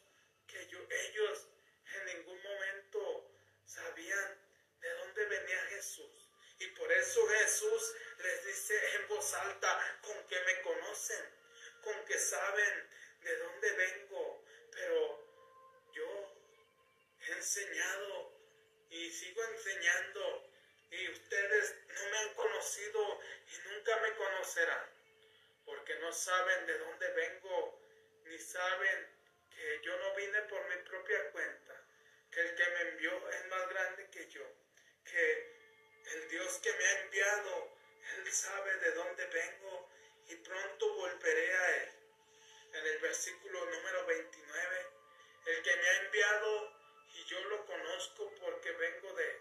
que 0.48 0.60
ellos 0.60 1.48
en 1.94 2.04
ningún 2.04 2.42
momento 2.42 3.32
sabían 3.64 4.38
de 4.82 4.90
dónde 4.96 5.24
venía 5.24 5.62
Jesús. 5.70 6.17
Y 6.58 6.66
por 6.68 6.90
eso 6.90 7.26
Jesús 7.28 7.94
les 8.18 8.46
dice 8.46 8.96
en 8.96 9.08
voz 9.08 9.32
alta, 9.34 10.00
con 10.02 10.26
que 10.26 10.40
me 10.40 10.62
conocen, 10.62 11.24
con 11.82 12.04
que 12.04 12.18
saben 12.18 12.90
de 13.22 13.36
dónde 13.36 13.72
vengo, 13.72 14.44
pero 14.72 15.24
yo 15.92 16.36
he 17.20 17.32
enseñado 17.32 18.32
y 18.90 19.10
sigo 19.10 19.44
enseñando 19.44 20.50
y 20.90 21.08
ustedes 21.10 21.76
no 21.86 22.10
me 22.10 22.18
han 22.18 22.34
conocido 22.34 23.20
y 23.46 23.68
nunca 23.68 23.96
me 23.98 24.14
conocerán, 24.16 24.90
porque 25.64 25.94
no 25.96 26.12
saben 26.12 26.66
de 26.66 26.78
dónde 26.78 27.08
vengo, 27.12 27.80
ni 28.24 28.38
saben 28.38 29.06
que 29.50 29.80
yo 29.82 29.96
no 29.98 30.14
vine 30.16 30.42
por 30.42 30.68
mi 30.68 30.76
propia 30.88 31.30
cuenta, 31.30 31.84
que 32.32 32.40
el 32.40 32.54
que 32.54 32.66
me 32.66 32.80
envió 32.90 33.30
es 33.30 33.46
más 33.46 33.68
grande 33.68 34.08
que 34.10 34.28
yo, 34.28 34.42
que 35.04 35.57
el 36.12 36.28
Dios 36.28 36.58
que 36.62 36.72
me 36.72 36.84
ha 36.84 37.00
enviado, 37.00 37.72
Él 38.16 38.32
sabe 38.32 38.76
de 38.76 38.92
dónde 38.92 39.26
vengo 39.26 39.90
y 40.28 40.36
pronto 40.36 40.94
volveré 40.94 41.56
a 41.56 41.76
Él 41.76 41.98
en 42.72 42.86
el 42.86 42.98
versículo 42.98 43.64
número 43.64 44.06
29, 44.06 44.86
el 45.46 45.62
que 45.62 45.76
me 45.76 45.88
ha 45.88 45.96
enviado 46.04 46.72
y 47.14 47.24
yo 47.24 47.40
lo 47.44 47.64
conozco 47.66 48.32
porque 48.40 48.70
vengo 48.72 49.12
de 49.14 49.30
él. 49.30 49.40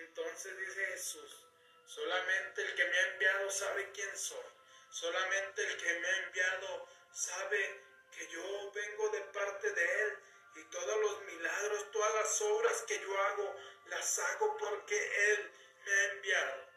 Entonces 0.00 0.56
dice 0.58 0.86
Jesús, 0.86 1.46
solamente 1.86 2.62
el 2.62 2.74
que 2.74 2.84
me 2.84 2.98
ha 2.98 3.06
enviado 3.12 3.50
sabe 3.50 3.90
quién 3.92 4.16
soy, 4.16 4.44
solamente 4.90 5.62
el 5.64 5.76
que 5.76 6.00
me 6.00 6.08
ha 6.08 6.16
enviado 6.24 6.88
sabe 7.12 7.80
que 8.10 8.26
yo 8.28 8.72
vengo 8.72 9.08
de 9.10 9.20
parte 9.20 9.70
de 9.70 10.02
él 10.02 10.18
y 10.56 10.64
todos 10.64 11.00
los 11.00 11.22
milagros, 11.22 11.90
todas 11.90 12.14
las 12.14 12.42
obras 12.42 12.82
que 12.82 13.00
yo 13.00 13.18
hago, 13.18 13.56
las 13.86 14.18
hago 14.18 14.56
porque 14.56 15.32
él 15.32 15.52
me 15.84 15.92
ha 15.92 16.04
enviado. 16.12 16.68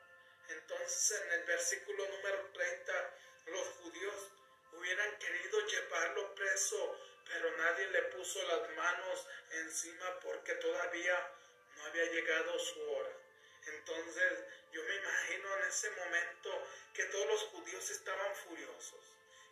Entonces 0.49 1.21
en 1.21 1.31
el 1.33 1.43
versículo 1.43 2.07
número 2.07 2.49
30, 2.53 3.13
los 3.47 3.67
judíos 3.81 4.31
hubieran 4.73 5.17
querido 5.17 5.65
llevarlo 5.65 6.35
preso, 6.35 6.99
pero 7.25 7.57
nadie 7.57 7.87
le 7.87 8.01
puso 8.03 8.41
las 8.43 8.69
manos 8.75 9.27
encima 9.51 10.19
porque 10.19 10.53
todavía 10.55 11.31
no 11.75 11.85
había 11.85 12.05
llegado 12.05 12.59
su 12.59 12.81
hora. 12.91 13.11
Entonces 13.65 14.43
yo 14.71 14.83
me 14.83 14.95
imagino 14.95 15.57
en 15.57 15.63
ese 15.65 15.89
momento 15.91 16.67
que 16.93 17.03
todos 17.05 17.27
los 17.27 17.41
judíos 17.43 17.89
estaban 17.89 18.35
furiosos, 18.35 19.01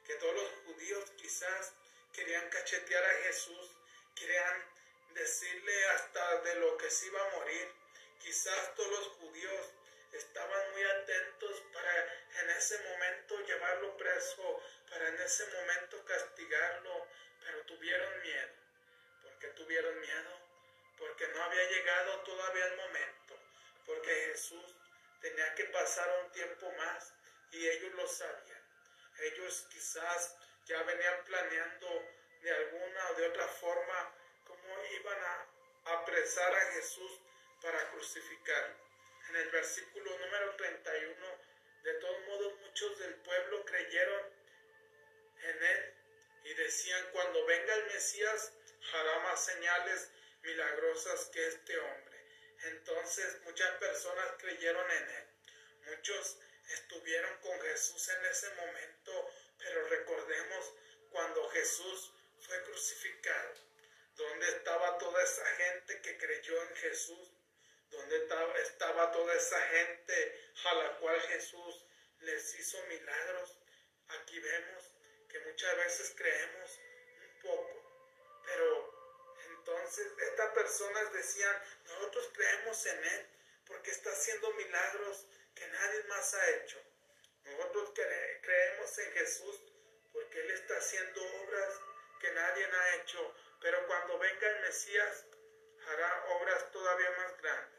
que 0.06 0.16
todos 0.16 0.36
los 0.36 0.49
judíos 0.66 1.12
quizás 1.18 1.74
querían 2.14 2.49
cachetear 2.49 3.03
a 3.03 3.24
Jesús, 3.24 3.72
querían 4.16 4.66
decirle 5.14 5.86
hasta 5.89 6.41
de 6.41 6.56
lo 6.56 6.78
que 6.78 6.89
se 6.89 7.08
iba 7.08 7.22
a 7.22 7.38
morir. 7.38 7.85
Quizás 8.26 8.73
todos 8.73 8.89
los 8.89 9.07
judíos 9.19 9.67
estaban 10.11 10.71
muy 10.71 10.84
atentos 10.84 11.61
para 11.71 12.13
en 12.41 12.49
ese 12.49 12.80
momento 12.80 13.39
llevarlo 13.41 13.95
preso, 13.97 14.63
para 14.89 15.09
en 15.09 15.21
ese 15.21 15.45
momento 15.45 16.03
castigarlo, 16.03 17.05
pero 17.39 17.61
tuvieron 17.67 18.21
miedo. 18.23 18.53
¿Por 19.21 19.38
qué 19.38 19.47
tuvieron 19.49 19.99
miedo? 19.99 20.41
Porque 20.97 21.28
no 21.28 21.43
había 21.43 21.69
llegado 21.69 22.19
todavía 22.21 22.65
el 22.65 22.78
momento, 22.78 23.39
porque 23.86 24.09
Jesús 24.32 24.76
tenía 25.21 25.53
que 25.53 25.65
pasar 25.65 26.09
un 26.23 26.32
tiempo 26.32 26.71
más 26.71 27.13
y 27.51 27.69
ellos 27.69 27.93
lo 27.93 28.07
sabían. 28.07 28.63
Ellos 29.19 29.67
quizás 29.69 30.36
ya 30.65 30.82
venían 30.82 31.23
planeando 31.26 32.09
de 32.41 32.51
alguna 32.51 33.09
o 33.11 33.13
de 33.13 33.28
otra 33.28 33.47
forma 33.49 34.15
cómo 34.45 34.84
iban 34.99 35.23
a 35.23 35.47
apresar 35.99 36.55
a 36.55 36.71
Jesús 36.71 37.21
para 37.66 37.89
crucificarlo. 37.89 38.76
En 39.30 39.36
el 39.38 39.49
versículo 39.49 40.18
número 40.20 40.55
31, 40.55 41.39
de 41.82 41.93
todos 41.95 42.28
modos 42.28 42.53
muchos 42.61 42.99
del 42.99 43.16
pueblo 43.16 43.66
creyeron 43.66 44.22
en 45.41 45.63
él 45.63 45.93
y 46.43 46.53
decían, 46.53 47.03
cuando 47.11 47.43
venga 47.47 47.74
el 47.74 47.88
Mesías, 47.88 48.53
hará 48.93 49.20
más 49.22 49.43
señales 49.43 50.11
milagrosas 50.43 51.26
que 51.34 51.47
este 51.47 51.76
hombre. 51.80 52.20
Entonces 52.66 53.41
muchas 53.41 53.72
personas 53.80 54.28
creyeron 54.38 54.91
en 54.91 55.09
él. 55.09 55.26
Muchos 55.88 56.38
estuvieron 56.70 57.36
con 57.39 57.59
Jesús 57.61 58.09
en 58.09 58.26
ese 58.26 58.49
momento, 58.53 59.32
pero 59.57 59.88
recordemos 59.88 60.72
cuando 61.09 61.49
Jesús 61.49 62.11
fue 62.41 62.61
crucificado, 62.61 63.55
donde 64.16 64.49
estaba 64.49 64.99
toda 64.99 65.24
esa 65.24 65.45
gente 65.47 66.01
que 66.01 66.18
creyó 66.20 66.61
en 66.61 66.76
Jesús, 66.76 67.35
donde 67.96 68.18
estaba, 68.64 69.12
toda 69.12 69.34
esa 69.34 69.60
gente 69.62 70.50
a 70.66 70.74
la 70.76 70.98
cual 70.98 71.20
Jesús 71.22 71.86
les 72.22 72.60
hizo 72.60 72.82
milagros. 72.88 73.60
Aquí 74.20 74.39
vemos 74.39 74.91
que 75.30 75.39
muchas 75.39 75.76
veces 75.78 76.14
creemos 76.16 76.80
un 76.80 77.41
poco, 77.41 78.41
pero 78.46 78.96
entonces 79.58 80.12
estas 80.18 80.54
personas 80.54 81.14
decían, 81.14 81.64
nosotros 81.86 82.30
creemos 82.34 82.86
en 82.86 83.04
Él 83.04 83.28
porque 83.66 83.91
está 83.91 84.12
haciendo 84.12 84.52
milagros 84.54 85.28
que 85.56 85.68
nadie 85.68 86.04
más 86.04 86.34
ha 86.34 86.50
hecho. 86.52 86.82
Nosotros 87.46 87.91
creemos 88.41 88.98
en 88.98 89.12
Jesús 89.14 89.62
porque 90.12 90.39
Él 90.41 90.52
está 90.52 90.78
haciendo 90.78 91.22
obras 91.43 91.80
que 92.20 92.32
nadie 92.32 92.66
ha 92.66 92.96
hecho, 92.96 93.36
pero 93.62 93.86
cuando 93.88 94.18
venga 94.18 94.48
el 94.48 94.62
Mesías 94.62 95.26
hará 95.88 96.26
obras 96.39 96.72
todavía 96.72 97.12
más 97.12 97.38
grandes. 97.41 97.74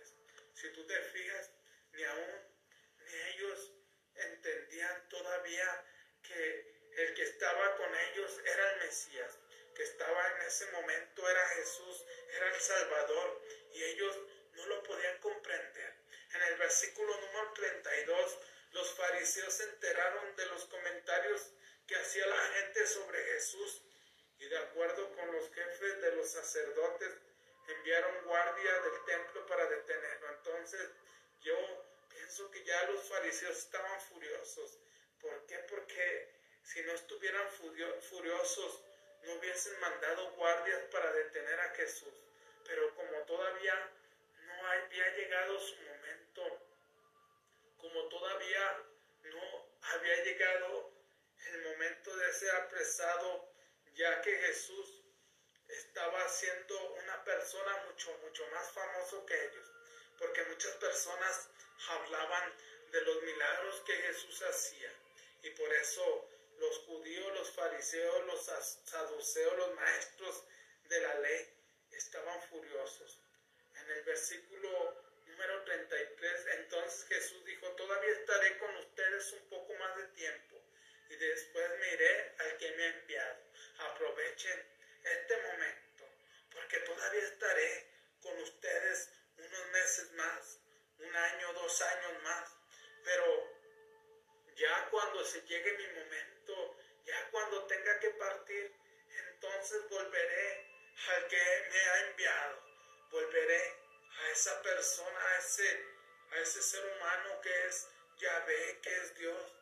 Si 0.57 0.71
tú 0.71 0.87
te 0.87 0.99
fijas, 1.03 1.51
ni 1.93 2.03
aún 2.03 2.57
ni 3.01 3.15
ellos 3.35 3.73
entendían 4.15 5.09
todavía 5.11 5.85
que 6.23 6.93
el 6.97 7.15
que 7.15 7.25
estaba 7.25 7.77
con 7.77 7.95
ellos 7.95 8.41
era 8.43 8.73
el 8.73 8.79
Mesías, 8.79 9.39
que 9.75 9.83
estaba 9.83 10.33
en 10.33 10.43
ese 10.47 10.67
momento 10.73 11.29
era 11.29 11.49
Jesús, 11.51 12.07
era 12.31 12.55
el 12.55 12.61
Salvador, 12.61 13.43
y 13.75 13.85
ellos 13.85 14.19
no 14.53 14.67
lo 14.67 14.83
podían 14.83 15.19
comprender. 15.19 15.95
En 16.33 16.43
el 16.43 16.57
versículo 16.57 17.21
número 17.21 17.53
32, 17.53 18.39
los 18.73 18.95
fariseos 18.95 19.53
se 19.53 19.65
enteraron 19.65 20.37
de 20.37 20.47
los 20.47 20.65
comentarios 20.65 21.53
que 21.87 21.97
hacía 21.97 22.27
la 22.27 22.49
gente 22.55 22.87
sobre 22.87 23.23
Jesús 23.25 23.83
y 24.39 24.49
de 24.49 24.57
acuerdo 24.57 25.15
con 25.17 25.33
los 25.33 25.53
jefes 25.53 26.01
de 26.01 26.13
los 26.13 26.31
sacerdotes 26.31 27.26
enviaron 27.69 28.25
guardia 28.25 28.81
del 28.81 29.05
templo 29.05 29.47
para 29.47 29.67
detenerlo. 29.67 30.31
Entonces 30.31 30.91
yo 31.41 31.57
pienso 32.09 32.51
que 32.51 32.64
ya 32.64 32.85
los 32.91 33.09
fariseos 33.09 33.59
estaban 33.59 34.01
furiosos. 34.03 34.79
¿Por 35.21 35.47
qué? 35.47 35.59
Porque 35.69 36.35
si 36.62 36.83
no 36.83 36.93
estuvieran 36.93 37.49
furiosos, 37.51 38.83
no 39.23 39.35
hubiesen 39.35 39.79
mandado 39.81 40.31
guardias 40.33 40.83
para 40.91 41.12
detener 41.12 41.61
a 41.61 41.71
Jesús. 41.75 42.14
Pero 42.64 42.95
como 42.95 43.19
todavía 43.23 43.91
no 44.47 44.67
había 44.67 45.17
llegado 45.17 45.61
su 45.61 45.77
momento, 45.77 46.67
como 47.79 48.09
todavía 48.09 48.83
no 49.23 49.67
había 49.83 50.25
llegado 50.25 50.93
el 51.53 51.62
momento 51.62 52.17
de 52.17 52.33
ser 52.33 52.51
apresado, 52.57 53.49
ya 53.95 54.21
que 54.23 54.37
Jesús 54.37 55.06
estaba 55.69 56.29
siendo 56.29 56.93
una 57.03 57.25
persona 57.25 57.85
mucho, 57.87 58.17
mucho 58.23 58.47
más 58.49 58.71
famoso 58.71 59.25
que 59.27 59.45
ellos, 59.45 59.71
porque 60.19 60.45
muchas 60.45 60.75
personas 60.77 61.49
hablaban 61.89 62.53
de 62.91 63.01
los 63.03 63.23
milagros 63.23 63.83
que 63.87 63.95
Jesús 63.95 64.43
hacía 64.43 64.93
y 65.43 65.51
por 65.51 65.73
eso 65.75 66.29
los 66.59 66.79
judíos, 66.81 67.35
los 67.35 67.51
fariseos, 67.51 68.27
los 68.27 68.45
saduceos, 68.85 69.57
los 69.59 69.75
maestros 69.75 70.45
de 70.89 71.01
la 71.01 71.14
ley 71.21 71.49
estaban 71.93 72.43
furiosos. 72.49 73.19
En 73.75 73.91
el 73.91 74.03
versículo 74.05 75.03
número 75.27 75.62
33, 75.64 76.47
entonces 76.59 77.07
Jesús 77.09 77.45
dijo, 77.45 77.69
todavía 77.73 78.12
estaré 78.12 78.59
con 78.59 78.75
ustedes 78.77 79.33
un 79.33 79.49
poco 79.49 79.75
más 79.75 79.97
de 79.97 80.05
tiempo 80.09 80.57
y 81.11 81.17
después 81.17 81.71
me 81.79 81.93
iré 81.93 82.35
al 82.39 82.57
que 82.57 82.71
me 82.73 82.83
ha 82.83 82.89
enviado. 82.89 83.37
Aprovechen 83.79 84.76
este 85.07 85.43
momento, 85.43 86.05
porque 86.53 86.79
todavía 86.81 87.23
estaré 87.23 87.91
con 88.21 88.37
ustedes 88.43 89.11
unos 89.37 89.67
meses 89.69 90.13
más, 90.13 90.61
un 90.99 91.17
año, 91.17 91.53
dos 91.53 91.83
años 91.83 92.23
más, 92.23 92.51
pero 93.05 93.57
ya 94.57 94.89
cuando 94.91 95.25
se 95.25 95.43
llegue 95.43 95.77
mi 95.77 95.87
momento, 96.01 96.77
ya 97.05 97.31
cuando 97.31 97.67
tenga 97.67 98.01
que 98.01 98.11
partir, 98.11 98.75
entonces 99.29 99.89
volveré 99.89 100.67
al 101.09 101.29
que 101.29 101.69
me 101.71 101.79
ha 101.79 102.01
enviado, 102.09 102.63
volveré 103.11 103.77
a 104.19 104.31
esa 104.31 104.63
persona, 104.63 105.21
a 105.21 105.39
ese, 105.39 105.85
a 106.33 106.37
ese 106.39 106.63
ser 106.63 106.85
humano 106.97 107.41
que 107.43 107.67
es 107.67 107.89
Yahvé, 108.17 108.81
que 108.83 108.97
es 108.97 109.15
Dios, 109.17 109.55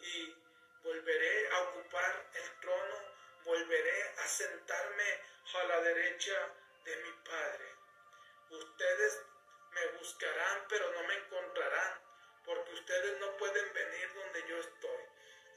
y 0.00 0.34
volveré 0.82 1.48
a 1.48 1.62
ocupar 1.62 2.30
el 2.34 2.60
trono, 2.60 3.15
volveré 3.46 4.02
a 4.18 4.26
sentarme 4.26 5.20
a 5.54 5.64
la 5.64 5.80
derecha 5.80 6.52
de 6.84 6.96
mi 6.96 7.12
Padre. 7.24 7.74
Ustedes 8.50 9.22
me 9.70 9.86
buscarán, 9.98 10.66
pero 10.68 10.92
no 10.92 11.02
me 11.04 11.14
encontrarán 11.14 12.06
porque 12.44 12.72
ustedes 12.74 13.18
no 13.20 13.36
pueden 13.36 13.72
venir 13.72 14.14
donde 14.14 14.48
yo 14.48 14.58
estoy. 14.58 15.04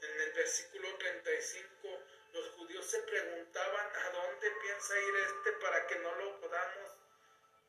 En 0.02 0.20
el 0.20 0.32
versículo 0.32 0.96
35, 0.96 2.04
los 2.32 2.48
judíos 2.50 2.86
se 2.86 3.02
preguntaban 3.02 3.96
a 3.96 4.10
dónde 4.10 4.50
piensa 4.62 4.98
ir 4.98 5.14
este 5.16 5.52
para 5.52 5.86
que 5.86 5.96
no 5.96 6.14
lo 6.14 6.40
podamos 6.40 6.96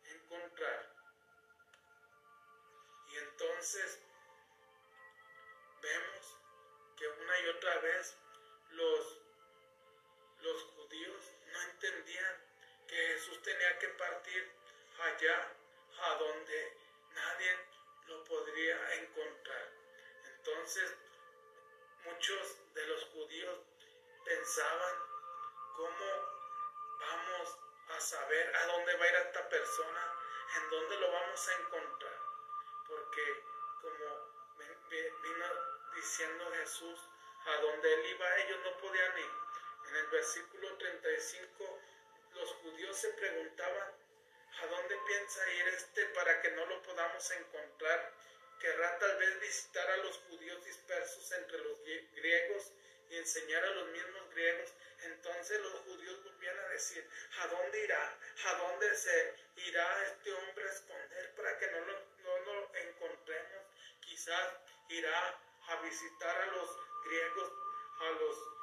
encontrar. 0.03 0.95
Y 3.11 3.17
entonces 3.17 3.99
vemos 5.81 6.37
que 6.97 7.07
una 7.07 7.39
y 7.39 7.47
otra 7.49 7.77
vez 7.79 8.17
los, 8.69 9.20
los 10.41 10.63
judíos 10.63 11.31
no 11.51 11.61
entendían 11.61 12.35
que 12.87 12.95
Jesús 12.95 13.41
tenía 13.41 13.79
que 13.79 13.87
partir 13.89 14.51
allá 14.99 15.53
a 16.03 16.15
donde 16.15 16.77
nadie 17.13 17.57
lo 18.07 18.23
podría 18.23 18.93
encontrar. 18.95 19.69
Entonces, 20.25 20.95
muchos 22.05 22.73
de 22.73 22.87
los 22.87 23.05
judíos 23.05 23.59
pensaban, 24.25 24.95
¿cómo 25.75 26.05
vamos 26.99 27.57
a 27.89 27.99
saber 27.99 28.55
a 28.55 28.65
dónde 28.67 28.95
va 28.95 29.05
a 29.05 29.09
ir 29.09 29.15
esta 29.15 29.49
persona? 29.49 30.13
¿En 30.57 30.69
dónde 30.69 30.97
lo 30.97 31.11
vamos 31.11 31.47
a 31.47 31.53
encontrar? 31.61 32.19
Porque 32.87 33.43
como 33.81 34.31
vino 34.89 35.45
diciendo 35.95 36.51
Jesús, 36.51 36.99
a 37.45 37.61
donde 37.61 37.93
él 37.93 38.05
iba 38.07 38.37
ellos 38.39 38.59
no 38.63 38.77
podían 38.77 39.17
ir. 39.17 39.40
En 39.91 39.97
el 39.97 40.07
versículo 40.07 40.77
35 40.77 41.79
los 42.35 42.49
judíos 42.63 42.95
se 42.97 43.09
preguntaban, 43.09 43.91
¿A 44.61 44.65
dónde 44.67 44.95
piensa 45.05 45.51
ir 45.51 45.67
este 45.67 46.05
para 46.15 46.41
que 46.41 46.51
no 46.51 46.65
lo 46.65 46.81
podamos 46.81 47.29
encontrar? 47.31 48.13
Querrá 48.57 48.97
tal 48.99 49.17
vez 49.17 49.39
visitar 49.41 49.89
a 49.91 49.97
los 49.97 50.17
judíos 50.29 50.63
dispersos 50.63 51.29
entre 51.33 51.57
los 51.57 51.83
griegos 51.83 52.71
y 53.09 53.17
enseñar 53.17 53.65
a 53.65 53.71
los 53.71 53.89
mismos 53.89 54.29
griegos. 54.29 54.73
Entonces 55.01 55.59
los 55.59 55.73
judíos 55.81 56.23
volvían 56.23 56.57
a 56.57 56.69
decir, 56.69 57.05
¿a 57.39 57.47
dónde 57.47 57.83
irá? 57.83 58.17
¿A 58.45 58.53
dónde 58.55 58.95
se 58.95 59.35
irá 59.57 60.03
este 60.05 60.31
hombre 60.31 60.69
a 60.69 60.71
esconder 60.71 61.35
para 61.35 61.57
que 61.57 61.67
no 61.69 61.79
lo, 61.81 61.99
no 62.23 62.37
lo 62.39 62.75
encontremos? 62.75 63.65
Quizás 63.99 64.53
irá 64.87 65.37
a 65.67 65.75
visitar 65.81 66.41
a 66.43 66.45
los 66.45 66.77
griegos, 67.03 67.51
a 67.99 68.09
los 68.11 68.60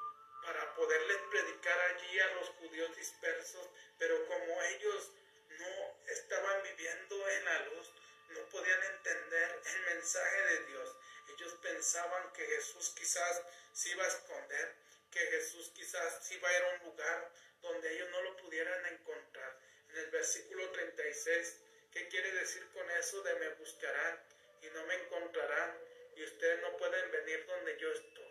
para 0.49 0.75
poderles 0.75 1.19
predicar 1.31 1.79
allí 1.79 2.21
a 2.21 2.35
los 2.37 2.49
judíos 2.61 2.97
dispersos, 2.97 3.69
pero 3.99 4.27
como 4.29 4.63
ellos 4.63 5.13
no 5.59 5.97
estaban 6.07 6.63
viviendo 6.63 7.29
en 7.29 7.45
la 7.45 7.59
luz, 7.67 7.93
no 8.31 8.41
podían 8.49 8.83
entender 8.83 9.61
el 9.67 9.95
mensaje 9.95 10.43
de 10.43 10.65
Dios. 10.69 10.97
Ellos 11.35 11.53
pensaban 11.61 12.33
que 12.33 12.47
Jesús 12.47 12.95
quizás 12.97 13.43
se 13.75 13.91
iba 13.91 14.03
a 14.03 14.09
esconder, 14.09 14.75
que 15.11 15.21
Jesús 15.21 15.71
quizás 15.75 16.27
se 16.27 16.37
iba 16.37 16.49
a 16.49 16.57
ir 16.57 16.63
a 16.63 16.69
un 16.77 16.87
lugar 16.87 17.31
donde 17.61 17.93
ellos 17.95 18.09
no 18.09 18.23
lo 18.23 18.37
pudieran 18.39 18.87
encontrar. 18.87 19.61
En 19.91 19.99
el 19.99 20.11
versículo 20.11 20.71
36, 20.71 21.61
¿qué 21.93 22.09
quiere 22.09 22.33
decir 22.33 22.67
con 22.73 22.91
eso 22.93 23.21
de 23.21 23.35
me 23.35 23.49
buscarán 23.51 24.19
y 24.63 24.67
no 24.69 24.83
me 24.87 24.95
encontrarán 24.95 25.79
y 26.17 26.25
ustedes 26.25 26.63
no 26.63 26.75
pueden 26.79 27.11
venir 27.11 27.45
donde 27.45 27.77
yo 27.77 27.93
estoy? 27.93 28.29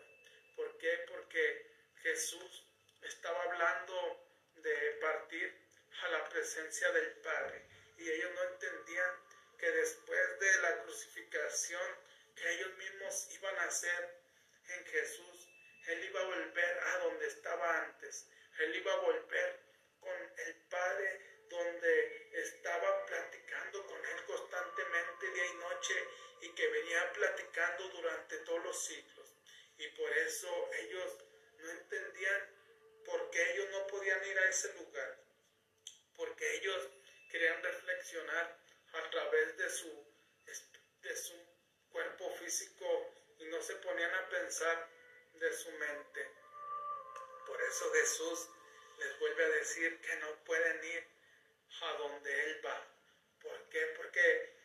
¿Por 0.56 0.76
qué? 0.78 1.04
Porque 1.06 1.77
Jesús 2.02 2.64
estaba 3.02 3.42
hablando 3.44 4.28
de 4.56 4.92
partir 5.00 5.68
a 6.02 6.08
la 6.08 6.28
presencia 6.28 6.90
del 6.92 7.12
Padre. 7.22 7.66
Y 7.96 8.10
ellos 8.10 8.30
no 8.34 8.42
entendían 8.44 9.10
que 9.58 9.70
después 9.70 10.40
de 10.40 10.58
la 10.62 10.82
crucificación 10.82 11.96
que 12.36 12.52
ellos 12.54 12.76
mismos 12.76 13.28
iban 13.34 13.56
a 13.58 13.64
hacer 13.64 14.20
en 14.68 14.84
Jesús, 14.86 15.48
Él 15.86 16.04
iba 16.04 16.20
a 16.20 16.24
volver 16.24 16.78
a 16.78 16.98
donde 16.98 17.26
estaba 17.26 17.84
antes. 17.84 18.28
Él 18.58 18.76
iba 18.76 18.92
a 18.92 19.00
volver 19.00 19.60
con 20.00 20.32
el 20.46 20.54
Padre 20.68 21.20
donde 21.48 22.30
estaba 22.40 23.06
platicando 23.06 23.86
con 23.86 24.04
Él 24.04 24.24
constantemente 24.26 25.30
día 25.32 25.46
y 25.46 25.54
noche 25.54 25.94
y 26.42 26.54
que 26.54 26.68
venía 26.68 27.12
platicando 27.12 27.88
durante 27.88 28.38
todos 28.38 28.62
los 28.62 28.84
siglos. 28.84 29.34
Y 29.78 29.88
por 29.88 30.10
eso 30.18 30.70
ellos 30.74 31.18
no 31.58 31.70
entendían 31.70 32.56
por 33.04 33.30
qué 33.30 33.52
ellos 33.52 33.68
no 33.70 33.86
podían 33.86 34.24
ir 34.24 34.38
a 34.38 34.48
ese 34.48 34.72
lugar 34.74 35.28
porque 36.18 36.56
ellos 36.56 36.88
querían 37.30 37.62
reflexionar 37.62 38.58
a 38.92 39.10
través 39.10 39.56
de 39.56 39.70
su, 39.70 40.04
de 41.02 41.16
su 41.16 41.34
cuerpo 41.90 42.30
físico 42.40 43.14
y 43.38 43.44
no 43.46 43.62
se 43.62 43.76
ponían 43.76 44.12
a 44.12 44.28
pensar 44.28 44.90
de 45.34 45.52
su 45.52 45.70
mente. 45.70 46.30
Por 47.46 47.62
eso 47.62 47.92
Jesús 47.92 48.48
les 48.98 49.18
vuelve 49.20 49.44
a 49.44 49.48
decir 49.48 50.00
que 50.00 50.16
no 50.16 50.44
pueden 50.44 50.84
ir 50.84 51.06
a 51.82 51.92
donde 51.94 52.44
Él 52.44 52.66
va. 52.66 52.84
¿Por 53.40 53.68
qué? 53.68 53.86
Porque 53.96 54.56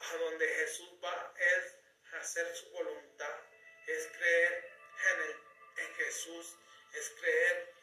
a 0.00 0.16
donde 0.16 0.48
Jesús 0.48 0.90
va 1.02 1.32
es 1.36 1.76
hacer 2.14 2.56
su 2.56 2.70
voluntad, 2.70 3.40
es 3.86 4.08
creer 4.08 4.72
en, 5.12 5.20
el, 5.22 5.47
en 5.78 5.94
Jesús, 5.94 6.56
es 6.94 7.10
creer 7.20 7.74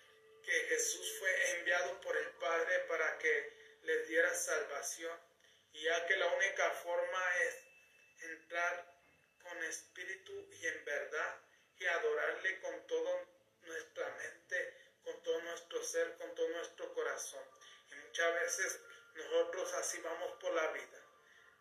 que 0.44 0.52
Jesús 0.52 1.20
fue 1.20 1.58
enviado 1.58 2.00
por 2.02 2.16
el 2.16 2.30
Padre 2.34 2.80
para 2.88 3.18
que 3.18 3.54
les 3.84 4.08
diera 4.08 4.34
salvación, 4.34 5.20
y 5.74 5.84
ya 5.84 6.06
que 6.06 6.18
la 6.18 6.28
única 6.28 6.72
forma 6.72 7.38
es 7.42 7.56
entrar 8.22 8.96
con 9.44 9.64
espíritu 9.64 10.50
y 10.54 10.68
en 10.68 10.86
verdad 10.86 11.42
y 11.78 11.86
adorarle 11.86 12.60
con 12.62 12.88
toda 12.88 13.26
nuestra 13.62 14.10
mente, 14.16 14.74
con 15.04 15.22
todo 15.24 15.42
nuestro 15.42 15.84
ser, 15.84 16.18
con 16.18 16.34
todo 16.36 16.48
nuestro 16.50 16.94
corazón. 16.94 17.44
Y 17.92 17.96
muchas 17.96 18.34
veces 18.36 18.80
nosotros 19.14 19.74
así 19.74 20.00
vamos 20.00 20.40
por 20.40 20.54
la 20.54 20.72
vida. 20.72 21.02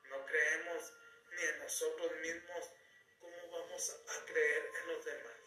No 0.05 0.25
creemos 0.27 0.93
ni 1.33 1.43
en 1.43 1.59
nosotros 1.59 2.13
mismos, 2.17 2.71
¿cómo 3.21 3.51
vamos 3.51 3.91
a 3.91 4.25
creer 4.27 4.71
en 4.81 4.89
los 4.89 5.05
demás? 5.05 5.44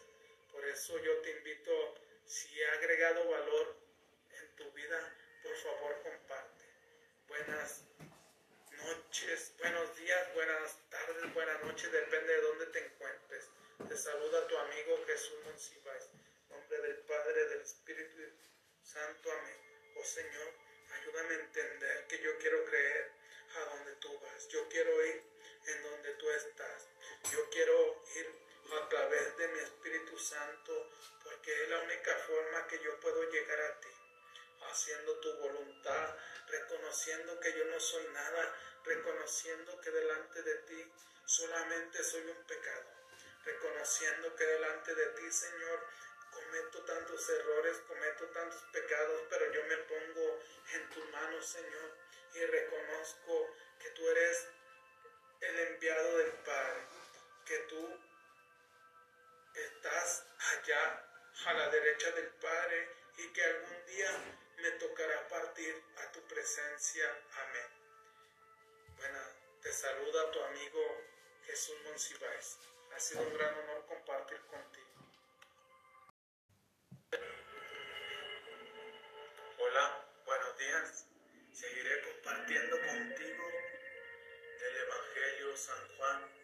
Por 0.58 0.68
eso 0.68 0.98
yo 0.98 1.16
te 1.18 1.30
invito 1.30 1.94
si 2.26 2.60
ha 2.64 2.72
agregado 2.72 3.30
valor 3.30 3.76
en 4.32 4.56
tu 4.56 4.68
vida, 4.72 5.16
por 5.44 5.56
favor 5.56 6.02
comparte. 6.02 6.64
Buenas 7.28 7.84
noches, 8.72 9.52
buenos 9.56 9.96
días, 9.96 10.34
buenas 10.34 10.76
tardes, 10.90 11.32
buenas 11.32 11.62
noches, 11.62 11.92
depende 11.92 12.34
de 12.34 12.40
dónde 12.40 12.66
te 12.66 12.84
encuentres. 12.84 13.48
Te 13.88 13.96
saluda 13.96 14.48
tu 14.48 14.58
amigo 14.58 15.00
Jesús 15.06 15.38
Monsiváis, 15.44 16.08
nombre 16.48 16.80
del 16.80 16.96
Padre, 17.02 17.46
del 17.50 17.60
Espíritu 17.60 18.18
Santo, 18.82 19.30
amén. 19.30 19.60
Oh 19.94 20.04
Señor, 20.04 20.54
ayúdame 20.90 21.34
a 21.34 21.38
entender 21.38 22.06
que 22.08 22.20
yo 22.20 22.36
quiero 22.38 22.64
creer 22.64 23.12
a 23.54 23.76
donde 23.76 23.92
tú 24.00 24.18
vas. 24.18 24.48
Yo 24.48 24.68
quiero 24.68 25.06
ir 25.06 25.22
en 25.68 25.82
donde 25.84 26.14
tú 26.14 26.28
estás. 26.30 26.88
Yo 27.30 27.48
quiero 27.50 28.02
ir 28.16 28.37
a 28.76 28.88
través 28.88 29.36
de 29.36 29.48
mi 29.48 29.58
Espíritu 29.60 30.18
Santo 30.18 30.90
porque 31.24 31.62
es 31.62 31.68
la 31.70 31.80
única 31.80 32.14
forma 32.16 32.66
que 32.66 32.82
yo 32.82 32.98
puedo 33.00 33.30
llegar 33.30 33.60
a 33.60 33.80
ti. 33.80 33.88
Haciendo 34.70 35.18
tu 35.20 35.32
voluntad, 35.38 36.16
reconociendo 36.48 37.40
que 37.40 37.52
yo 37.56 37.64
no 37.64 37.80
soy 37.80 38.06
nada, 38.08 38.54
reconociendo 38.84 39.80
que 39.80 39.90
delante 39.90 40.42
de 40.42 40.54
ti 40.62 40.92
solamente 41.24 42.02
soy 42.02 42.22
un 42.22 42.46
pecado, 42.46 42.90
reconociendo 43.44 44.34
que 44.34 44.44
delante 44.44 44.94
de 44.94 45.06
ti, 45.06 45.30
Señor, 45.30 45.86
cometo 46.32 46.84
tantos 46.84 47.28
errores, 47.30 47.78
cometo 47.86 48.26
tantos 48.26 48.62
pecados, 48.72 49.22
pero 49.30 49.52
yo 49.52 49.64
me 49.64 49.76
pongo 49.78 50.40
en 50.74 50.90
tus 50.90 51.08
manos, 51.10 51.46
Señor, 51.46 51.96
y 52.34 52.44
reconozco 52.44 53.54
que 53.80 53.90
tú 53.90 54.08
eres 54.08 54.48
el 55.40 55.58
enviado 55.60 56.18
del 56.18 56.32
Padre, 56.44 56.86
que 57.46 57.58
tú 57.60 58.07
estás 59.64 60.26
allá 60.38 61.04
a 61.46 61.52
la 61.52 61.68
derecha 61.70 62.10
del 62.12 62.28
Padre 62.34 62.88
y 63.18 63.32
que 63.32 63.44
algún 63.44 63.86
día 63.86 64.10
me 64.58 64.70
tocará 64.72 65.28
partir 65.28 65.82
a 65.96 66.12
tu 66.12 66.20
presencia. 66.26 67.04
Amén. 67.32 67.78
Bueno, 68.96 69.18
te 69.62 69.72
saluda 69.72 70.30
tu 70.30 70.42
amigo 70.42 70.80
Jesús 71.46 71.76
Monsiváis. 71.84 72.58
Ha 72.94 73.00
sido 73.00 73.22
un 73.22 73.34
gran 73.34 73.54
honor 73.54 73.86
compartir 73.86 74.40
contigo. 74.46 74.88
Hola, 79.58 80.06
buenos 80.24 80.58
días. 80.58 81.06
Seguiré 81.52 82.02
compartiendo 82.02 82.76
contigo 82.76 83.44
el 84.60 84.76
Evangelio 84.76 85.56
San 85.56 85.96
Juan, 85.96 86.37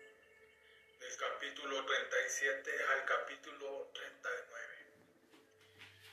capítulo 1.16 1.84
37 1.84 2.70
al 2.92 3.04
capítulo 3.04 3.90
39. 3.94 4.64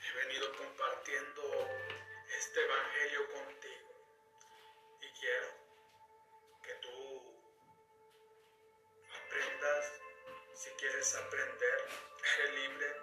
He 0.03 0.25
venido 0.25 0.55
compartiendo 0.55 1.41
este 2.37 2.63
Evangelio 2.63 3.31
contigo 3.31 3.89
y 5.01 5.19
quiero 5.19 5.47
que 6.63 6.73
tú 6.75 7.43
aprendas, 9.25 9.91
si 10.53 10.69
quieres 10.71 11.15
aprender, 11.15 11.87
eres 12.37 12.53
libre, 12.53 12.95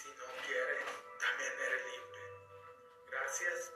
si 0.00 0.08
no 0.08 0.26
quieres, 0.46 0.84
también 1.18 1.52
eres 1.66 1.82
libre. 1.86 2.20
Gracias 3.10 3.72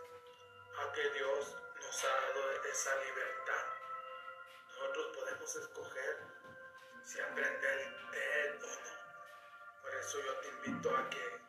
a 0.79 0.93
que 0.93 1.11
Dios 1.11 1.57
nos 1.81 2.05
ha 2.05 2.21
dado 2.21 2.63
esa 2.65 2.97
libertad, 2.97 3.67
nosotros 4.69 5.17
podemos 5.17 5.57
escoger 5.57 6.32
si 7.05 7.21
aprender 7.21 8.11
de 8.13 8.43
Él 8.43 8.59
o 8.63 8.67
no. 8.67 9.83
Por 9.83 9.95
eso 9.95 10.23
yo 10.25 10.35
te 10.41 10.49
invito 10.49 10.97
a 10.97 11.11
que 11.11 11.41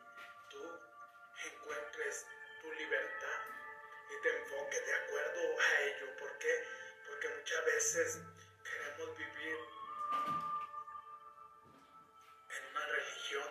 tú 0.49 0.79
encuentres 1.45 2.25
tu 2.61 2.71
libertad 2.71 3.39
y 4.09 4.21
te 4.21 4.37
enfoques 4.37 4.85
de 4.85 4.93
acuerdo 4.93 5.59
a 5.59 5.81
ello. 5.81 6.17
¿Por 6.17 6.37
qué? 6.39 6.67
Porque 7.07 7.29
muchas 7.29 7.65
veces 7.65 8.19
queremos 8.63 9.17
vivir 9.17 9.57
en 12.49 12.69
una 12.71 12.85
religión 12.87 13.49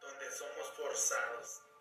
donde 0.00 0.30
somos 0.30 0.72
forzados. 0.76 1.71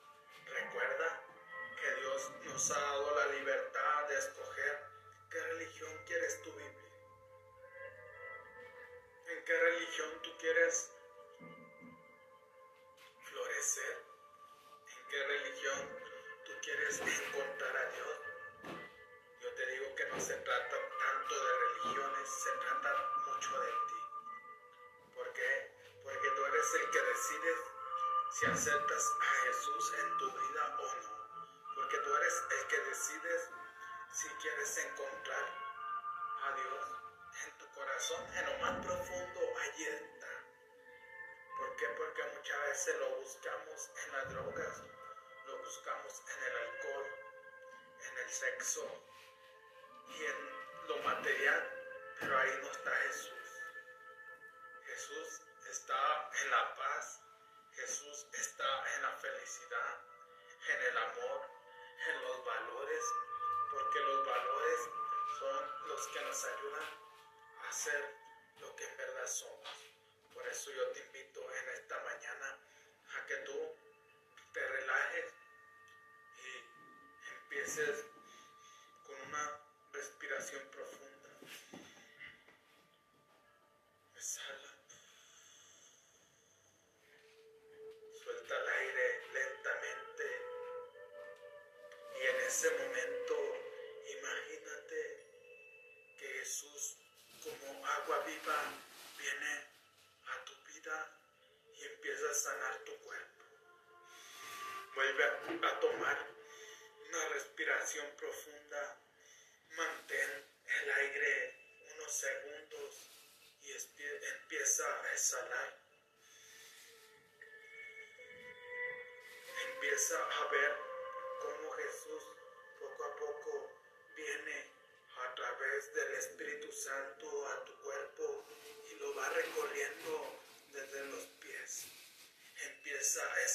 Y 77.77 78.10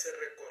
Empieza 0.07 0.25
ese 0.27 0.46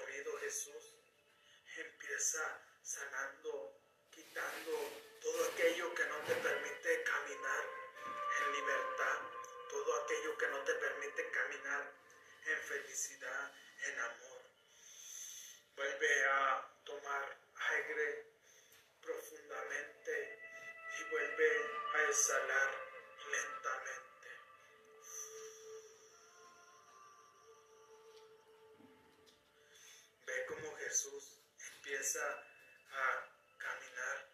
a 32.92 33.30
caminar 33.58 34.28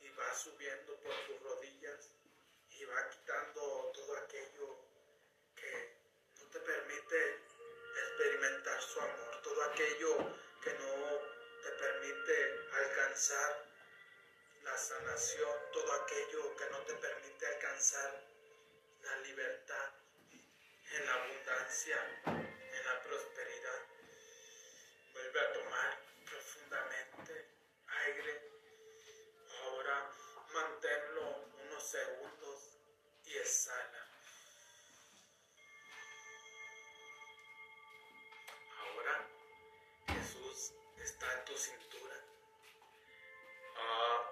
y 0.00 0.08
va 0.10 0.34
subiendo 0.34 0.94
por 1.00 1.14
tus 1.26 1.42
rodillas 1.42 2.10
y 2.70 2.84
va 2.84 3.10
quitando 3.10 3.92
todo 3.94 4.16
aquello 4.18 4.78
que 5.54 5.98
no 6.38 6.46
te 6.50 6.60
permite 6.60 7.42
experimentar 7.96 8.82
su 8.82 9.00
amor, 9.00 9.42
todo 9.42 9.62
aquello 9.64 10.16
que 10.62 10.72
no 10.74 11.08
alcanzar 13.08 13.64
la 14.62 14.76
sanación, 14.76 15.56
todo 15.72 15.92
aquello 15.92 16.56
que 16.56 16.70
no 16.70 16.78
te 16.82 16.94
permite 16.94 17.46
alcanzar 17.46 18.22
la 19.02 19.16
libertad 19.18 19.90
en 20.92 21.06
la 21.06 21.14
abundancia, 21.14 21.96
en 22.26 22.84
la 22.84 23.02
prosperidad. 23.02 23.27
Exhala. 33.48 34.02
Ahora 38.80 39.26
Jesús 40.08 40.74
está 40.98 41.32
en 41.32 41.44
tu 41.46 41.56
cintura. 41.56 42.16
Ha 43.76 44.24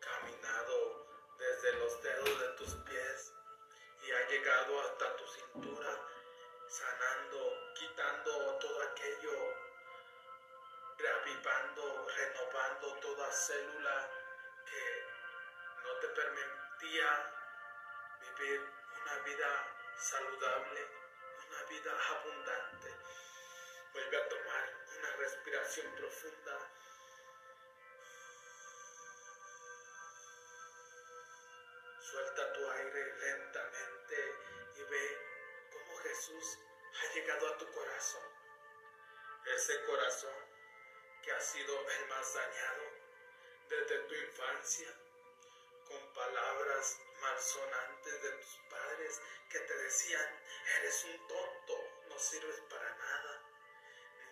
caminado 0.00 1.06
desde 1.38 1.72
los 1.74 2.02
dedos 2.02 2.40
de 2.40 2.48
tus 2.56 2.74
pies 2.86 3.32
y 4.06 4.12
ha 4.12 4.28
llegado 4.28 4.80
hasta 4.80 5.16
tu 5.16 5.26
cintura, 5.26 6.00
sanando, 6.68 7.38
quitando 7.74 8.58
todo 8.60 8.82
aquello, 8.82 9.36
reavivando, 10.96 12.08
renovando 12.16 12.98
toda 13.00 13.30
célula 13.30 14.10
que 14.64 15.04
no 15.84 15.98
te 16.00 16.08
permitía 16.08 17.33
una 18.42 19.18
vida 19.24 19.74
saludable, 19.96 20.88
una 21.48 21.62
vida 21.68 21.92
abundante. 22.10 22.90
Vuelve 23.92 24.16
a 24.16 24.28
tomar 24.28 24.74
una 24.98 25.16
respiración 25.16 25.94
profunda. 25.94 26.58
Suelta 32.00 32.52
tu 32.54 32.70
aire 32.70 33.16
lentamente 33.18 34.34
y 34.74 34.82
ve 34.82 35.18
cómo 35.72 35.96
Jesús 35.98 36.58
ha 37.00 37.14
llegado 37.14 37.54
a 37.54 37.58
tu 37.58 37.70
corazón. 37.70 38.28
Ese 39.46 39.84
corazón 39.84 40.34
que 41.22 41.32
ha 41.32 41.40
sido 41.40 41.88
el 41.88 42.08
más 42.08 42.34
dañado 42.34 42.82
desde 43.68 43.98
tu 44.08 44.14
infancia, 44.14 45.03
palabras 46.14 46.98
malsonantes 47.20 48.22
de 48.22 48.30
tus 48.30 48.60
padres 48.70 49.20
que 49.50 49.58
te 49.60 49.76
decían, 49.76 50.40
eres 50.78 51.04
un 51.04 51.28
tonto, 51.28 51.74
no 52.08 52.18
sirves 52.18 52.60
para 52.70 52.96
nada, 52.96 53.42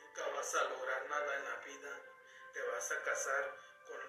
nunca 0.01 0.29
vas 0.29 0.55
a 0.55 0.65
lograr 0.65 1.09
nada 1.09 1.37
en 1.37 1.45
la 1.45 1.57
vida, 1.57 2.01
te 2.53 2.63
vas 2.63 2.91
a 2.93 3.03
casar 3.03 3.57
con 3.87 4.01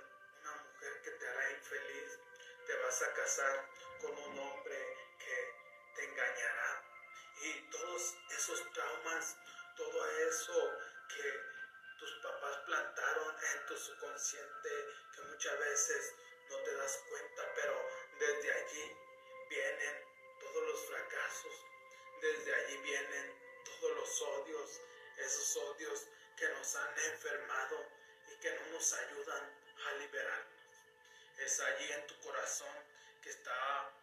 una 0.41 0.55
mujer 0.63 1.01
que 1.01 1.11
te 1.11 1.27
hará 1.27 1.51
infeliz, 1.51 2.19
te 2.67 2.75
vas 2.77 3.01
a 3.01 3.13
casar 3.13 3.69
con 3.99 4.11
un 4.11 4.39
hombre 4.39 4.97
que 5.19 5.55
te 5.95 6.05
engañará. 6.05 6.83
Y 7.41 7.69
todos 7.69 8.15
esos 8.37 8.71
traumas, 8.73 9.37
todo 9.75 10.09
eso 10.29 10.77
que 11.09 11.39
tus 11.99 12.11
papás 12.21 12.57
plantaron 12.65 13.35
en 13.53 13.65
tu 13.65 13.77
subconsciente, 13.77 14.69
que 15.15 15.21
muchas 15.23 15.59
veces 15.59 16.13
no 16.49 16.57
te 16.57 16.73
das 16.75 17.03
cuenta, 17.09 17.53
pero 17.55 17.73
desde 18.19 18.53
allí 18.53 18.97
vienen 19.49 20.05
todos 20.39 20.63
los 20.63 20.85
fracasos, 20.85 21.65
desde 22.21 22.55
allí 22.55 22.77
vienen 22.77 23.63
todos 23.65 23.95
los 23.95 24.21
odios, 24.21 24.81
esos 25.17 25.57
odios 25.57 26.07
que 26.37 26.47
nos 26.49 26.75
han 26.75 26.99
enfermado 27.11 27.85
y 28.27 28.39
que 28.39 28.53
no 28.55 28.65
nos 28.67 28.93
ayudan 28.93 29.43
a 29.87 29.91
liberarnos. 29.93 30.53
Es 31.37 31.59
allí 31.59 31.91
en 31.91 32.07
tu 32.07 32.19
corazón 32.21 32.75
que 33.21 33.29
está 33.29 33.93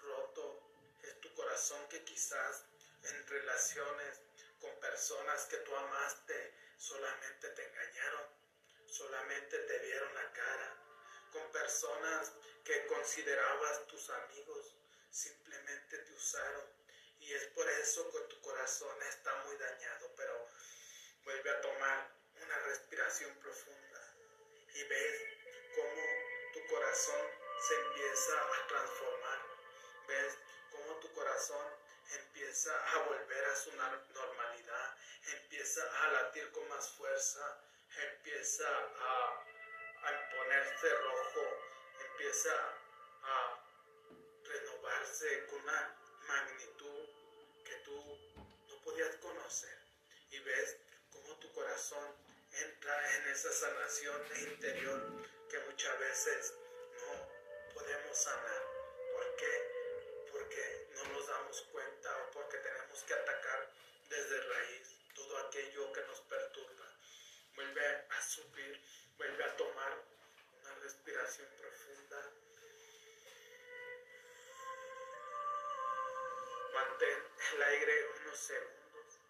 roto, 0.00 0.62
es 1.02 1.20
tu 1.20 1.32
corazón 1.34 1.88
que 1.88 2.04
quizás 2.04 2.64
en 3.02 3.26
relaciones 3.26 4.20
con 4.60 4.74
personas 4.80 5.46
que 5.46 5.56
tú 5.58 5.74
amaste 5.74 6.54
solamente 6.76 7.48
te 7.50 7.68
engañaron, 7.68 8.26
solamente 8.86 9.58
te 9.58 9.78
vieron 9.78 10.14
la 10.14 10.32
cara, 10.32 10.81
con 11.32 11.50
personas 11.50 12.32
que 12.64 12.86
considerabas 12.86 13.86
tus 13.86 14.08
amigos, 14.10 14.74
simplemente 15.10 15.98
te 15.98 16.12
usaron. 16.12 16.64
Y 17.20 17.32
es 17.32 17.44
por 17.48 17.68
eso 17.68 18.10
que 18.10 18.18
tu 18.34 18.40
corazón 18.40 18.96
está 19.08 19.34
muy 19.46 19.56
dañado, 19.56 20.12
pero 20.16 20.46
vuelve 21.24 21.50
a 21.50 21.60
tomar 21.60 22.10
una 22.36 22.58
respiración 22.60 23.34
profunda 23.38 24.14
y 24.74 24.84
ves 24.84 25.22
cómo 25.74 26.02
tu 26.52 26.66
corazón 26.66 27.26
se 27.66 27.74
empieza 27.74 28.40
a 28.40 28.66
transformar. 28.66 29.42
Ves 30.08 30.38
cómo 30.70 30.96
tu 31.00 31.12
corazón 31.12 31.66
empieza 32.14 32.72
a 32.92 32.98
volver 33.04 33.44
a 33.44 33.56
su 33.56 33.72
normalidad, 33.72 34.96
empieza 35.34 35.82
a 36.02 36.10
latir 36.12 36.50
con 36.52 36.68
más 36.68 36.90
fuerza, 36.90 37.58
empieza 37.96 38.66
a, 38.68 39.44
a 40.02 40.30
ponerse 40.30 40.88
rojo, 40.94 41.58
empieza 42.10 42.52
a 43.22 43.58
renovarse 44.44 45.46
con 45.46 45.60
una 45.60 45.96
magnitud 46.26 47.08
que 47.64 47.74
tú 47.84 48.18
no 48.68 48.82
podías 48.82 49.16
conocer. 49.16 49.78
Y 50.30 50.38
ves 50.40 50.76
cómo 51.12 51.36
tu 51.36 51.52
corazón 51.52 52.16
entra 52.52 53.16
en 53.16 53.28
esa 53.28 53.52
sanación 53.52 54.20
interior 54.40 55.22
que 55.48 55.58
muchas 55.60 55.98
veces 55.98 56.54
no 57.00 57.72
podemos 57.74 58.16
sanar. 58.16 58.62
¿Por 59.12 59.36
qué? 59.36 60.28
Porque 60.32 60.88
no 60.96 61.04
nos 61.12 61.26
damos 61.26 61.62
cuenta 61.72 62.16
o 62.18 62.30
porque 62.32 62.58
tenemos 62.58 63.02
que 63.04 63.14
atacar 63.14 63.70
desde 64.08 64.40
raíz 64.40 64.96
todo 65.14 65.38
aquello 65.38 65.92
que 65.92 66.02
nos 66.02 66.20
perturba. 66.22 66.86
Vuelve 67.54 67.86
a 68.10 68.22
subir, 68.22 68.80
vuelve 69.22 69.44
a 69.44 69.56
tomar 69.56 69.92
una 70.60 70.74
respiración 70.82 71.48
profunda. 71.56 72.32
Mantén 76.74 77.18
el 77.52 77.62
aire 77.62 78.08
unos 78.18 78.36
segundos 78.36 79.20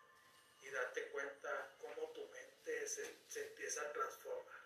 y 0.63 0.71
date 0.71 1.09
cuenta 1.09 1.77
cómo 1.79 2.11
tu 2.13 2.27
mente 2.29 2.87
se, 2.87 3.05
se 3.29 3.49
empieza 3.49 3.83
a 3.83 3.93
transformar, 3.93 4.63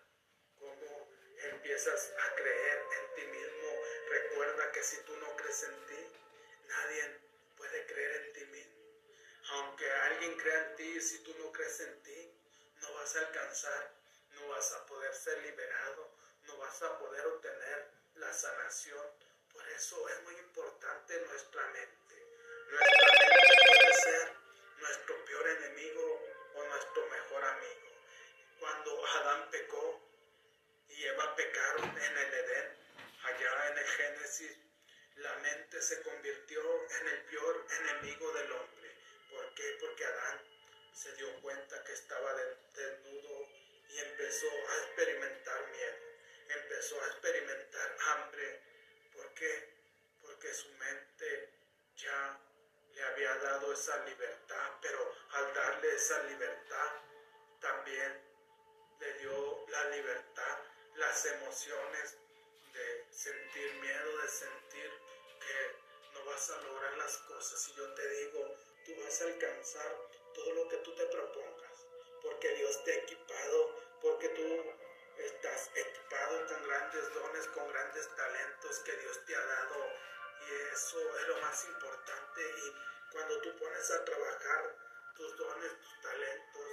cómo 0.59 1.09
empiezas 1.51 2.13
a 2.17 2.35
creer 2.35 2.85
en 2.97 3.15
ti 3.15 3.27
mismo. 3.27 3.69
Recuerda 4.09 4.71
que 4.71 4.81
si 4.81 4.97
tú 5.03 5.17
no 5.17 5.35
crees 5.35 5.63
en 5.63 5.85
ti, 5.87 6.07
nadie 6.69 7.19
puede 7.57 7.85
creer 7.85 8.15
en 8.21 8.33
ti 8.33 8.45
mismo. 8.45 8.77
Aunque 9.49 9.91
alguien 9.91 10.37
crea 10.37 10.69
en 10.69 10.75
ti, 10.77 11.01
si 11.01 11.19
tú 11.23 11.35
no 11.37 11.51
crees 11.51 11.81
en 11.81 12.01
ti, 12.03 12.31
no 12.81 12.93
vas 12.93 13.13
a 13.17 13.19
alcanzar, 13.19 13.96
no 14.47 14.53
vas 14.53 14.71
a 14.71 14.85
poder 14.85 15.13
ser 15.13 15.37
liberado, 15.39 16.09
no 16.43 16.57
vas 16.57 16.81
a 16.81 16.97
poder 16.99 17.25
obtener 17.27 17.91
la 18.15 18.31
sanación. 18.31 19.05
Por 19.51 19.67
eso 19.69 20.07
es 20.07 20.23
muy 20.23 20.35
importante 20.35 21.19
nuestra 21.27 21.67
mente. 21.67 22.15
Nuestra 22.69 23.07
mente 23.11 23.55
puede 23.67 23.93
ser 23.93 24.33
nuestro 24.79 25.25
peor 25.25 25.49
enemigo 25.49 26.21
o 26.55 26.63
nuestro 26.63 27.07
mejor 27.07 27.43
amigo. 27.43 27.87
Cuando 28.59 29.05
Adán 29.05 29.49
pecó 29.51 30.01
y 30.89 31.03
Eva 31.03 31.35
pecaron 31.35 31.97
en 31.97 32.17
el 32.17 32.33
Edén, 32.33 32.77
allá 33.23 33.67
en 33.71 33.77
el 33.79 33.85
Génesis, 33.85 34.57
la 35.15 35.35
mente 35.39 35.81
se 35.81 36.01
convirtió 36.03 36.61
en 37.01 37.07
el 37.09 37.21
peor 37.25 37.65
enemigo 37.81 38.31
del 38.31 38.51
hombre. 38.53 38.95
¿Por 39.29 39.53
qué? 39.55 39.77
Porque 39.81 40.05
Adán 40.05 40.41
se 40.93 41.11
dio 41.15 41.41
cuenta 41.41 41.83
que 41.83 41.91
estaba 41.91 42.33
desnudo 42.33 43.46
y 43.89 43.99
empezó 43.99 44.47
a 44.47 44.77
experimentar 44.85 45.67
miedo, 45.67 45.97
empezó 46.49 47.01
a 47.01 47.07
experimentar 47.07 47.97
hambre. 48.11 48.61
¿Por 49.13 49.33
qué? 49.33 49.73
Porque 50.21 50.53
su 50.53 50.69
mente 50.73 51.53
ya 51.95 52.39
le 52.93 53.03
había 53.03 53.35
dado 53.35 53.73
esa 53.73 54.03
libertad, 54.05 54.71
pero 54.81 55.13
al 55.31 55.53
darle 55.53 55.95
esa 55.95 56.23
libertad 56.23 56.91
también 57.59 58.21
le 58.99 59.13
dio 59.19 59.67
la 59.69 59.89
libertad, 59.89 60.57
las 60.95 61.25
emociones 61.25 62.17
de 62.73 63.05
sentir 63.11 63.73
miedo, 63.75 64.17
de 64.21 64.27
sentir 64.27 64.91
que 65.39 65.75
no 66.13 66.25
vas 66.25 66.49
a 66.49 66.61
lograr 66.61 66.97
las 66.97 67.17
cosas. 67.17 67.69
Y 67.69 67.75
yo 67.75 67.93
te 67.93 68.09
digo, 68.09 68.55
tú 68.85 68.95
vas 69.03 69.21
a 69.21 69.25
alcanzar 69.25 69.95
todo 70.33 70.53
lo 70.53 70.69
que 70.69 70.77
tú 70.77 70.95
te 70.95 71.05
propongas, 71.05 71.56
porque 72.21 72.49
Dios 72.55 72.83
te 72.83 72.91
ha 72.91 72.95
equipado, 72.95 73.75
porque 74.01 74.29
tú 74.29 74.73
estás 75.17 75.71
equipado 75.75 76.45
con 76.47 76.67
grandes 76.67 77.13
dones, 77.13 77.47
con 77.47 77.67
grandes 77.69 78.15
talentos 78.15 78.79
que 78.79 78.91
Dios 78.97 79.25
te 79.25 79.35
ha 79.35 79.45
dado. 79.45 79.85
Y 80.47 80.73
eso 80.73 81.17
es 81.17 81.27
lo 81.27 81.37
más 81.41 81.65
importante. 81.65 82.41
Y 82.41 82.75
cuando 83.11 83.41
tú 83.41 83.57
pones 83.57 83.91
a 83.91 84.05
trabajar 84.05 84.75
tus 85.15 85.37
dones, 85.37 85.71
tus 85.81 86.01
talentos, 86.01 86.67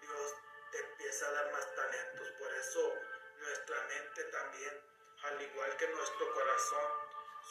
Dios 0.00 0.34
te 0.72 0.78
empieza 0.80 1.28
a 1.28 1.32
dar 1.32 1.52
más 1.52 1.74
talentos. 1.74 2.28
Por 2.38 2.52
eso 2.54 2.92
nuestra 3.38 3.82
mente 3.82 4.24
también, 4.24 4.80
al 5.22 5.42
igual 5.42 5.76
que 5.76 5.88
nuestro 5.88 6.34
corazón, 6.34 6.92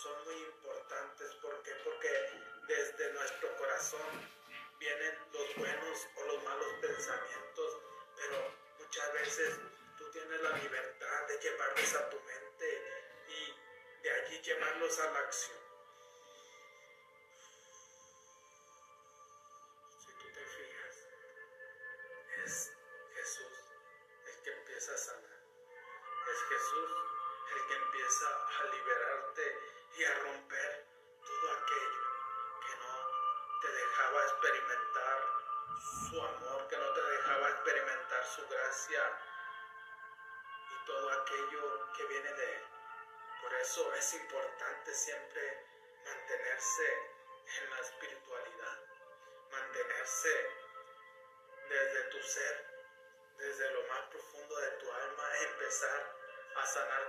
son 0.02 0.26
muy 0.26 0.36
importantes. 0.44 1.34
¿Por 1.36 1.64
qué? 1.64 1.72
Porque 1.84 2.30
desde 2.68 3.14
nuestro 3.14 3.56
corazón 3.58 4.30
vienen 4.84 5.18
los 5.32 5.56
buenos 5.56 6.08
o 6.18 6.24
los 6.26 6.44
malos 6.44 6.68
pensamientos, 6.82 7.82
pero 8.18 8.54
muchas 8.80 9.14
veces 9.14 9.58
tú 9.98 10.12
tienes 10.12 10.42
la 10.42 10.58
libertad 10.58 11.28
de 11.30 11.40
llevarlos 11.40 11.96
a 11.96 12.10
tu 12.10 12.20
mente 12.20 12.82
y 13.30 14.04
de 14.04 14.12
allí 14.12 14.42
llevarlos 14.42 15.00
a 15.00 15.12
la 15.12 15.20
acción. 15.20 15.73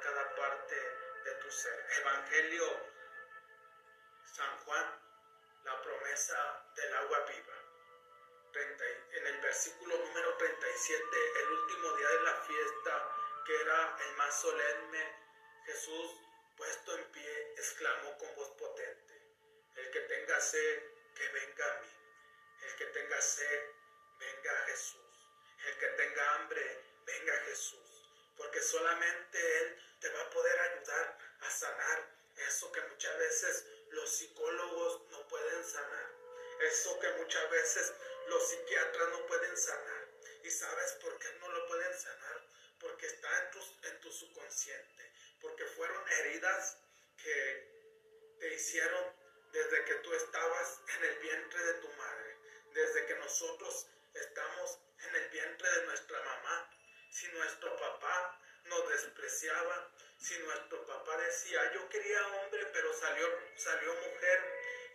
Cada 0.05 0.37
parte 0.37 0.77
de 1.25 1.35
tu 1.37 1.51
ser. 1.51 1.87
Evangelio 2.01 2.65
San 4.37 4.59
Juan, 4.65 4.87
la 5.65 5.83
promesa 5.83 6.39
del 6.77 6.95
agua 6.95 7.21
viva. 7.21 7.55
en 9.17 9.27
el 9.27 9.41
versículo 9.41 9.97
número 9.97 10.37
37, 10.37 11.05
el 11.41 11.53
último 11.53 11.97
día 11.97 12.09
de 12.09 12.23
la 12.23 12.35
fiesta, 12.43 12.93
que 13.47 13.61
era 13.63 13.97
el 14.07 14.17
más 14.17 14.41
solemne, 14.41 15.03
Jesús 15.67 16.21
Puesto 16.57 16.97
en 16.97 17.05
pie, 17.11 17.53
exclamó 17.57 18.17
con 18.17 18.33
voz 18.37 18.51
potente, 18.51 19.15
el 19.75 19.91
que 19.91 20.01
tenga 20.01 20.41
sed, 20.41 20.83
que 21.17 21.29
venga 21.29 21.73
a 21.73 21.81
mí. 21.81 21.93
El 22.63 22.77
que 22.77 22.87
tenga 22.87 23.21
sed, 23.21 23.71
venga 24.21 24.53
a 24.53 24.65
Jesús. 24.67 25.29
El 25.67 25.79
que 25.79 25.87
tenga 25.89 26.35
hambre, 26.35 26.85
venga 27.05 27.35
a 27.35 27.45
Jesús. 27.47 27.94
Porque 28.37 28.61
solamente 28.61 29.59
Él 29.61 29.83
te 30.01 30.09
va 30.11 30.23
a 30.23 30.31
poder 30.31 30.61
ayudar 30.61 31.19
a 31.41 31.51
sanar 31.51 32.11
eso 32.49 32.73
que 32.73 32.81
muchas 32.83 33.19
veces 33.19 33.65
los 33.91 34.11
psicólogos 34.11 35.03
no 35.11 35.27
pueden 35.29 35.65
sanar. 35.65 36.11
Eso 36.61 36.99
que 37.01 37.11
muchas 37.13 37.51
veces 37.51 37.93
los 38.27 38.49
psiquiatras 38.49 39.09
no 39.11 39.27
pueden 39.27 39.57
sanar. 39.57 40.09
¿Y 40.43 40.51
sabes 40.51 40.93
por 41.03 41.19
qué 41.19 41.29
no 41.41 41.49
lo 41.49 41.67
pueden 41.67 41.99
sanar? 41.99 42.47
Porque 42.81 43.07
está 43.07 43.45
en 43.45 43.51
tu, 43.51 43.89
en 43.89 44.01
tu 44.01 44.13
subconsciente 44.13 45.15
porque 45.45 45.67
fueron 45.67 46.03
heridas 46.21 46.79
que 47.23 48.37
te 48.41 48.55
hicieron 48.55 49.13
desde 49.53 49.85
que 49.85 49.95
tú 49.97 50.13
estabas 50.15 50.81
en 50.97 51.05
el 51.05 51.19
vientre 51.19 51.65
de 51.65 51.75
tu 51.75 51.89
madre, 51.93 52.39
desde 52.73 53.07
que 53.07 53.15
nosotros 53.17 53.87
estamos 54.15 54.79
en 55.07 55.15
el 55.15 55.29
vientre 55.29 55.71
de 55.71 55.87
nuestra 55.87 56.19
mamá. 56.23 56.71
Si 57.15 57.29
nuestro 57.29 57.77
papá 57.77 58.41
nos 58.65 58.89
despreciaba, 58.89 59.89
si 60.19 60.37
nuestro 60.39 60.85
papá 60.85 61.17
decía, 61.19 61.73
yo 61.73 61.89
quería 61.89 62.27
hombre, 62.27 62.67
pero 62.73 62.93
salió, 62.93 63.29
salió 63.55 63.95
mujer, 63.95 64.41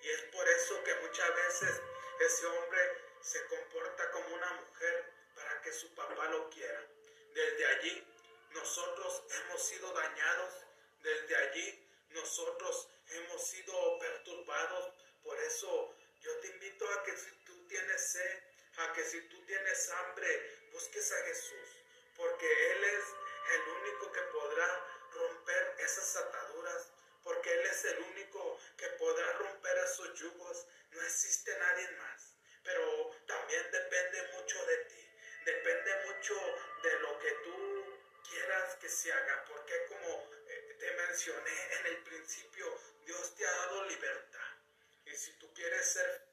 y 0.01 0.09
es 0.09 0.21
por 0.23 0.45
eso 0.49 0.83
que 0.83 0.95
muchas 0.95 1.33
veces 1.33 1.81
ese 2.19 2.45
hombre 2.45 2.81
se 3.21 3.45
comporta 3.45 4.11
como 4.11 4.35
una 4.35 4.51
mujer 4.51 5.13
para 5.33 5.61
que 5.61 5.71
su 5.71 5.95
papá 5.95 6.25
lo 6.25 6.49
quiera. 6.49 6.85
Desde 7.33 7.65
allí 7.67 8.05
nosotros 8.49 9.23
hemos 9.29 9.63
sido 9.63 9.93
dañados 9.93 10.53
desde 11.01 11.35
allí, 11.37 11.87
nosotros 12.09 12.89
hemos 13.11 13.47
sido 13.47 13.97
perturbados. 13.97 14.93
Por 15.23 15.39
eso 15.39 15.95
yo 16.19 16.37
te 16.39 16.47
invito 16.49 16.85
a 16.85 17.03
que 17.03 17.15
si 17.15 17.31
tú 17.45 17.65
tienes 17.69 18.11
sed, 18.11 18.43
a 18.75 18.91
que 18.91 19.05
si 19.05 19.21
tú 19.29 19.41
tienes 19.45 19.89
hambre, 19.89 20.59
busques 20.73 21.11
a 21.13 21.23
Jesús, 21.27 21.68
porque 22.19 22.71
Él 22.71 22.83
es 22.83 23.05
el 23.55 23.61
único 23.61 24.11
que 24.11 24.21
podrá 24.23 24.85
romper 25.13 25.75
esas 25.79 26.17
ataduras, 26.17 26.91
porque 27.23 27.51
Él 27.53 27.65
es 27.65 27.85
el 27.85 27.99
único 27.99 28.59
que 28.77 28.87
podrá 28.99 29.33
romper 29.33 29.77
esos 29.77 30.13
yugos. 30.19 30.67
No 30.91 31.01
existe 31.01 31.57
nadie 31.57 31.89
más, 31.91 32.35
pero 32.63 33.11
también 33.25 33.71
depende 33.71 34.27
mucho 34.33 34.65
de 34.65 34.77
ti, 34.85 35.09
depende 35.45 36.05
mucho 36.07 36.35
de 36.83 36.99
lo 36.99 37.19
que 37.19 37.31
tú 37.45 37.99
quieras 38.29 38.75
que 38.75 38.89
se 38.89 39.13
haga, 39.13 39.45
porque 39.45 39.85
como 39.87 40.29
eh, 40.47 40.75
te 40.77 40.91
mencioné 40.91 41.73
en 41.79 41.85
el 41.85 42.03
principio, 42.03 42.65
Dios 43.05 43.33
te 43.35 43.47
ha 43.47 43.51
dado 43.51 43.85
libertad. 43.85 44.51
Y 45.05 45.15
si 45.15 45.31
tú 45.39 45.51
quieres 45.53 45.93
ser 45.93 46.27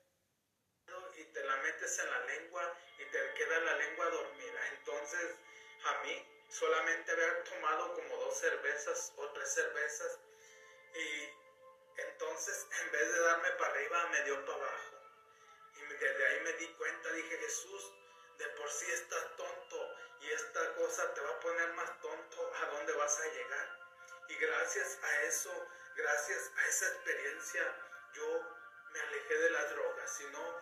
y 1.17 1.25
te 1.25 1.45
la 1.45 1.57
metes 1.59 1.99
en 1.99 2.11
la 2.11 2.21
lengua 2.27 2.79
y 2.99 3.05
te 3.07 3.35
queda 3.35 3.59
la 3.61 3.77
lengua 3.77 4.11
dormida, 4.11 4.69
entonces 4.69 5.37
a 5.87 6.03
mí 6.03 6.47
solamente 6.49 7.13
haber 7.13 7.45
tomado 7.45 7.95
como 7.95 8.17
dos 8.17 8.39
cervezas 8.39 9.13
o 9.17 9.29
tres 9.31 9.53
cervezas 9.53 10.19
y 10.95 11.29
entonces 12.01 12.67
en 12.83 12.93
vez 12.93 13.13
de 13.13 13.21
darme 13.21 13.51
para 13.53 13.73
arriba 13.73 14.07
me 14.09 14.23
dio 14.23 14.45
para 14.45 14.59
abajo. 14.59 14.97
Y 15.75 15.95
desde 15.95 16.27
ahí 16.27 16.41
me 16.41 16.53
di 16.55 16.69
cuenta, 16.75 17.13
dije 17.13 17.39
Jesús, 17.39 17.93
de 18.39 18.47
por 18.51 18.71
sí 18.71 18.91
estás 18.91 19.37
tonto 19.37 19.95
y 20.21 20.31
esta 20.31 20.75
cosa 20.75 21.15
te 21.15 21.21
va 21.21 21.31
a 21.31 21.41
poner 21.41 21.73
más 21.75 22.01
tonto 22.01 22.53
a 22.55 22.67
dónde 22.67 22.93
vas 22.95 23.21
a 23.21 23.27
llegar. 23.27 23.79
Y 24.29 24.35
gracias 24.37 24.99
a 25.03 25.23
eso, 25.23 25.67
gracias 25.95 26.51
a 26.57 26.67
esa 26.67 26.87
experiencia, 26.89 27.63
yo 28.13 28.41
me 28.93 29.01
alejé 29.01 29.35
de 29.35 29.51
las 29.51 29.71
drogas. 29.71 30.17
Si 30.17 30.25
no, 30.25 30.61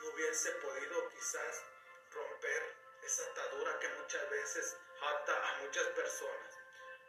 no 0.00 0.08
hubiese 0.08 0.50
podido 0.52 1.08
quizás 1.10 1.62
romper 2.10 2.85
esa 3.06 3.22
atadura 3.30 3.78
que 3.78 3.88
muchas 3.90 4.30
veces 4.30 4.76
ata 5.00 5.48
a 5.48 5.62
muchas 5.62 5.86
personas. 5.88 6.58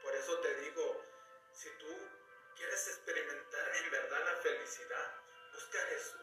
Por 0.03 0.15
eso 0.15 0.39
te 0.41 0.55
digo, 0.61 1.03
si 1.51 1.69
tú 1.71 2.09
quieres 2.55 2.87
experimentar 2.87 3.75
en 3.77 3.91
verdad 3.91 4.25
la 4.25 4.35
felicidad, 4.41 5.21
busca 5.53 5.81
a 5.81 5.85
Jesús. 5.87 6.21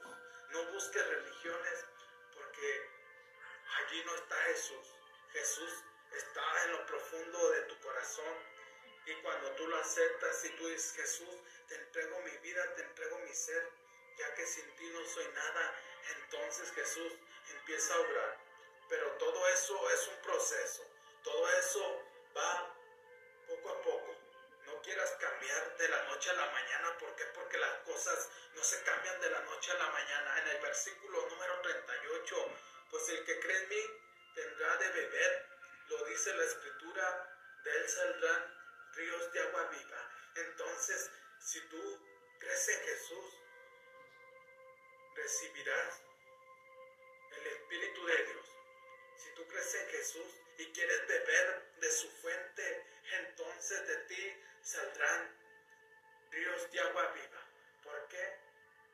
No 0.51 0.64
busques 0.72 1.07
religiones 1.09 1.85
porque 2.35 2.91
allí 3.79 4.05
no 4.05 4.14
está 4.14 4.37
Jesús. 4.47 4.95
Jesús 5.33 5.72
está 6.12 6.64
en 6.64 6.72
lo 6.72 6.87
profundo 6.87 7.51
de 7.51 7.62
tu 7.62 7.81
corazón. 7.81 8.35
Y 9.07 9.14
cuando 9.22 9.51
tú 9.57 9.66
lo 9.66 9.77
aceptas 9.79 10.45
y 10.45 10.51
tú 10.51 10.68
dices, 10.68 10.93
Jesús, 10.93 11.37
te 11.66 11.75
entrego 11.75 12.20
mi 12.20 12.37
vida, 12.39 12.75
te 12.77 12.83
entrego 12.83 13.18
mi 13.18 13.35
ser, 13.35 13.70
ya 14.18 14.35
que 14.35 14.47
sin 14.47 14.77
ti 14.77 14.89
no 14.91 15.05
soy 15.05 15.27
nada, 15.35 15.75
entonces 16.16 16.70
Jesús 16.72 17.12
empieza 17.51 17.95
a 17.95 18.01
obrar. 18.01 18.44
Pero 18.89 19.11
todo 19.12 19.49
eso 19.49 19.91
es 19.91 20.09
un 20.09 20.22
proceso, 20.22 20.85
todo 21.22 21.49
eso 21.59 22.03
va 22.37 22.74
poco 23.49 23.70
a 23.70 23.82
poco. 23.82 24.14
No 24.66 24.80
quieras 24.82 25.11
cambiar 25.20 25.76
de 25.76 25.89
la 25.89 26.03
noche 26.05 26.30
a 26.30 26.35
la 26.35 26.51
mañana, 26.51 26.99
¿por 26.99 27.14
qué? 27.16 27.24
Porque 27.35 27.59
las 27.59 27.78
cosas 27.85 28.28
no 28.55 28.62
se 28.62 28.82
cambian 28.82 29.20
de 29.20 29.30
la 29.30 29.41
noche 29.41 29.72
a 29.72 29.74
la 29.74 29.91
mañana. 29.91 30.41
En 30.41 30.49
el 30.49 30.62
versículo 30.62 31.28
número 31.28 31.61
38, 31.62 32.51
pues 32.91 33.09
el 33.11 33.24
que 33.24 33.41
cree 33.41 33.57
en 33.57 33.68
mí, 33.68 33.82
tendrá 34.35 34.76
de 34.76 34.89
beber, 34.91 35.49
lo 35.89 36.05
dice 36.07 36.35
la 36.35 36.45
escritura, 36.45 37.30
de 37.64 37.76
él 37.76 37.89
saldrán 37.89 38.55
ríos 38.93 39.32
de 39.32 39.41
agua 39.41 39.64
viva. 39.64 40.11
Entonces, 40.37 41.11
si 41.39 41.61
tú 41.68 42.07
crees 42.39 42.68
en 42.68 42.80
Jesús, 42.80 43.35
recibirás 45.14 46.03
el 47.30 47.47
Espíritu 47.47 48.07
de 48.07 48.24
Dios. 48.24 48.54
Si 49.25 49.31
tú 49.31 49.47
crees 49.49 49.75
en 49.75 49.89
Jesús 49.89 50.27
y 50.59 50.66
quieres 50.72 51.09
beber 51.09 51.72
de 51.81 51.91
su 51.91 52.11
fuente, 52.11 52.87
entonces 53.20 53.87
de 53.87 53.97
ti 54.05 54.43
saldrán 54.62 55.35
ríos 56.31 56.70
de 56.70 56.81
agua 56.81 57.07
viva. 57.12 57.49
¿Por 57.83 58.09
qué? 58.09 58.39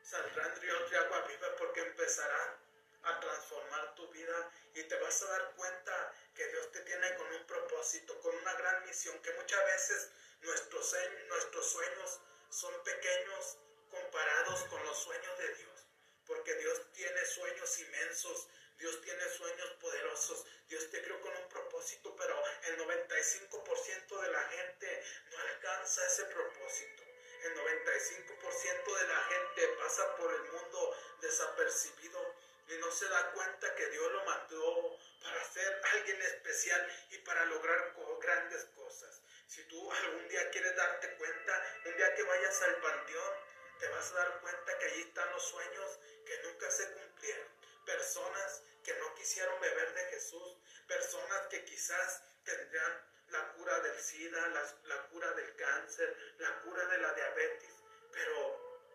Saldrán 0.01 0.55
ríos 0.61 0.89
de 0.89 0.97
agua 0.99 1.27
viva 1.27 1.55
porque 1.57 1.81
empezarán 1.81 2.61
a 3.03 3.19
transformar 3.19 3.93
tu 3.95 4.07
vida 4.11 4.51
y 4.73 4.83
te 4.83 4.95
vas 4.99 5.21
a 5.21 5.27
dar 5.31 5.53
cuenta 5.55 6.13
que 6.33 6.47
Dios 6.47 6.71
te 6.71 6.79
tiene 6.81 7.13
con 7.15 7.27
un 7.33 7.45
propósito, 7.45 8.17
con 8.21 8.33
una 8.33 8.53
gran 8.53 8.85
misión, 8.85 9.21
que 9.21 9.33
muchas 9.33 9.65
veces 9.65 10.11
nuestros, 10.41 10.95
nuestros 11.27 11.71
sueños 11.71 12.21
son 12.49 12.83
pequeños 12.83 13.57
comparados 13.89 14.63
con 14.69 14.81
los 14.85 14.97
sueños 14.97 15.37
de 15.39 15.55
Dios, 15.55 15.87
porque 16.25 16.55
Dios 16.55 16.89
tiene 16.93 17.25
sueños 17.25 17.79
inmensos, 17.79 18.47
Dios 18.81 18.99
tiene 19.01 19.29
sueños 19.29 19.69
poderosos. 19.79 20.43
Dios 20.67 20.89
te 20.89 21.03
creó 21.03 21.21
con 21.21 21.37
un 21.37 21.49
propósito, 21.49 22.15
pero 22.15 22.43
el 22.63 22.79
95% 22.79 24.21
de 24.21 24.31
la 24.31 24.43
gente 24.49 25.03
no 25.29 25.37
alcanza 25.37 26.03
ese 26.07 26.25
propósito. 26.25 27.03
El 27.43 27.55
95% 27.57 28.97
de 28.97 29.07
la 29.07 29.23
gente 29.23 29.67
pasa 29.79 30.15
por 30.15 30.33
el 30.33 30.41
mundo 30.51 30.97
desapercibido 31.21 32.35
y 32.69 32.77
no 32.77 32.91
se 32.91 33.07
da 33.07 33.31
cuenta 33.33 33.75
que 33.75 33.85
Dios 33.91 34.11
lo 34.13 34.25
mandó 34.25 34.97
para 35.21 35.43
ser 35.51 35.81
alguien 35.93 36.19
especial 36.23 37.05
y 37.11 37.19
para 37.19 37.45
lograr 37.45 37.93
grandes 38.19 38.65
cosas. 38.75 39.21
Si 39.45 39.63
tú 39.65 39.91
algún 39.91 40.27
día 40.27 40.49
quieres 40.49 40.75
darte 40.75 41.17
cuenta, 41.17 41.81
un 41.85 41.97
día 41.97 42.15
que 42.15 42.23
vayas 42.23 42.59
al 42.63 42.77
panteón, 42.77 43.33
te 43.79 43.87
vas 43.89 44.11
a 44.11 44.15
dar 44.15 44.41
cuenta 44.41 44.77
que 44.79 44.85
allí 44.85 45.01
están 45.01 45.29
los 45.33 45.43
sueños 45.43 45.99
que 46.25 46.37
nunca 46.47 46.71
se 46.71 46.91
cumplieron. 46.93 47.47
Personas 47.85 48.61
que 48.83 48.93
no 48.95 49.13
quisieron 49.15 49.59
beber 49.59 49.93
de 49.93 50.05
Jesús, 50.05 50.57
personas 50.87 51.47
que 51.47 51.63
quizás 51.65 52.23
tendrían 52.43 53.11
la 53.31 53.53
cura 53.53 53.79
del 53.79 53.99
SIDA, 53.99 54.47
la, 54.83 55.07
cura 55.07 55.31
del 55.33 55.55
cáncer, 55.55 56.35
la 56.37 56.61
cura 56.61 56.85
de 56.85 56.97
la 56.97 57.13
diabetes, 57.13 57.73
pero 58.11 58.85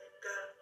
nunca 0.00 0.54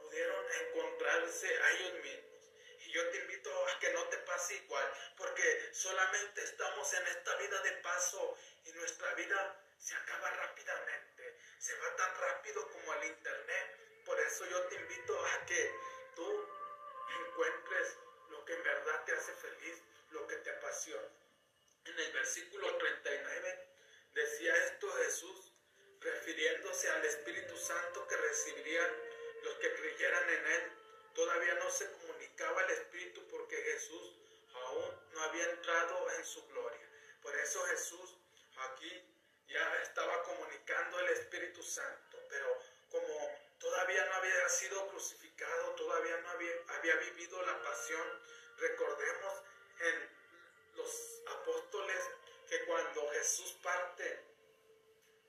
pudieron 0.00 0.44
encontrarse 0.52 1.62
a 1.62 1.70
ellos 1.72 1.94
mismos. 2.02 2.50
Y 2.86 2.92
yo 2.92 3.10
te 3.10 3.18
invito 3.18 3.66
a 3.68 3.78
que 3.80 3.92
no 3.92 4.04
te 4.08 4.18
pase 4.18 4.54
igual, 4.54 4.92
porque 5.16 5.70
solamente 5.72 6.44
estamos 6.44 6.92
en 6.94 7.06
esta 7.08 7.34
vida 7.36 7.60
de 7.62 7.72
paso 7.82 8.36
y 8.64 8.72
nuestra 8.72 9.12
vida 9.14 9.62
se 9.78 9.94
acaba 9.94 10.30
rápidamente, 10.30 11.38
se 11.58 11.76
va 11.78 11.96
tan 11.96 12.20
rápido 12.20 12.70
como 12.70 12.94
el 12.94 13.04
internet. 13.08 14.02
Por 14.04 14.20
eso 14.20 14.46
yo 14.46 14.62
te 14.68 14.76
invito 14.76 15.26
a 15.26 15.46
que 15.46 15.74
tú 16.14 16.48
encuentres 17.24 17.96
lo 18.30 18.44
que 18.44 18.54
en 18.54 18.62
verdad 18.62 19.04
te 19.04 19.12
hace 19.12 19.32
feliz, 19.32 19.82
lo 20.10 20.26
que 20.26 20.36
te 20.36 20.50
apasiona. 20.50 21.08
En 21.84 21.98
el 21.98 22.12
versículo 22.12 22.76
39 22.76 23.68
decía 24.14 24.56
esto 24.64 24.90
Jesús, 24.92 25.52
refiriéndose 26.00 26.88
al 26.90 27.04
Espíritu 27.04 27.56
Santo 27.56 28.06
que 28.06 28.16
recibirían 28.16 28.90
los 29.42 29.54
que 29.56 29.72
creyeran 29.74 30.28
en 30.28 30.46
Él. 30.46 30.72
Todavía 31.14 31.54
no 31.54 31.70
se 31.70 31.90
comunicaba 31.92 32.62
el 32.64 32.70
Espíritu 32.72 33.26
porque 33.28 33.56
Jesús 33.56 34.16
aún 34.54 35.10
no 35.12 35.22
había 35.22 35.50
entrado 35.50 36.10
en 36.12 36.24
su 36.24 36.46
gloria. 36.48 36.88
Por 37.22 37.34
eso 37.36 37.64
Jesús 37.66 38.16
aquí 38.56 39.02
ya 39.48 39.82
estaba 39.82 40.22
comunicando 40.24 40.98
el 41.00 41.08
Espíritu 41.10 41.62
Santo, 41.62 42.18
pero 42.28 42.58
como 42.90 43.45
todavía 43.58 44.04
no 44.06 44.14
había 44.14 44.48
sido 44.48 44.88
crucificado, 44.88 45.74
todavía 45.74 46.16
no 46.18 46.30
había, 46.30 46.52
había 46.68 46.96
vivido 46.96 47.40
la 47.42 47.62
pasión, 47.62 48.22
recordemos 48.58 49.42
en 49.80 50.10
los 50.76 51.22
apóstoles 51.26 52.10
que 52.48 52.64
cuando 52.64 53.08
Jesús 53.10 53.52
parte, 53.62 54.24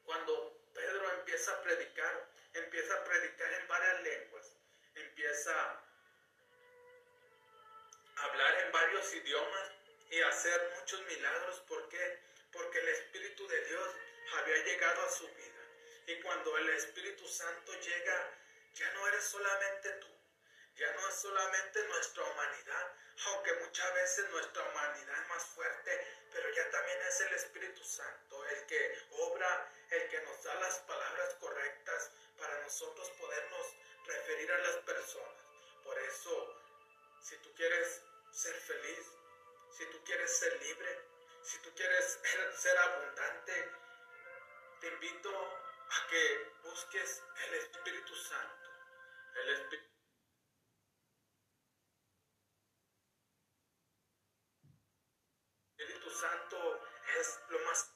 cuando 0.06 0.58
Pedro 0.74 1.12
empieza 1.14 1.52
a 1.54 1.62
predicar, 1.62 2.30
empieza 2.54 2.94
a 2.94 3.04
predicar 3.04 3.54
en 3.54 3.68
varias 3.68 4.02
lenguas, 4.04 4.54
empieza 4.96 5.54
a 8.16 8.24
hablar 8.24 8.60
en 8.66 8.72
varios 8.72 9.14
idiomas 9.14 9.72
y 10.10 10.22
hacer 10.22 10.74
muchos 10.80 11.02
milagros. 11.02 11.60
¿Por 11.68 11.90
qué? 11.90 12.20
Porque 12.52 12.80
el 12.80 12.88
Espíritu 12.90 13.48
de 13.48 13.66
Dios 13.66 13.96
había 14.38 14.64
llegado 14.64 15.02
a 15.02 15.10
su 15.10 15.28
vida. 15.28 15.57
Y 16.08 16.22
cuando 16.22 16.58
el 16.58 16.70
Espíritu 16.70 17.28
Santo 17.28 17.74
llega, 17.82 18.34
ya 18.74 18.89
no 18.93 19.08
eres 19.10 19.26
solamente 19.26 19.89
tú, 19.99 20.08
ya 20.78 20.89
no 20.93 21.10
es 21.10 21.16
solamente 21.16 21.84
nuestra 21.89 22.24
humanidad, 22.24 22.93
aunque 23.26 23.53
muchas 23.55 23.93
veces 23.93 24.30
nuestra 24.30 24.64
humanidad 24.70 25.22
es 25.22 25.28
más 25.28 25.43
fuerte, 25.47 26.08
pero 26.32 26.49
ya 26.53 26.70
también 26.72 26.97
es 27.01 27.20
el 27.20 27.34
Espíritu 27.34 27.84
Santo 27.84 28.45
el 28.45 28.66
que 28.68 28.99
obra, 29.12 29.70
el 29.89 30.08
que 30.08 30.22
nos 30.22 30.41
da 30.43 30.55
las 30.55 30.78
palabras 30.80 31.34
correctas 31.41 32.10
para 32.38 32.58
nosotros 32.62 33.10
podernos 33.20 33.68
referir 34.05 34.49
a 34.49 34.60
las 34.60 34.76
personas. 34.78 35.43
Por 35.84 35.99
eso, 35.99 36.62
si 37.22 37.36
tú 37.39 37.53
quieres 37.53 38.01
ser 38.32 38.55
feliz, 38.55 39.08
si 39.78 39.86
tú 39.88 40.01
quieres 40.05 40.39
ser 40.39 40.58
libre, 40.64 41.01
si 41.43 41.58
tú 41.60 41.76
quieres 41.76 42.18
ser 42.55 42.78
abundante, 42.78 43.72
te 44.80 44.88
invito 44.88 45.66
a 45.90 46.08
que 46.10 46.52
busques 46.64 47.24
el 47.46 47.54
Espíritu 47.56 48.16
Santo. 48.16 48.70
El 49.36 49.50
Espíritu 49.50 49.88
Santo 56.10 56.82
es 57.20 57.40
lo 57.50 57.60
más 57.60 57.94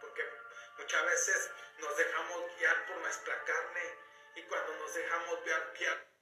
porque 0.00 0.22
muchas 0.78 1.04
veces 1.04 1.50
nos 1.78 1.96
dejamos 1.96 2.56
guiar 2.58 2.86
por 2.86 2.96
nuestra 2.98 3.44
carne 3.44 3.98
y 4.34 4.42
cuando 4.42 4.76
nos 4.78 4.94
dejamos 4.94 5.44
guiar, 5.44 5.74
guiar 5.78 6.15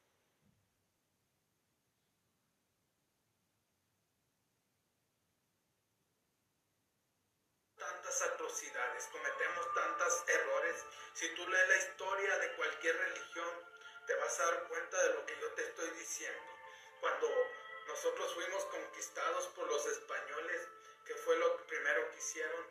tantas 8.15 8.33
atrocidades, 8.33 9.09
cometemos 9.11 9.75
tantos 9.75 10.25
errores. 10.29 10.85
Si 11.15 11.29
tú 11.35 11.49
lees 11.49 11.69
la 11.69 11.77
historia 11.77 12.39
de 12.39 12.53
cualquier 12.55 12.97
religión, 12.97 13.49
te 14.07 14.15
vas 14.17 14.41
a 14.41 14.45
dar 14.47 14.69
cuenta 14.69 15.03
de 15.03 15.15
lo 15.15 15.27
que 15.27 15.37
yo 15.41 15.49
te 15.55 15.63
estoy 15.63 15.91
diciendo. 15.91 16.43
Cuando 17.01 17.29
nosotros 17.89 18.35
fuimos 18.35 18.65
conquistados 18.67 19.47
por 19.49 19.67
los 19.69 19.87
españoles, 19.87 20.63
que 21.05 21.15
fue 21.17 21.37
lo 21.39 21.57
primero 21.67 22.11
que 22.11 22.19
hicieron, 22.19 22.67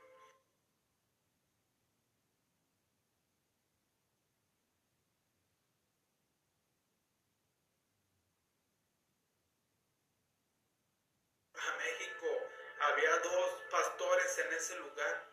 ese 14.63 14.77
lugar 14.77 15.29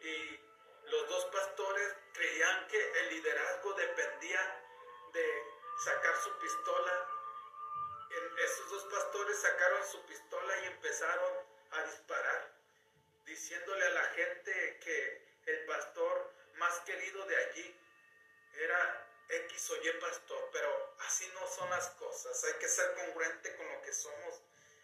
y 0.00 0.40
los 0.90 1.08
dos 1.08 1.24
pastores 1.26 1.94
creían 2.12 2.68
que 2.68 3.00
el 3.00 3.08
liderazgo 3.08 3.72
dependía 3.72 4.62
sacar 5.82 6.14
su 6.22 6.38
pistola. 6.38 7.08
esos 8.38 8.70
dos 8.70 8.84
pastores 8.84 9.38
sacaron 9.40 9.86
su 9.90 10.04
pistola 10.04 10.58
y 10.58 10.66
empezaron 10.66 11.32
a 11.70 11.82
disparar, 11.84 12.52
diciéndole 13.24 13.86
a 13.86 13.90
la 13.90 14.04
gente 14.10 14.78
que 14.84 15.36
el 15.46 15.64
pastor 15.64 16.32
más 16.56 16.78
querido 16.80 17.24
de 17.24 17.36
allí 17.36 17.80
era 18.52 19.08
X 19.28 19.70
o 19.70 19.76
Y 19.76 19.90
pastor, 20.00 20.50
pero 20.52 20.96
así 21.00 21.26
no 21.34 21.46
son 21.46 21.70
las 21.70 21.88
cosas. 21.90 22.44
Hay 22.44 22.54
que 22.54 22.68
ser 22.68 22.94
congruente 22.94 23.56
con 23.56 23.72
lo 23.72 23.80
que 23.82 23.92
somos. 23.92 24.42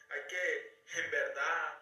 Hay 0.08 0.26
que 0.28 0.82
en 0.94 1.10
verdad 1.10 1.81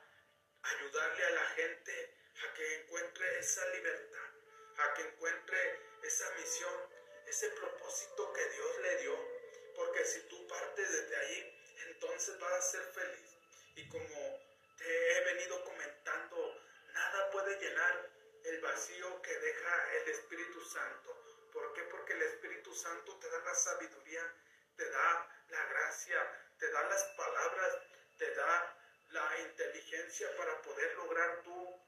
ayudarle 0.63 1.25
a 1.25 1.31
la 1.31 1.47
gente 1.51 2.15
a 2.49 2.55
que 2.55 2.75
encuentre 2.81 3.39
esa 3.39 3.67
libertad, 3.69 4.31
a 4.79 4.95
que 4.95 5.03
encuentre 5.03 5.81
esa 6.03 6.31
misión 6.37 7.01
ese 7.31 7.49
propósito 7.51 8.33
que 8.33 8.45
Dios 8.51 8.79
le 8.83 8.97
dio, 8.99 9.29
porque 9.77 10.05
si 10.05 10.21
tú 10.23 10.47
partes 10.49 10.91
desde 10.91 11.17
ahí, 11.17 11.75
entonces 11.87 12.39
vas 12.41 12.53
a 12.53 12.61
ser 12.61 12.83
feliz. 12.93 13.37
Y 13.77 13.89
como 13.89 14.41
te 14.77 15.13
he 15.13 15.25
venido 15.27 15.65
comentando, 15.65 16.61
nada 16.93 17.31
puede 17.31 17.57
llenar 17.61 18.11
el 18.45 18.61
vacío 18.61 19.23
que 19.23 19.33
deja 19.39 19.93
el 19.95 20.09
Espíritu 20.09 20.61
Santo. 20.65 21.25
¿Por 21.53 21.73
qué? 21.73 21.83
Porque 21.85 22.15
el 22.15 22.23
Espíritu 22.23 22.75
Santo 22.75 23.17
te 23.21 23.31
da 23.31 23.39
la 23.39 23.55
sabiduría, 23.55 24.35
te 24.77 24.91
da 24.91 25.45
la 25.51 25.67
gracia, 25.67 26.53
te 26.59 26.69
da 26.73 26.83
las 26.89 27.05
palabras, 27.17 27.79
te 28.19 28.35
da 28.35 28.77
la 29.13 29.39
inteligencia 29.41 30.37
para 30.37 30.63
poder 30.63 30.95
lograr 30.95 31.43
tu 31.43 31.81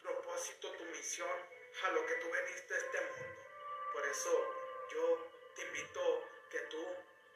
propósito, 0.00 0.70
tu 0.72 0.84
misión, 0.84 1.56
a 1.84 1.90
lo 1.90 2.06
que 2.06 2.14
tú 2.16 2.30
veniste 2.30 2.74
a 2.74 2.78
este 2.78 3.00
mundo. 3.00 3.40
Por 3.92 4.06
eso 4.06 4.54
yo 4.92 5.30
te 5.54 5.62
invito 5.62 6.28
que 6.50 6.58
tú 6.60 6.86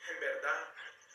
en 0.09 0.21
verdad 0.21 0.75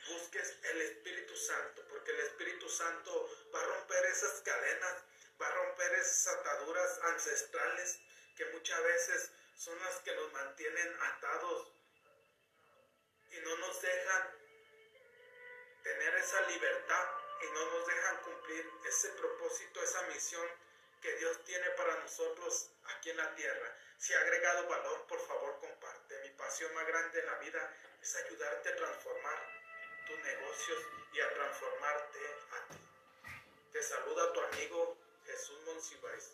busques 0.09 0.57
el 0.63 0.81
Espíritu 0.81 1.35
Santo, 1.35 1.87
porque 1.89 2.11
el 2.11 2.19
Espíritu 2.21 2.69
Santo 2.69 3.29
va 3.53 3.61
a 3.61 3.65
romper 3.65 4.05
esas 4.05 4.41
cadenas, 4.41 5.03
va 5.41 5.47
a 5.47 5.51
romper 5.51 5.93
esas 5.93 6.27
ataduras 6.35 6.99
ancestrales 7.03 7.99
que 8.35 8.45
muchas 8.45 8.83
veces 8.83 9.31
son 9.57 9.79
las 9.79 9.99
que 9.99 10.13
nos 10.15 10.31
mantienen 10.33 10.97
atados 11.01 11.71
y 13.31 13.39
no 13.39 13.57
nos 13.57 13.81
dejan 13.81 14.35
tener 15.83 16.15
esa 16.15 16.41
libertad 16.49 17.24
y 17.41 17.53
no 17.53 17.65
nos 17.71 17.87
dejan 17.87 18.17
cumplir 18.23 18.71
ese 18.87 19.09
propósito, 19.09 19.83
esa 19.83 20.01
misión 20.03 20.47
que 21.01 21.15
Dios 21.17 21.43
tiene 21.43 21.69
para 21.71 21.99
nosotros 21.99 22.71
aquí 22.95 23.11
en 23.11 23.17
la 23.17 23.35
tierra. 23.35 23.77
Si 23.97 24.13
ha 24.13 24.19
agregado 24.21 24.67
valor, 24.67 25.05
por 25.07 25.19
favor 25.27 25.59
comparte. 25.59 26.19
Mi 26.23 26.29
pasión 26.31 26.73
más 26.73 26.87
grande 26.87 27.19
en 27.19 27.25
la 27.25 27.35
vida 27.39 27.77
es 28.01 28.15
ayudarte 28.15 28.69
a 28.69 28.75
transformar 28.75 29.55
tus 30.07 30.19
negocios 30.19 30.79
y 31.13 31.21
a 31.21 31.33
transformarte 31.33 32.19
a 32.51 32.67
ti. 32.67 32.77
Te 33.71 33.83
saluda 33.83 34.33
tu 34.33 34.41
amigo 34.41 34.97
Jesús 35.25 35.59
Monsiváis. 35.65 36.31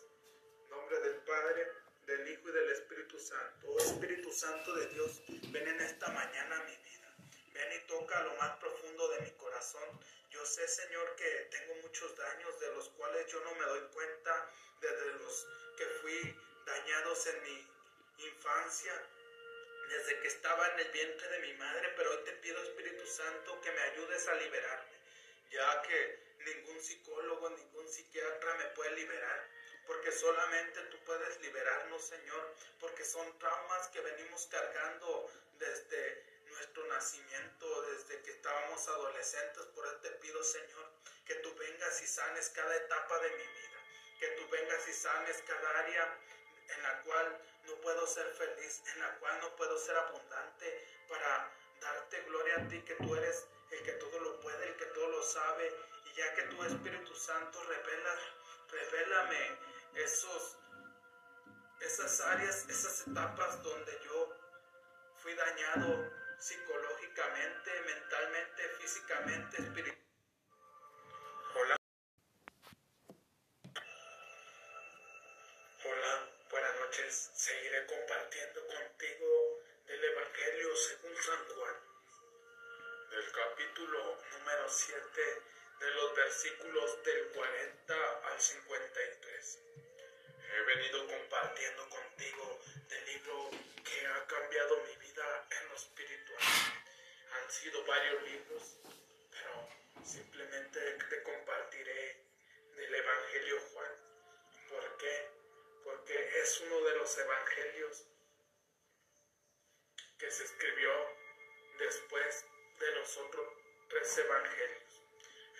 Nombre 0.68 1.00
del 1.00 1.16
Padre, 1.22 1.72
del 2.06 2.28
Hijo 2.28 2.48
y 2.48 2.52
del 2.52 2.70
Espíritu 2.72 3.18
Santo. 3.18 3.68
Oh 3.68 3.78
Espíritu 3.78 4.32
Santo 4.32 4.74
de 4.74 4.86
Dios, 4.88 5.22
ven 5.28 5.68
en 5.68 5.80
esta 5.80 6.08
mañana 6.08 6.56
a 6.56 6.64
mi 6.64 6.76
vida. 6.76 7.14
Ven 7.52 7.72
y 7.72 7.86
toca 7.86 8.22
lo 8.22 8.34
más 8.36 8.56
profundo 8.56 9.08
de 9.10 9.20
mi 9.20 9.30
corazón. 9.32 10.00
Yo 10.32 10.46
sé, 10.46 10.66
Señor, 10.66 11.14
que 11.14 11.28
tengo 11.50 11.74
muchos 11.82 12.16
daños 12.16 12.58
de 12.58 12.74
los 12.74 12.88
cuales 12.90 13.26
yo 13.26 13.38
no 13.40 13.54
me 13.54 13.66
doy 13.66 13.82
cuenta, 13.92 14.48
desde 14.80 15.12
los 15.18 15.46
que 15.76 15.84
fui 16.00 16.36
dañados 16.64 17.26
en 17.26 17.42
mi 17.42 17.68
infancia, 18.24 18.94
desde 19.90 20.20
que 20.20 20.28
estaba 20.28 20.68
en 20.72 20.80
el 20.80 20.90
vientre 20.90 21.28
de 21.28 21.38
mi 21.40 21.52
madre, 21.58 21.92
pero 21.96 22.12
hoy 22.12 22.24
te 22.24 22.32
pido, 22.32 22.62
Espíritu 22.62 23.06
Santo, 23.06 23.60
que 23.60 23.72
me 23.72 23.80
ayudes 23.82 24.26
a 24.26 24.34
liberarme, 24.36 24.96
ya 25.50 25.82
que 25.82 26.18
ningún 26.46 26.82
psicólogo, 26.82 27.50
ningún 27.50 27.86
psiquiatra 27.86 28.54
me 28.54 28.64
puede 28.70 28.92
liberar, 28.92 29.48
porque 29.86 30.12
solamente 30.12 30.80
tú 30.84 30.98
puedes 31.04 31.40
liberarnos, 31.42 32.08
Señor, 32.08 32.54
porque 32.80 33.04
son 33.04 33.38
traumas 33.38 33.88
que 33.88 34.00
venimos 34.00 34.46
cargando 34.46 35.30
desde 35.58 36.31
nuestro 36.52 36.86
nacimiento, 36.86 37.82
desde 37.82 38.22
que 38.22 38.30
estábamos 38.32 38.86
adolescentes. 38.88 39.64
Por 39.74 39.86
eso 39.86 39.96
te 39.96 40.10
pido, 40.12 40.42
Señor, 40.42 40.90
que 41.26 41.34
tú 41.36 41.54
vengas 41.54 42.02
y 42.02 42.06
sanes 42.06 42.50
cada 42.50 42.76
etapa 42.76 43.18
de 43.20 43.30
mi 43.30 43.46
vida, 43.46 43.78
que 44.20 44.28
tú 44.28 44.48
vengas 44.50 44.88
y 44.88 44.92
sanes 44.92 45.42
cada 45.46 45.78
área 45.78 46.18
en 46.68 46.82
la 46.82 47.02
cual 47.02 47.38
no 47.66 47.74
puedo 47.80 48.06
ser 48.06 48.26
feliz, 48.34 48.82
en 48.94 49.00
la 49.00 49.18
cual 49.18 49.38
no 49.40 49.56
puedo 49.56 49.78
ser 49.78 49.96
abundante 49.96 50.86
para 51.08 51.50
darte 51.80 52.20
gloria 52.22 52.56
a 52.56 52.68
ti, 52.68 52.80
que 52.82 52.94
tú 52.94 53.14
eres 53.14 53.46
el 53.70 53.82
que 53.82 53.92
todo 53.92 54.20
lo 54.20 54.40
puede, 54.40 54.68
el 54.68 54.76
que 54.76 54.86
todo 54.86 55.08
lo 55.08 55.22
sabe, 55.22 55.72
y 56.06 56.14
ya 56.14 56.34
que 56.34 56.42
tu 56.42 56.62
Espíritu 56.64 57.14
Santo 57.14 57.62
revela, 57.64 58.18
revélame 58.68 59.58
esos, 59.94 60.56
esas 61.80 62.20
áreas, 62.20 62.68
esas 62.68 63.06
etapas 63.06 63.62
donde 63.62 64.00
yo 64.04 64.36
fui 65.16 65.34
dañado 65.34 66.21
psicológicamente, 66.42 67.70
mentalmente, 67.86 68.68
físicamente, 68.80 69.62
espiritualmente. 69.62 70.02
Hola. 71.54 71.76
Hola, 75.84 76.30
buenas 76.50 76.80
noches. 76.80 77.30
Seguiré 77.36 77.86
compartiendo 77.86 78.66
contigo 78.66 79.62
del 79.86 80.02
Evangelio 80.02 80.74
según 80.74 81.16
San 81.22 81.48
Juan, 81.54 81.76
del 83.10 83.30
capítulo 83.30 84.18
número 84.32 84.68
7, 84.68 85.20
de 85.78 85.90
los 85.92 86.16
versículos 86.16 87.04
del 87.04 87.28
40 87.28 87.94
al 88.24 88.40
53. 88.40 89.58
He 90.50 90.62
venido 90.62 91.06
compartiendo 91.06 91.88
contigo 91.88 92.60
del 92.88 93.06
libro 93.06 93.50
que 93.92 94.06
ha 94.06 94.26
cambiado 94.26 94.76
mi 94.84 94.96
vida 94.96 95.48
en 95.50 95.68
lo 95.68 95.74
espiritual. 95.74 96.40
Han 97.32 97.50
sido 97.50 97.84
varios 97.84 98.22
libros, 98.22 98.78
pero 99.30 99.68
simplemente 100.04 100.80
te 101.10 101.22
compartiré 101.22 102.24
del 102.76 102.94
Evangelio 102.94 103.60
Juan. 103.72 103.92
¿Por 104.68 104.96
qué? 104.96 105.30
Porque 105.84 106.40
es 106.40 106.60
uno 106.60 106.80
de 106.80 106.94
los 106.96 107.18
evangelios 107.18 108.06
que 110.18 110.30
se 110.30 110.44
escribió 110.44 110.92
después 111.78 112.46
de 112.78 112.92
los 112.92 113.16
otros 113.18 113.48
tres 113.88 114.18
evangelios. 114.18 115.02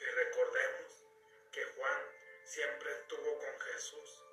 Y 0.01 0.05
recordemos 0.05 1.05
que 1.53 1.65
Juan 1.65 2.01
siempre 2.45 2.93
estuvo 2.93 3.39
con 3.39 3.61
Jesús 3.61 4.25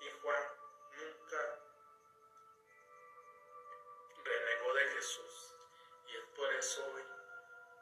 y 0.00 0.10
Juan 0.20 0.44
nunca 0.92 1.63
renegó 4.24 4.74
de 4.74 4.86
Jesús. 4.88 5.54
Y 6.06 6.16
es 6.16 6.24
por 6.36 6.52
eso 6.54 6.84
hoy 6.92 7.02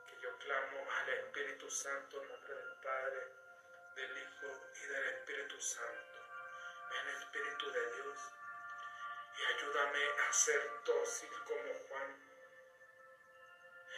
que 0.08 0.20
yo 0.22 0.36
clamo 0.38 0.90
al 0.90 1.08
Espíritu 1.08 1.70
Santo 1.70 2.22
nombre 2.24 2.54
del 2.54 2.74
Padre, 2.82 3.32
del 3.96 4.18
Hijo 4.18 4.46
y 4.74 4.86
del 4.86 5.04
Espíritu 5.08 5.60
Santo. 5.60 6.12
Ven 6.90 7.08
Espíritu 7.08 7.70
de 7.70 7.94
Dios 7.94 8.18
y 9.38 9.44
ayúdame 9.44 10.04
a 10.28 10.32
ser 10.32 10.70
dócil 10.84 11.30
como 11.46 11.74
Juan, 11.88 12.22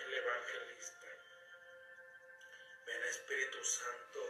el 0.03 0.15
evangelista. 0.15 1.07
Ven 2.87 3.03
Espíritu 3.05 3.65
Santo, 3.65 4.21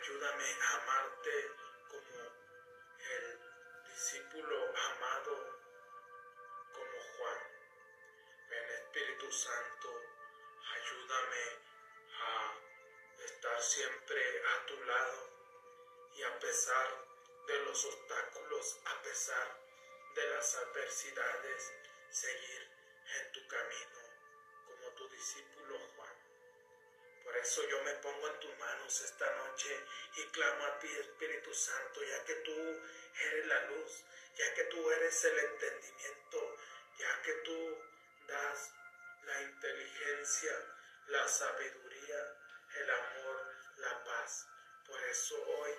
ayúdame 0.00 0.44
a 0.62 0.76
amarte 0.82 1.50
como 1.88 2.20
el 2.98 3.40
discípulo 3.86 4.72
amado 4.76 5.51
Santo, 9.30 9.88
ayúdame 10.74 11.44
a 12.18 12.58
estar 13.24 13.62
siempre 13.62 14.42
a 14.46 14.66
tu 14.66 14.84
lado 14.84 15.30
y 16.14 16.22
a 16.22 16.38
pesar 16.38 17.06
de 17.46 17.58
los 17.64 17.84
obstáculos, 17.84 18.80
a 18.84 19.02
pesar 19.02 19.60
de 20.14 20.26
las 20.30 20.54
adversidades, 20.56 21.72
seguir 22.10 22.70
en 23.20 23.32
tu 23.32 23.46
camino 23.46 24.00
como 24.66 24.88
tu 24.94 25.08
discípulo 25.08 25.78
Juan. 25.96 26.14
Por 27.24 27.36
eso 27.36 27.68
yo 27.68 27.82
me 27.84 27.92
pongo 27.94 28.28
en 28.28 28.40
tus 28.40 28.58
manos 28.58 29.00
esta 29.00 29.30
noche 29.36 29.86
y 30.16 30.22
clamo 30.32 30.64
a 30.64 30.78
ti, 30.78 30.88
Espíritu 30.88 31.54
Santo, 31.54 32.02
ya 32.02 32.24
que 32.24 32.34
tú 32.36 32.82
eres 33.26 33.46
la 33.46 33.64
luz, 33.66 34.04
ya 34.36 34.54
que 34.54 34.64
tú 34.64 34.90
eres 34.90 35.24
el 35.24 35.38
entendimiento, 35.38 36.56
ya 36.98 37.22
que 37.22 37.32
tú 37.44 37.78
das 38.26 38.81
la 39.24 39.42
inteligencia, 39.42 40.52
la 41.06 41.28
sabiduría, 41.28 42.36
el 42.76 42.90
amor, 42.90 43.54
la 43.76 44.04
paz. 44.04 44.48
Por 44.86 45.00
eso 45.04 45.34
hoy 45.44 45.72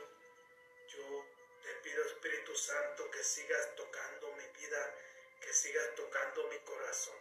yo 0.88 1.26
te 1.62 1.74
pido, 1.76 2.04
Espíritu 2.06 2.56
Santo, 2.56 3.10
que 3.12 3.24
sigas 3.24 3.76
tocando 3.76 4.32
mi 4.34 4.48
vida, 4.60 4.96
que 5.42 5.54
sigas 5.54 5.96
tocando 5.96 6.48
mi 6.48 6.60
corazón. 6.60 7.18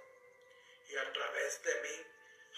Y 0.88 0.96
a 0.96 1.12
través 1.12 1.62
de 1.62 1.74
mí, 1.80 2.06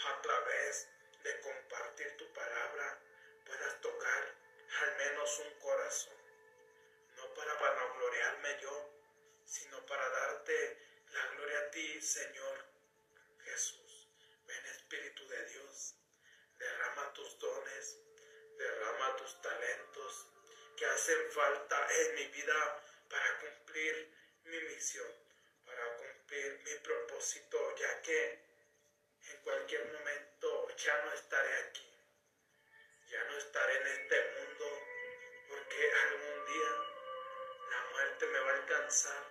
a 0.09 0.23
través 0.23 0.89
de 1.23 1.41
compartir 1.41 2.17
tu 2.17 2.33
palabra, 2.33 3.01
puedas 3.47 3.81
tocar 3.81 4.35
al 4.83 4.97
menos 4.97 5.39
un 5.39 5.59
corazón. 5.61 6.17
No 7.17 7.33
para 7.35 7.55
vanagloriarme 7.55 8.61
yo, 8.61 8.91
sino 9.47 9.87
para 9.87 10.09
darte 10.09 10.79
la 11.13 11.27
gloria 11.29 11.59
a 11.61 11.71
ti, 11.71 12.03
Señor 12.03 12.64
Jesús. 13.45 13.85
Ven 14.47 14.67
Espíritu 14.67 15.27
de 15.27 15.45
Dios, 15.47 15.95
derrama 16.59 17.13
tus 17.15 17.39
dones, 17.39 17.99
derrama 18.59 19.17
tus 19.17 19.41
talentos 19.41 20.27
que 20.77 20.87
hacen 20.87 21.31
falta 21.31 21.89
en 22.01 22.15
mi 22.15 22.27
vida 22.27 22.83
para 23.09 23.39
cumplir 23.41 24.15
mi 24.45 24.61
misión, 24.61 25.11
para 25.65 25.97
cumplir 25.97 26.61
mi 26.65 26.75
propósito, 26.81 27.77
ya 27.77 28.03
que 28.03 28.39
en 29.31 29.43
cualquier 29.43 29.93
momento 29.93 30.77
ya 30.77 31.05
no 31.05 31.13
estaré 31.13 31.55
aquí, 31.65 31.91
ya 33.11 33.25
no 33.25 33.39
estaré 33.39 33.77
en 33.77 33.87
este 33.87 34.31
mundo, 34.37 34.79
porque 35.49 35.93
algún 35.93 36.47
día 36.47 36.71
la 37.71 37.91
muerte 37.93 38.27
me 38.27 38.39
va 38.41 38.51
a 38.51 38.57
alcanzar 38.57 39.25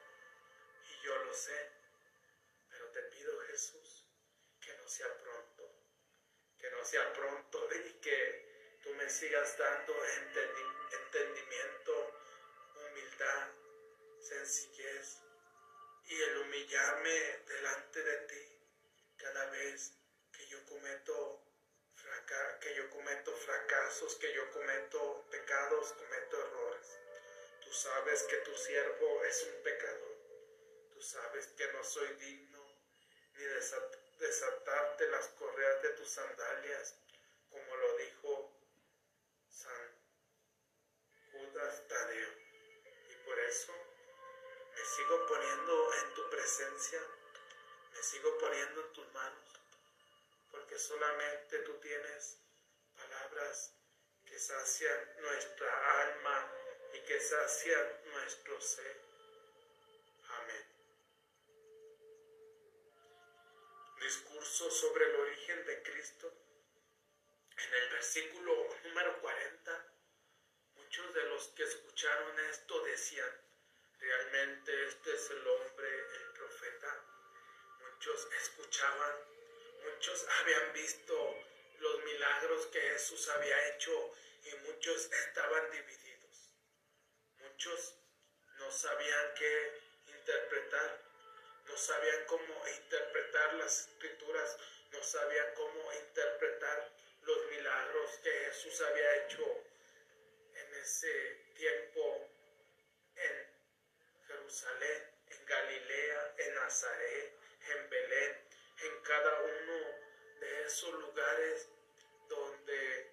y 0.89 1.05
yo 1.05 1.15
lo 1.23 1.33
sé, 1.33 1.71
pero 2.69 2.89
te 2.91 3.01
pido 3.03 3.39
Jesús 3.41 4.02
sea 4.93 5.17
pronto, 5.17 5.73
que 6.59 6.69
no 6.69 6.85
sea 6.85 7.11
pronto 7.13 7.67
y 7.73 7.93
que 7.93 8.77
tú 8.83 8.93
me 8.93 9.09
sigas 9.09 9.57
dando 9.57 9.95
entendimiento, 10.05 12.15
humildad, 12.75 13.49
sencillez 14.19 15.17
y 16.05 16.21
el 16.21 16.37
humillarme 16.37 17.39
delante 17.47 18.03
de 18.03 18.17
ti 18.27 18.59
cada 19.17 19.49
vez 19.49 19.93
que 20.31 20.47
yo 20.47 20.63
cometo 20.65 21.39
que 22.61 22.75
yo 22.75 22.89
cometo 22.91 23.35
fracasos, 23.35 24.15
que 24.15 24.31
yo 24.33 24.49
cometo 24.51 25.25
pecados, 25.31 25.93
cometo 25.93 26.39
errores. 26.39 26.99
Tú 27.63 27.73
sabes 27.73 28.23
que 28.23 28.37
tu 28.37 28.55
siervo 28.55 29.23
es 29.23 29.43
un 29.43 29.63
pecador. 29.63 30.17
Tú 30.93 31.01
sabes 31.01 31.47
que 31.47 31.67
no 31.73 31.83
soy 31.83 32.13
digno 32.15 32.63
ni 33.35 33.43
desatarte 34.23 35.09
las 35.09 35.27
correas 35.29 35.81
de 35.81 35.89
tus 35.89 36.09
sandalias, 36.09 36.95
como 37.49 37.75
lo 37.75 37.97
dijo 37.97 38.51
San 39.49 39.91
Judas 41.31 41.87
Tadeo. 41.87 42.29
Y 43.09 43.15
por 43.25 43.37
eso 43.39 43.73
me 44.75 44.85
sigo 44.85 45.27
poniendo 45.27 45.93
en 45.95 46.13
tu 46.13 46.29
presencia, 46.29 47.01
me 47.91 48.01
sigo 48.01 48.37
poniendo 48.39 48.81
en 48.81 48.93
tus 48.93 49.13
manos, 49.13 49.59
porque 50.51 50.79
solamente 50.79 51.59
tú 51.59 51.73
tienes 51.79 52.37
palabras 52.95 53.73
que 54.25 54.39
sacian 54.39 55.21
nuestra 55.21 56.01
alma 56.01 56.51
y 56.93 56.99
que 57.01 57.19
sacian 57.19 58.01
nuestro 58.13 58.61
ser. 58.61 59.02
Discurso 64.03 64.69
sobre 64.69 65.05
el 65.05 65.15
origen 65.15 65.65
de 65.65 65.81
Cristo. 65.81 66.29
En 67.57 67.73
el 67.73 67.89
versículo 67.91 68.75
número 68.83 69.21
40, 69.21 69.93
muchos 70.75 71.13
de 71.13 71.23
los 71.23 71.47
que 71.55 71.63
escucharon 71.63 72.37
esto 72.49 72.83
decían, 72.83 73.31
realmente 73.99 74.87
este 74.89 75.13
es 75.13 75.29
el 75.29 75.47
hombre, 75.47 75.87
el 75.87 76.33
profeta. 76.33 77.05
Muchos 77.79 78.27
escuchaban, 78.41 79.15
muchos 79.85 80.27
habían 80.41 80.73
visto 80.73 81.37
los 81.79 82.03
milagros 82.03 82.65
que 82.73 82.81
Jesús 82.81 83.29
había 83.29 83.69
hecho 83.69 84.11
y 84.43 84.55
muchos 84.67 85.09
estaban 85.13 85.71
divididos. 85.71 86.51
Muchos 87.37 87.95
no 88.59 88.69
sabían 88.69 89.33
qué 89.35 89.81
interpretar, 90.07 91.12
no 91.65 91.77
sabían 91.77 92.25
cómo 92.25 92.67
interpretar 92.67 93.53
las 93.55 93.87
escrituras, 93.87 94.57
no 94.91 95.03
sabían 95.03 95.53
cómo 95.55 95.93
interpretar 95.93 96.91
los 97.21 97.45
milagros 97.51 98.11
que 98.23 98.31
Jesús 98.31 98.81
había 98.81 99.15
hecho 99.23 99.43
en 100.55 100.73
ese 100.75 101.43
tiempo 101.55 102.29
en 103.15 103.47
Jerusalén, 104.27 105.11
en 105.29 105.45
Galilea, 105.45 106.35
en 106.37 106.55
Nazaret, 106.55 107.33
en 107.69 107.89
Belén, 107.89 108.47
en 108.83 109.01
cada 109.03 109.41
uno 109.41 110.03
de 110.39 110.63
esos 110.65 110.93
lugares 110.93 111.69
donde 112.27 113.11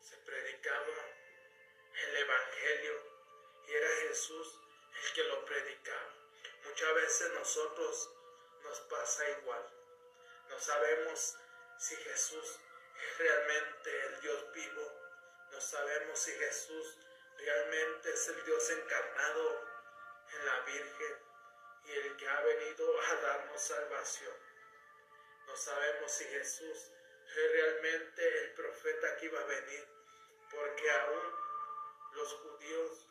se 0.00 0.16
predicaba 0.18 1.08
el 1.94 2.16
Evangelio. 2.16 3.12
Y 3.68 3.74
era 3.74 3.88
Jesús 4.08 4.61
que 5.10 5.24
lo 5.24 5.44
predicaba. 5.44 6.14
Muchas 6.64 6.94
veces 6.94 7.32
nosotros 7.34 8.10
nos 8.62 8.80
pasa 8.80 9.28
igual. 9.30 9.68
No 10.48 10.58
sabemos 10.58 11.36
si 11.78 11.96
Jesús 11.96 12.58
es 12.96 13.18
realmente 13.18 14.06
el 14.06 14.20
Dios 14.20 14.52
vivo. 14.52 14.92
No 15.50 15.60
sabemos 15.60 16.18
si 16.18 16.32
Jesús 16.32 16.96
realmente 17.36 18.12
es 18.12 18.28
el 18.28 18.44
Dios 18.44 18.70
encarnado 18.70 19.60
en 20.32 20.46
la 20.46 20.60
Virgen 20.60 21.16
y 21.84 21.92
el 21.92 22.16
que 22.16 22.28
ha 22.28 22.40
venido 22.42 23.00
a 23.00 23.14
darnos 23.16 23.60
salvación. 23.60 24.34
No 25.46 25.56
sabemos 25.56 26.12
si 26.12 26.24
Jesús 26.24 26.90
es 27.26 27.52
realmente 27.52 28.44
el 28.44 28.54
profeta 28.54 29.16
que 29.16 29.26
iba 29.26 29.40
a 29.40 29.44
venir, 29.44 29.88
porque 30.50 30.90
aún 30.90 31.34
los 32.12 32.32
judíos 32.34 33.08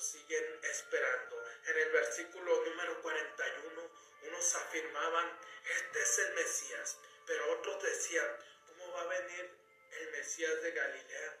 siguen 0.00 0.60
esperando. 0.62 1.44
En 1.66 1.78
el 1.78 1.90
versículo 1.90 2.64
número 2.64 3.02
41, 3.02 3.90
unos 4.22 4.54
afirmaban, 4.54 5.38
este 5.64 6.02
es 6.02 6.18
el 6.18 6.34
Mesías, 6.34 6.98
pero 7.26 7.52
otros 7.52 7.82
decían, 7.82 8.36
¿cómo 8.66 8.92
va 8.92 9.02
a 9.02 9.06
venir 9.06 9.50
el 9.90 10.10
Mesías 10.12 10.62
de 10.62 10.70
Galilea? 10.72 11.38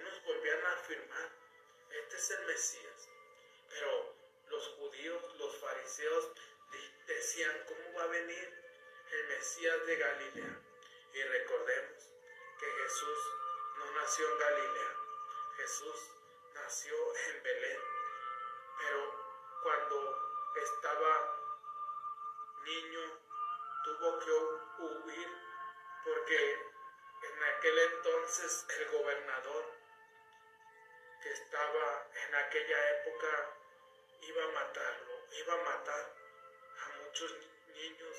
Unos 0.00 0.24
volvían 0.24 0.66
a 0.66 0.72
afirmar, 0.74 1.30
este 1.90 2.16
es 2.16 2.30
el 2.30 2.46
Mesías, 2.46 3.08
pero 3.68 4.16
los 4.48 4.68
judíos, 4.76 5.36
los 5.38 5.56
fariseos 5.58 6.30
decían, 7.06 7.64
¿cómo 7.66 7.98
va 7.98 8.04
a 8.04 8.08
venir 8.08 8.62
el 9.10 9.28
Mesías 9.28 9.86
de 9.86 9.96
Galilea? 9.96 10.62
Y 11.14 11.22
recordemos 11.22 12.04
que 12.58 12.66
Jesús 12.66 13.18
no 13.78 13.92
nació 13.92 14.30
en 14.30 14.38
Galilea, 14.38 14.96
Jesús 15.56 16.17
nació 16.68 16.94
en 17.28 17.42
Belén, 17.42 17.80
pero 18.78 19.00
cuando 19.62 19.96
estaba 20.54 21.40
niño 22.62 23.00
tuvo 23.84 24.18
que 24.18 24.30
huir 24.82 25.28
porque 26.04 26.52
en 27.22 27.42
aquel 27.42 27.78
entonces 27.78 28.66
el 28.68 28.90
gobernador 28.90 29.64
que 31.22 31.32
estaba 31.32 32.06
en 32.26 32.34
aquella 32.34 32.90
época 33.00 33.56
iba 34.20 34.44
a 34.44 34.48
matarlo, 34.48 35.26
iba 35.40 35.54
a 35.54 35.64
matar 35.64 36.14
a 36.84 37.02
muchos 37.02 37.34
niños 37.68 38.16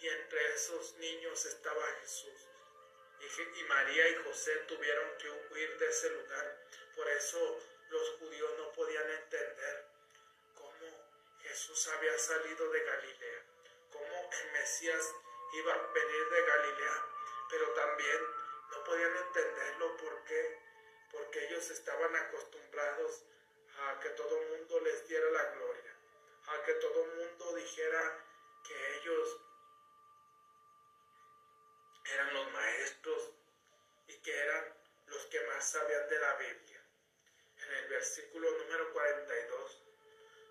y 0.00 0.08
entre 0.10 0.54
esos 0.54 0.94
niños 0.98 1.44
estaba 1.44 1.84
Jesús. 2.02 2.48
Y, 3.18 3.62
María 3.64 4.08
y 4.10 4.14
José 4.22 4.54
tuvieron 4.68 5.18
que 5.18 5.28
huir 5.28 5.76
de 5.78 5.88
ese 5.88 6.10
lugar. 6.10 6.64
Por 6.96 7.08
eso 7.08 7.60
los 7.90 8.10
judíos 8.18 8.50
no 8.58 8.72
podían 8.72 9.10
entender 9.10 9.86
cómo 10.54 10.86
Jesús 11.42 11.88
había 11.88 12.18
salido 12.18 12.70
de 12.70 12.84
Galilea, 12.84 13.42
cómo 13.92 14.30
el 14.32 14.52
Mesías 14.52 15.14
iba 15.54 15.74
a 15.74 15.92
venir 15.92 16.28
de 16.30 16.42
Galilea, 16.42 17.06
pero 17.50 17.74
también 17.74 18.20
no 18.70 18.84
podían 18.84 19.16
entenderlo 19.16 19.96
porque 19.96 20.64
porque 21.14 21.46
ellos 21.46 21.70
estaban 21.70 22.14
acostumbrados 22.16 23.22
a 23.78 24.00
que 24.00 24.10
todo 24.10 24.36
el 24.40 24.48
mundo 24.48 24.80
les 24.80 25.06
diera 25.06 25.30
la 25.30 25.44
gloria, 25.52 25.94
a 26.46 26.62
que 26.64 26.74
todo 26.74 27.04
el 27.04 27.12
mundo 27.14 27.54
dijera 27.54 28.24
que 28.66 28.96
ellos 28.96 29.36
eran 32.12 32.34
los 32.34 32.52
maestros 32.52 33.30
y 34.08 34.16
que 34.18 34.36
eran 34.36 34.74
los 35.06 35.24
que 35.26 35.40
más 35.46 35.70
sabían 35.70 36.08
de 36.08 36.18
la 36.18 36.34
Biblia. 36.34 36.63
En 37.74 37.80
el 37.80 37.88
versículo 37.88 38.48
número 38.52 38.92
42 38.92 39.82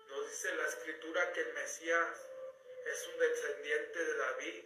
nos 0.08 0.30
dice 0.30 0.54
la 0.56 0.68
escritura 0.68 1.32
que 1.32 1.40
el 1.40 1.54
Mesías 1.54 2.20
es 2.84 3.08
un 3.08 3.18
descendiente 3.18 4.04
de 4.04 4.14
David 4.14 4.64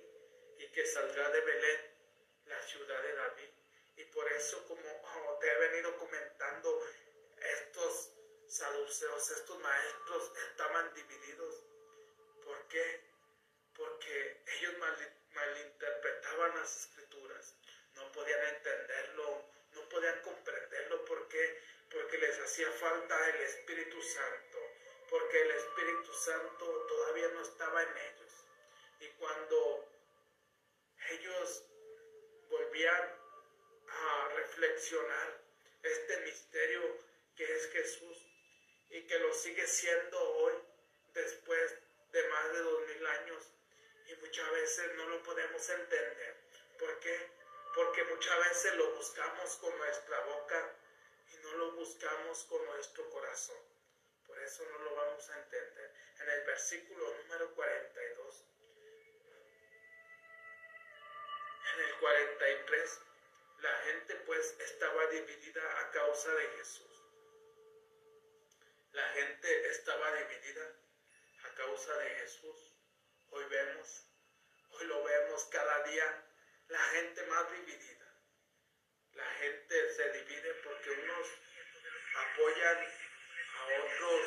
y 0.58 0.66
que 0.72 0.84
saldrá 0.84 1.30
de 1.30 1.40
Belén, 1.40 1.80
la 2.46 2.60
ciudad 2.62 3.00
de 3.00 3.12
David. 3.14 3.50
Y 3.98 4.04
por 4.06 4.32
eso, 4.32 4.66
como 4.66 5.38
te 5.38 5.52
he 5.52 5.58
venido 5.68 5.96
comentando, 5.98 6.84
estos 7.36 8.10
saduceos, 8.48 9.30
estos 9.30 9.58
maestros 9.60 10.32
estaban 10.50 10.92
divididos. 10.94 11.62
¿Por 12.44 12.66
qué? 12.66 13.04
Porque 13.72 14.42
ellos 14.58 14.74
malinterpretaban 15.32 16.56
las 16.56 16.76
escrituras, 16.76 17.54
no 17.94 18.10
podían 18.10 18.44
entenderlo, 18.46 19.44
no 19.74 19.88
podían 19.88 20.20
comprenderlo. 20.22 21.04
¿Por 21.04 21.28
qué? 21.28 21.67
Porque 21.90 22.18
les 22.18 22.38
hacía 22.38 22.70
falta 22.72 23.28
el 23.30 23.36
Espíritu 23.42 24.02
Santo, 24.02 24.58
porque 25.08 25.40
el 25.40 25.50
Espíritu 25.52 26.12
Santo 26.12 26.86
todavía 26.86 27.28
no 27.28 27.42
estaba 27.42 27.82
en 27.82 27.96
ellos. 27.96 28.44
Y 29.00 29.08
cuando 29.18 29.88
ellos 31.10 31.64
volvían 32.50 33.18
a 33.88 34.28
reflexionar 34.36 35.40
este 35.82 36.16
misterio 36.18 36.82
que 37.36 37.56
es 37.56 37.70
Jesús 37.70 38.18
y 38.90 39.06
que 39.06 39.18
lo 39.20 39.32
sigue 39.32 39.66
siendo 39.66 40.20
hoy 40.20 40.54
después 41.14 41.78
de 42.12 42.28
más 42.28 42.52
de 42.52 42.58
dos 42.60 42.86
mil 42.86 43.06
años 43.06 43.52
y 44.06 44.14
muchas 44.16 44.50
veces 44.50 44.94
no 44.96 45.08
lo 45.08 45.22
podemos 45.22 45.68
entender. 45.68 46.36
¿Por 46.78 46.98
qué? 47.00 47.30
Porque 47.74 48.04
muchas 48.04 48.38
veces 48.48 48.74
lo 48.74 48.94
buscamos 48.94 49.56
con 49.56 49.76
nuestra 49.78 50.20
boca 50.20 50.74
no 51.50 51.58
lo 51.58 51.72
buscamos 51.72 52.44
con 52.44 52.64
nuestro 52.66 53.08
corazón. 53.10 53.56
Por 54.26 54.38
eso 54.40 54.64
no 54.70 54.78
lo 54.78 54.94
vamos 54.94 55.30
a 55.30 55.38
entender. 55.38 55.94
En 56.20 56.28
el 56.28 56.44
versículo 56.44 57.14
número 57.22 57.54
42, 57.54 58.44
en 61.74 61.80
el 61.80 61.94
43, 62.00 63.00
la 63.60 63.74
gente 63.84 64.14
pues 64.26 64.56
estaba 64.60 65.06
dividida 65.06 65.80
a 65.80 65.90
causa 65.90 66.34
de 66.34 66.48
Jesús. 66.58 67.02
La 68.92 69.08
gente 69.10 69.70
estaba 69.70 70.12
dividida 70.16 70.76
a 71.44 71.54
causa 71.54 71.96
de 71.98 72.10
Jesús. 72.16 72.74
Hoy 73.30 73.44
vemos, 73.44 74.06
hoy 74.70 74.86
lo 74.86 75.04
vemos 75.04 75.44
cada 75.46 75.82
día, 75.84 76.24
la 76.68 76.84
gente 76.90 77.22
más 77.24 77.52
dividida. 77.52 77.97
La 79.18 79.26
gente 79.34 79.94
se 79.94 80.12
divide 80.12 80.54
porque 80.62 80.90
unos 80.92 81.26
apoyan 82.14 82.78
a 83.52 83.82
otros 83.82 84.26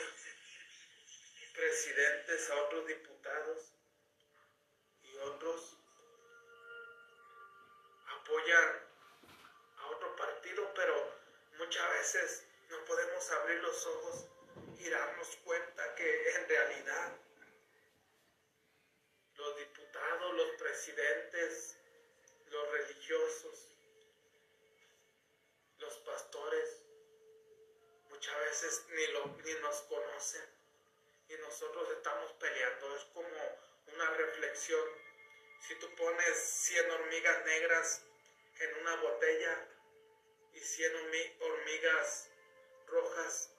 presidentes, 1.54 2.50
a 2.50 2.56
otros 2.64 2.88
diputados 2.88 3.74
y 5.04 5.16
otros 5.16 5.78
apoyan 8.20 8.86
a 9.78 9.88
otro 9.88 10.14
partido, 10.18 10.74
pero 10.76 11.16
muchas 11.58 11.90
veces 11.92 12.44
no 12.68 12.84
podemos 12.84 13.32
abrir 13.32 13.62
los 13.62 13.86
ojos 13.86 14.28
y 14.78 14.90
darnos 14.90 15.38
cuenta 15.46 15.96
que 15.96 16.32
en 16.32 16.50
realidad 16.50 17.18
los 19.36 19.58
diputados, 19.58 20.34
los 20.36 20.52
presidentes, 20.58 21.78
los 22.50 22.72
religiosos, 22.72 23.71
los 25.82 25.98
pastores, 26.00 26.84
muchas 28.10 28.38
veces 28.40 28.86
ni, 28.90 29.08
lo, 29.08 29.26
ni 29.44 29.54
nos 29.56 29.82
conocen 29.82 30.62
y 31.28 31.36
nosotros 31.38 31.90
estamos 31.92 32.32
peleando. 32.34 32.96
Es 32.96 33.04
como 33.06 33.28
una 33.94 34.10
reflexión. 34.12 34.88
Si 35.68 35.76
tú 35.76 35.94
pones 35.96 36.38
100 36.38 36.92
hormigas 36.92 37.46
negras 37.46 38.04
en 38.60 38.82
una 38.82 38.96
botella 38.98 39.68
y 40.54 40.60
100 40.60 41.38
hormigas 41.40 42.30
rojas, 42.88 43.50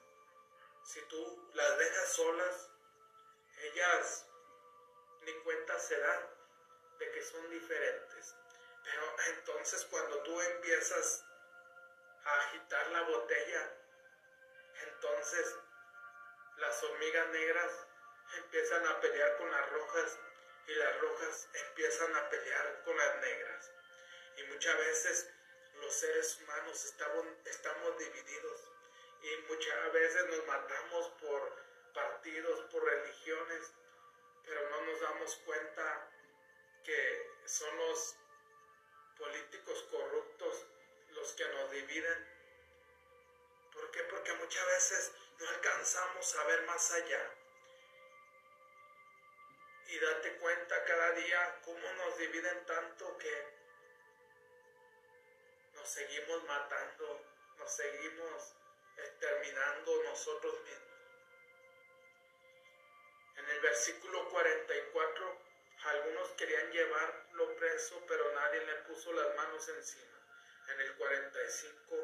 si 0.85 1.01
tú 1.07 1.49
las 1.53 1.77
dejas 1.77 2.13
solas, 2.13 2.69
ellas 3.63 4.25
ni 5.21 5.33
cuenta 5.43 5.79
se 5.79 5.97
dan 5.97 6.29
de 6.99 7.11
que 7.11 7.23
son 7.23 7.49
diferentes. 7.49 8.35
Pero 8.83 9.15
entonces 9.37 9.85
cuando 9.85 10.21
tú 10.23 10.39
empiezas 10.41 11.23
a 12.25 12.39
agitar 12.39 12.87
la 12.91 13.01
botella, 13.01 13.73
entonces 14.87 15.55
las 16.57 16.83
hormigas 16.83 17.27
negras 17.29 17.87
empiezan 18.37 18.85
a 18.87 18.99
pelear 18.99 19.37
con 19.37 19.51
las 19.51 19.69
rojas 19.69 20.19
y 20.67 20.75
las 20.75 20.99
rojas 21.01 21.49
empiezan 21.53 22.15
a 22.15 22.29
pelear 22.29 22.83
con 22.83 22.97
las 22.97 23.15
negras. 23.21 23.71
Y 24.37 24.43
muchas 24.43 24.77
veces 24.77 25.29
los 25.81 25.93
seres 25.93 26.39
humanos 26.41 26.85
estamos, 26.85 27.97
divididos 27.97 28.71
y 29.21 29.37
muchas 29.49 29.93
veces 29.93 30.25
nos 30.27 30.45
matamos 30.47 31.09
por 31.21 31.63
partidos, 31.93 32.61
por 32.71 32.83
religiones, 32.83 33.73
pero 34.45 34.69
no 34.69 34.81
nos 34.81 34.99
damos 35.01 35.35
cuenta 35.45 36.09
que 36.83 37.31
son 37.45 37.77
los 37.77 38.15
políticos 39.17 39.87
corruptos 39.91 40.65
los 41.15 41.33
que 41.33 41.47
nos 41.49 41.71
dividen. 41.71 42.27
¿Por 43.71 43.91
qué? 43.91 44.03
Porque 44.03 44.33
muchas 44.33 44.65
veces 44.67 45.11
no 45.39 45.47
alcanzamos 45.49 46.35
a 46.35 46.43
ver 46.45 46.63
más 46.63 46.91
allá. 46.91 47.35
Y 49.87 49.99
date 49.99 50.37
cuenta 50.37 50.83
cada 50.85 51.11
día 51.11 51.61
cómo 51.63 51.93
nos 51.93 52.17
dividen 52.17 52.65
tanto 52.65 53.17
que 53.17 53.53
nos 55.73 55.89
seguimos 55.89 56.43
matando, 56.45 57.25
nos 57.57 57.75
seguimos 57.75 58.55
exterminando 58.97 60.03
nosotros 60.03 60.61
mismos. 60.61 60.93
En 63.37 63.49
el 63.49 63.59
versículo 63.61 64.29
44, 64.29 65.41
algunos 65.83 66.29
querían 66.31 66.71
llevarlo 66.71 67.55
preso, 67.55 68.01
pero 68.07 68.31
nadie 68.33 68.65
le 68.65 68.75
puso 68.87 69.11
las 69.13 69.35
manos 69.35 69.67
encima. 69.67 70.12
En 70.69 70.79
el 70.79 70.95
45, 70.95 71.95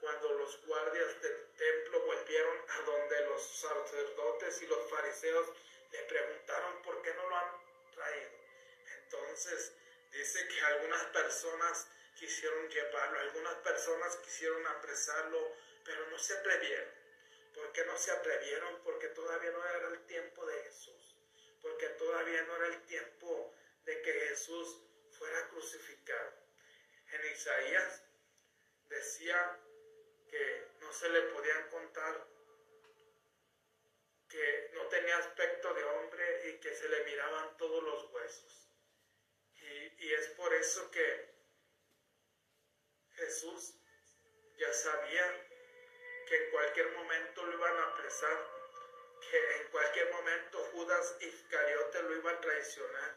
cuando 0.00 0.32
los 0.34 0.66
guardias 0.66 1.22
del 1.22 1.52
templo 1.56 2.00
volvieron 2.06 2.56
a 2.68 2.80
donde 2.82 3.20
los 3.26 3.42
sacerdotes 3.42 4.62
y 4.62 4.66
los 4.66 4.90
fariseos 4.90 5.48
le 5.92 6.02
preguntaron 6.04 6.82
por 6.82 7.02
qué 7.02 7.12
no 7.14 7.28
lo 7.28 7.36
han 7.36 7.52
traído. 7.92 8.30
Entonces 9.02 9.72
dice 10.12 10.48
que 10.48 10.60
algunas 10.60 11.04
personas 11.06 11.88
quisieron 12.14 12.68
llevarlo, 12.68 13.20
algunas 13.20 13.54
personas 13.56 14.16
quisieron 14.16 14.66
apresarlo, 14.66 15.52
pero 15.84 16.06
no 16.10 16.18
se 16.18 16.34
atrevieron. 16.34 16.98
¿Por 17.54 17.72
qué 17.72 17.84
no 17.84 17.96
se 17.96 18.10
atrevieron? 18.12 18.82
Porque 18.84 19.08
todavía 19.08 19.50
no 19.50 19.64
era 19.64 19.88
el 19.88 20.06
tiempo 20.06 20.46
de 20.46 20.62
Jesús. 20.62 21.16
Porque 21.60 21.88
todavía 21.90 22.42
no 22.42 22.56
era 22.56 22.66
el 22.68 22.82
tiempo 22.86 23.54
de 23.84 24.00
que 24.02 24.12
Jesús 24.12 24.80
fuera 25.10 25.48
crucificado. 25.48 26.47
En 27.10 27.32
Isaías 27.32 28.02
decía 28.88 29.60
que 30.28 30.68
no 30.80 30.92
se 30.92 31.08
le 31.08 31.22
podían 31.32 31.68
contar, 31.70 32.26
que 34.28 34.70
no 34.74 34.86
tenía 34.88 35.16
aspecto 35.16 35.72
de 35.72 35.84
hombre 35.84 36.48
y 36.50 36.60
que 36.60 36.74
se 36.74 36.88
le 36.88 37.04
miraban 37.04 37.56
todos 37.56 37.82
los 37.82 38.12
huesos. 38.12 38.68
Y, 39.60 40.12
es 40.12 40.28
por 40.28 40.52
eso 40.54 40.90
que 40.90 41.34
Jesús 43.16 43.74
ya 44.56 44.72
sabía 44.72 45.46
que 46.26 46.44
en 46.44 46.50
cualquier 46.50 46.90
momento 46.92 47.44
lo 47.44 47.52
iban 47.54 47.76
a 47.76 47.84
apresar, 47.88 48.46
que 49.30 49.56
en 49.56 49.68
cualquier 49.70 50.10
momento 50.12 50.58
Judas 50.72 51.16
Iscariote 51.20 52.02
lo 52.02 52.16
iba 52.16 52.30
a 52.32 52.40
traicionar 52.40 53.16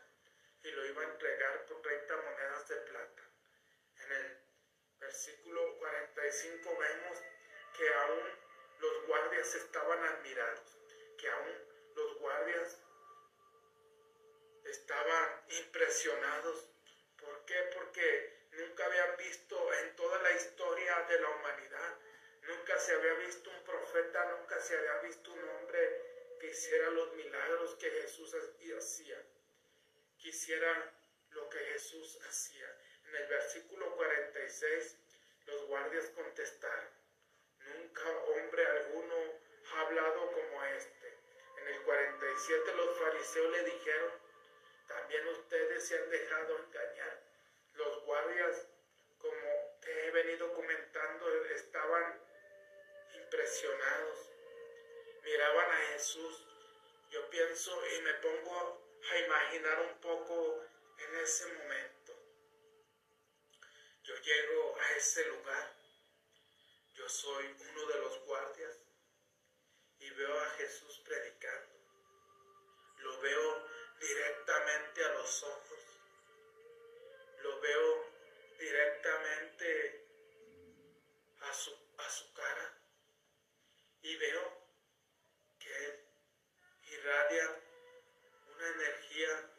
y 0.64 0.72
lo 0.72 0.86
iba 0.86 1.02
a 1.02 1.12
entregar 1.12 1.66
por 1.66 1.82
30 1.82 2.18
monedas 2.18 2.68
de 2.68 2.76
plata. 2.78 3.31
En 4.06 4.12
el 4.12 4.38
versículo 5.00 5.78
45 5.78 6.78
vemos 6.78 7.18
que 7.78 7.94
aún 7.94 8.24
los 8.80 9.08
guardias 9.08 9.56
estaban 9.56 10.04
admirados, 10.04 10.78
que 11.18 11.30
aún 11.30 11.56
los 11.96 12.20
guardias 12.20 12.78
estaban 14.66 15.42
impresionados. 15.50 16.70
¿Por 17.18 17.46
qué? 17.46 17.70
Porque 17.76 18.48
nunca 18.52 18.86
habían 18.86 19.18
visto 19.18 19.74
en 19.74 19.96
toda 19.96 20.22
la 20.22 20.32
historia 20.32 21.02
de 21.10 21.20
la 21.20 21.30
humanidad 21.30 21.98
Nunca 22.48 22.80
se 22.80 22.94
había 22.94 23.14
visto 23.14 23.50
un 23.50 23.64
profeta, 23.64 24.26
nunca 24.38 24.60
se 24.60 24.78
había 24.78 24.98
visto 25.02 25.32
un 25.32 25.48
hombre 25.50 26.36
que 26.40 26.48
hiciera 26.48 26.90
los 26.90 27.14
milagros 27.14 27.76
que 27.76 27.90
Jesús 27.90 28.34
hacía. 28.34 29.24
Quisiera 30.18 30.92
lo 31.30 31.50
que 31.50 31.60
Jesús 31.60 32.20
hacía. 32.28 32.68
En 33.12 33.18
el 33.18 33.28
versículo 33.28 33.94
46, 33.98 34.98
los 35.48 35.68
guardias 35.68 36.10
contestaron, 36.12 36.88
nunca 37.60 38.10
hombre 38.10 38.66
alguno 38.66 39.16
ha 39.74 39.82
hablado 39.82 40.32
como 40.32 40.64
este. 40.64 41.14
En 41.58 41.68
el 41.68 41.82
47 41.82 42.74
los 42.74 42.98
fariseos 43.00 43.52
le 43.52 43.64
dijeron, 43.66 44.12
también 44.88 45.28
ustedes 45.28 45.86
se 45.86 45.98
han 45.98 46.10
dejado 46.10 46.58
engañar. 46.58 47.22
Los 47.74 48.02
guardias, 48.06 48.68
como 49.20 49.78
te 49.82 50.08
he 50.08 50.12
venido 50.12 50.54
comentando, 50.54 51.46
estaban 51.48 52.18
impresionados. 53.14 54.32
Miraban 55.22 55.70
a 55.70 55.78
Jesús. 55.94 56.48
Yo 57.10 57.30
pienso 57.30 57.78
y 57.88 58.02
me 58.04 58.14
pongo 58.14 58.82
a 59.12 59.18
imaginar 59.18 59.82
un 59.82 60.00
poco 60.00 60.64
en 60.98 61.16
ese 61.18 61.52
momento. 61.52 61.91
Yo 64.04 64.16
llego 64.16 64.78
a 64.80 64.92
ese 64.98 65.26
lugar. 65.28 65.76
Yo 66.96 67.08
soy 67.08 67.46
uno 67.70 67.86
de 67.86 68.00
los 68.00 68.20
guardias 68.26 68.78
y 70.00 70.10
veo 70.10 70.40
a 70.40 70.50
Jesús 70.52 71.02
predicando. 71.06 71.76
Lo 72.98 73.22
veo 73.22 73.68
directamente 74.00 75.06
a 75.06 75.10
los 75.14 75.44
ojos. 75.44 75.80
Lo 77.42 77.60
veo 77.60 78.06
directamente 78.60 80.06
a 81.42 81.54
su, 81.54 81.76
a 81.98 82.10
su 82.10 82.34
cara 82.34 82.78
y 84.02 84.16
veo 84.16 84.68
que 85.60 85.86
Él 85.86 86.00
irradia 86.84 87.64
una 88.56 88.68
energía 88.68 89.50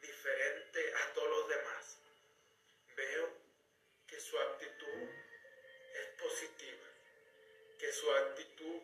diferente 0.00 0.94
a 0.94 1.12
todos 1.14 1.28
los 1.28 1.48
demás. 1.48 1.73
Su 4.24 4.38
actitud 4.38 5.10
es 5.92 6.22
positiva, 6.22 6.86
que 7.78 7.92
su 7.92 8.10
actitud 8.10 8.80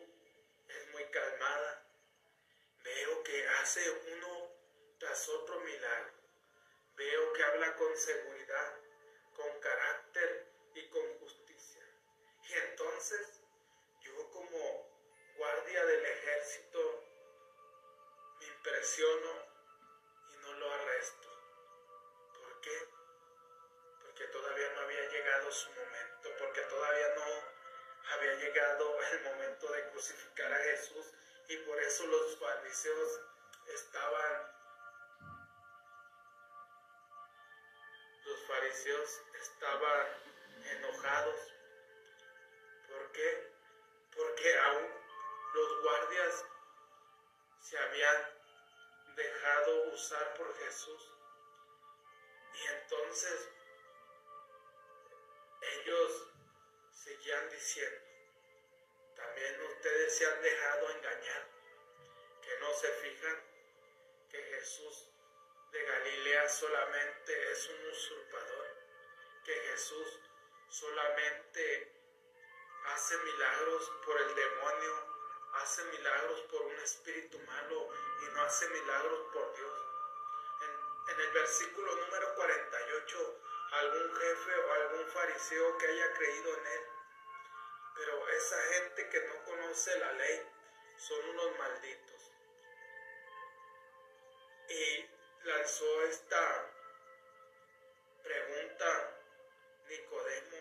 es 0.69 0.87
muy 0.91 1.03
calmada. 1.05 1.83
Veo 2.83 3.23
que 3.23 3.47
hace 3.47 3.89
uno 3.89 4.51
tras 4.99 5.27
otro 5.29 5.59
milagro. 5.61 6.13
Veo 6.95 7.33
que 7.33 7.43
habla 7.43 7.75
con 7.75 7.97
seguridad, 7.97 8.77
con 9.35 9.59
carácter 9.61 10.47
y 10.75 10.87
con 10.89 11.17
justicia. 11.17 11.87
Y 12.47 12.53
entonces 12.53 13.41
yo 14.01 14.29
como 14.29 14.91
guardia 15.37 15.85
del 15.85 16.05
ejército, 16.05 17.03
me 18.39 18.45
impresiono 18.45 19.45
y 20.33 20.37
no 20.37 20.53
lo 20.53 20.71
arresto. 20.71 21.30
Llegado 25.21 25.51
su 25.51 25.69
momento, 25.69 26.29
porque 26.39 26.61
todavía 26.61 27.15
no 27.15 28.13
había 28.13 28.33
llegado 28.35 29.01
el 29.03 29.21
momento 29.23 29.71
de 29.71 29.89
crucificar 29.89 30.51
a 30.51 30.57
Jesús 30.57 31.05
y 31.47 31.57
por 31.57 31.79
eso 31.79 32.07
los 32.07 32.39
fariseos 32.39 33.19
estaban 33.67 34.51
los 38.25 38.47
fariseos 38.47 39.21
estaban 39.33 40.07
enojados. 40.77 41.53
¿Por 42.89 43.11
qué? 43.11 43.51
Porque 44.15 44.59
aún 44.59 44.87
los 45.53 45.83
guardias 45.83 46.45
se 47.61 47.77
habían 47.77 48.29
dejado 49.15 49.83
usar 49.93 50.33
por 50.35 50.57
Jesús. 50.57 51.11
Y 52.53 52.67
entonces 52.67 53.49
ellos 55.61 56.27
seguían 56.91 57.49
diciendo, 57.49 58.01
también 59.15 59.61
ustedes 59.61 60.17
se 60.17 60.25
han 60.25 60.41
dejado 60.41 60.89
engañar, 60.91 61.47
que 62.41 62.59
no 62.59 62.73
se 62.73 62.87
fijan 62.93 63.43
que 64.29 64.43
Jesús 64.43 65.09
de 65.71 65.83
Galilea 65.83 66.49
solamente 66.49 67.51
es 67.51 67.69
un 67.69 67.87
usurpador, 67.87 68.67
que 69.45 69.53
Jesús 69.53 70.19
solamente 70.69 71.91
hace 72.85 73.17
milagros 73.17 73.91
por 74.05 74.19
el 74.19 74.35
demonio, 74.35 75.11
hace 75.53 75.83
milagros 75.85 76.41
por 76.41 76.61
un 76.61 76.75
espíritu 76.79 77.39
malo 77.39 77.89
y 78.21 78.33
no 78.33 78.41
hace 78.41 78.67
milagros 78.69 79.19
por 79.33 79.55
Dios. 79.55 79.79
En, 81.09 81.19
el 81.19 81.31
versículo 81.33 81.95
número 81.95 82.35
48, 82.35 83.39
algún 83.71 84.15
jefe 84.15 84.55
o 84.55 84.73
algún 84.73 85.07
fariseo 85.07 85.77
que 85.77 85.87
haya 85.87 86.13
creído 86.13 86.57
en 86.57 86.67
él, 86.67 86.81
pero 87.95 88.29
esa 88.29 88.61
gente 88.73 89.09
que 89.09 89.21
no 89.27 89.43
conoce 89.45 89.97
la 89.99 90.11
ley 90.13 90.41
son 90.97 91.29
unos 91.29 91.57
malditos. 91.57 92.31
Y 94.69 95.09
lanzó 95.43 96.03
esta 96.03 96.71
pregunta 98.23 99.17
Nicodemo, 99.87 100.57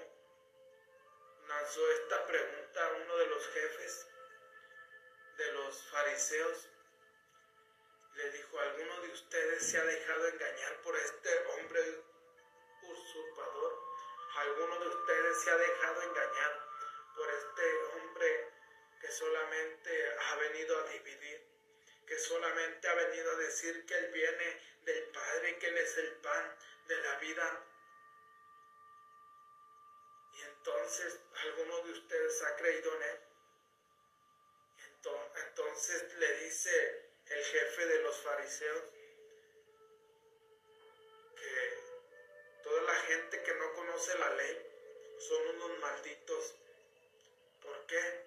lanzó 1.49 1.91
esta 1.93 2.27
pregunta 2.27 2.87
a 2.87 2.93
uno 2.93 3.17
de 3.17 3.27
los 3.27 3.49
jefes 3.49 4.07
de 5.37 5.53
los 5.53 5.91
fariseos. 5.91 6.69
Le 8.15 8.31
dijo, 8.33 8.59
¿alguno 8.59 9.01
de 9.03 9.09
ustedes 9.13 9.71
se 9.71 9.79
ha 9.79 9.85
dejado 9.85 10.29
engañar 10.29 10.83
por 10.83 10.97
este 10.97 11.47
hombre 11.47 12.10
usurpador? 12.93 13.83
¿Alguno 14.37 14.79
de 14.81 14.89
ustedes 14.89 15.43
se 15.43 15.51
ha 15.51 15.57
dejado 15.57 16.03
engañar 16.03 16.69
por 17.17 17.31
este 17.31 17.83
hombre 17.85 18.53
que 19.01 19.11
solamente 19.11 20.17
ha 20.19 20.37
venido 20.37 20.79
a 20.79 20.85
dividir? 20.89 21.51
que 22.11 22.19
solamente 22.19 22.89
ha 22.89 22.95
venido 22.95 23.31
a 23.31 23.37
decir 23.37 23.87
que 23.87 23.95
Él 23.95 24.11
viene 24.13 24.61
del 24.83 25.05
Padre, 25.11 25.59
que 25.59 25.69
Él 25.69 25.79
es 25.79 25.97
el 25.97 26.13
pan 26.17 26.59
de 26.89 26.97
la 27.03 27.17
vida. 27.19 27.65
Y 30.33 30.43
entonces 30.43 31.21
alguno 31.33 31.83
de 31.83 31.93
ustedes 31.93 32.43
ha 32.43 32.57
creído 32.57 32.97
en 32.97 33.03
Él. 33.03 33.21
Entonces 35.47 36.15
le 36.15 36.35
dice 36.41 37.13
el 37.27 37.45
jefe 37.45 37.87
de 37.87 38.03
los 38.03 38.17
fariseos 38.23 38.83
toda 42.71 42.83
la 42.83 42.95
gente 42.95 43.43
que 43.43 43.55
no 43.55 43.73
conoce 43.73 44.17
la 44.17 44.31
ley 44.37 44.67
son 45.19 45.57
unos 45.57 45.79
malditos. 45.81 46.55
¿Por 47.61 47.85
qué? 47.87 48.25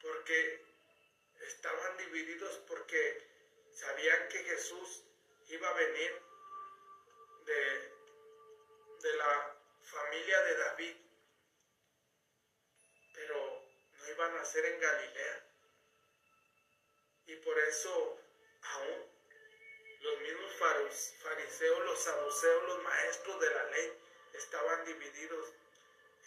Porque 0.00 0.64
estaban 1.48 1.96
divididos 1.96 2.54
porque 2.68 3.20
sabían 3.72 4.28
que 4.28 4.44
Jesús 4.44 5.02
iba 5.48 5.68
a 5.68 5.72
venir 5.72 6.22
de, 7.46 7.92
de 9.02 9.16
la 9.16 9.56
familia 9.82 10.40
de 10.42 10.56
David, 10.58 10.96
pero 13.12 13.64
no 13.98 14.08
iban 14.08 14.36
a 14.36 14.44
ser 14.44 14.66
en 14.66 14.80
Galilea. 14.80 15.46
Y 17.26 17.36
por 17.36 17.58
eso 17.58 18.20
aún 18.62 19.11
los 20.02 20.20
mismos 20.20 20.52
fariseos, 21.22 21.84
los 21.84 21.98
saduceos, 21.98 22.62
los 22.64 22.82
maestros 22.82 23.40
de 23.40 23.50
la 23.54 23.64
ley 23.64 23.92
estaban 24.34 24.84
divididos. 24.84 25.52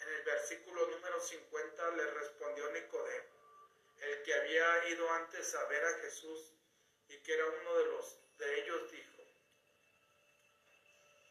En 0.00 0.08
el 0.08 0.22
versículo 0.22 0.86
número 0.86 1.20
50 1.20 1.90
le 1.90 2.06
respondió 2.12 2.70
Nicodemo 2.72 3.36
el 4.00 4.22
que 4.22 4.34
había 4.34 4.88
ido 4.88 5.10
antes 5.10 5.54
a 5.54 5.64
ver 5.64 5.84
a 5.84 5.98
Jesús 5.98 6.52
y 7.08 7.16
que 7.18 7.34
era 7.34 7.46
uno 7.46 7.74
de 7.76 7.86
los 7.86 8.18
de 8.38 8.60
ellos 8.60 8.90
dijo, 8.90 9.22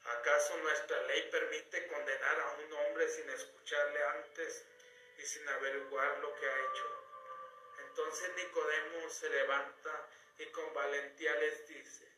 ¿acaso 0.06 0.58
nuestra 0.58 1.02
ley 1.04 1.30
permite 1.30 1.88
condenar 1.88 2.40
a 2.40 2.52
un 2.54 2.74
hombre 2.74 3.08
sin 3.10 3.30
escucharle 3.30 4.04
antes 4.04 4.66
y 5.20 5.22
sin 5.22 5.48
averiguar 5.48 6.18
lo 6.20 6.34
que 6.36 6.48
ha 6.48 6.60
hecho? 6.60 7.06
Entonces 7.88 8.36
Nicodemo 8.36 9.10
se 9.10 9.30
levanta 9.30 10.10
y 10.40 10.46
con 10.48 10.74
valentía 10.74 11.36
les 11.36 11.68
dice, 11.68 12.15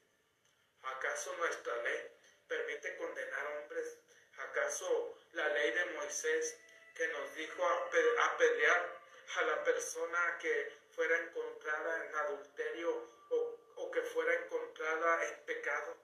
¿acaso 0.96 1.36
nuestra 1.38 1.76
ley 1.84 2.12
permite 2.48 2.96
condenar 2.98 3.46
hombres? 3.48 3.98
¿Acaso 4.38 5.18
la 5.34 5.48
ley 5.50 5.72
de 5.72 5.86
Moisés 5.94 6.58
que 6.96 7.08
nos 7.08 7.36
dijo 7.36 7.68
apedrear 7.68 8.98
a 9.36 9.42
la 9.44 9.64
persona 9.64 10.38
que 10.40 10.72
fuera 10.96 11.18
encontrada 11.18 12.06
en 12.06 12.16
adulterio 12.16 13.10
o, 13.30 13.92
que 13.92 14.02
fuera 14.02 14.34
encontrada 14.34 15.26
en 15.28 15.46
pecado? 15.46 15.98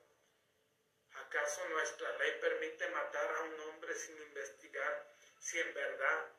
¿Acaso 1.14 1.68
nuestra 1.70 2.18
ley 2.18 2.40
permite 2.42 2.90
matar 2.90 3.36
a 3.36 3.42
un 3.44 3.60
hombre 3.62 3.94
sin 3.96 4.20
investigar 4.20 5.16
si 5.40 5.60
en 5.60 5.74
verdad 5.74 6.32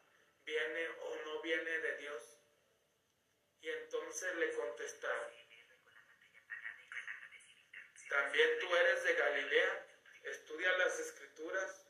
viene 0.45 0.89
o 0.89 1.17
no 1.27 1.43
viene 1.43 1.79
de 1.79 1.97
Dios? 1.99 2.39
Y 3.61 3.71
entonces 3.71 4.35
le 4.37 4.53
contestaron, 4.53 5.33
¿también 8.09 8.59
tú 8.61 8.75
eres 8.77 9.05
de 9.05 9.15
Galilea? 9.15 9.87
Estudia 10.25 10.73
las 10.79 10.99
escrituras 10.99 11.85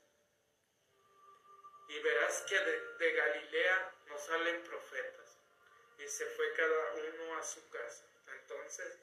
y 1.89 1.99
verás 2.01 2.43
que 2.49 2.59
de, 2.59 3.13
Galilea 3.13 3.95
no 4.07 4.19
salen 4.19 4.63
profetas. 4.65 5.39
Y 5.99 6.09
se 6.09 6.27
fue 6.27 6.53
cada 6.55 6.95
uno 6.95 7.37
a 7.37 7.43
su 7.43 7.69
casa. 7.71 8.05
Entonces, 8.41 8.99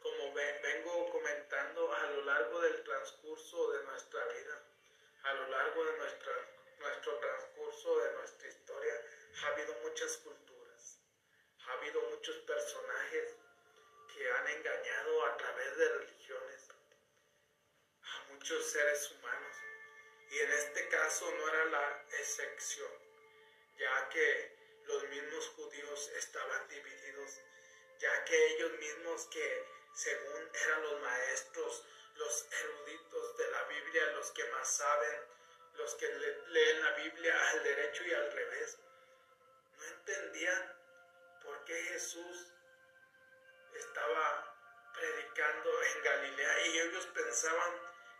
como 0.00 0.32
vengo 0.34 1.10
comentando 1.10 1.92
a 1.92 2.06
lo 2.10 2.22
largo 2.22 2.60
del 2.60 2.82
transcurso 2.84 3.72
de 3.72 3.84
nuestra 3.84 4.24
vida, 4.26 4.62
a 5.24 5.34
lo 5.34 5.48
largo 5.48 5.84
de 5.84 5.98
nuestra, 5.98 6.32
nuestro 6.78 7.18
transcurso 7.18 7.98
de 7.98 8.12
nuestra 8.12 8.48
historia, 8.48 8.94
ha 9.42 9.46
habido 9.48 9.74
muchas 9.82 10.16
culturas, 10.18 11.00
ha 11.66 11.72
habido 11.72 12.02
muchos 12.02 12.36
personajes 12.38 13.36
que 14.20 14.30
han 14.30 14.46
engañado 14.48 15.24
a 15.24 15.36
través 15.38 15.76
de 15.78 15.88
religiones 15.88 16.68
a 18.02 18.32
muchos 18.32 18.70
seres 18.70 19.10
humanos. 19.12 19.56
Y 20.30 20.38
en 20.40 20.52
este 20.52 20.88
caso 20.88 21.30
no 21.30 21.48
era 21.48 21.64
la 21.64 22.04
excepción, 22.18 22.92
ya 23.78 24.08
que 24.10 24.82
los 24.84 25.08
mismos 25.08 25.48
judíos 25.56 26.08
estaban 26.18 26.68
divididos, 26.68 27.40
ya 27.98 28.24
que 28.26 28.46
ellos 28.48 28.72
mismos 28.72 29.26
que 29.28 29.64
según 29.94 30.50
eran 30.66 30.82
los 30.82 31.00
maestros, 31.00 31.86
los 32.16 32.46
eruditos 32.60 33.38
de 33.38 33.50
la 33.52 33.62
Biblia, 33.64 34.06
los 34.16 34.30
que 34.32 34.44
más 34.50 34.70
saben, 34.70 35.20
los 35.76 35.94
que 35.94 36.08
leen 36.48 36.82
la 36.82 36.92
Biblia 36.92 37.50
al 37.52 37.64
derecho 37.64 38.04
y 38.04 38.12
al 38.12 38.30
revés, 38.30 38.78
no 39.78 39.84
entendían 39.84 40.76
por 41.42 41.64
qué 41.64 41.74
Jesús 41.84 42.52
estaba 43.74 44.56
predicando 44.92 45.82
en 45.82 46.02
Galilea 46.02 46.66
y 46.66 46.78
ellos 46.80 47.06
pensaban 47.06 47.72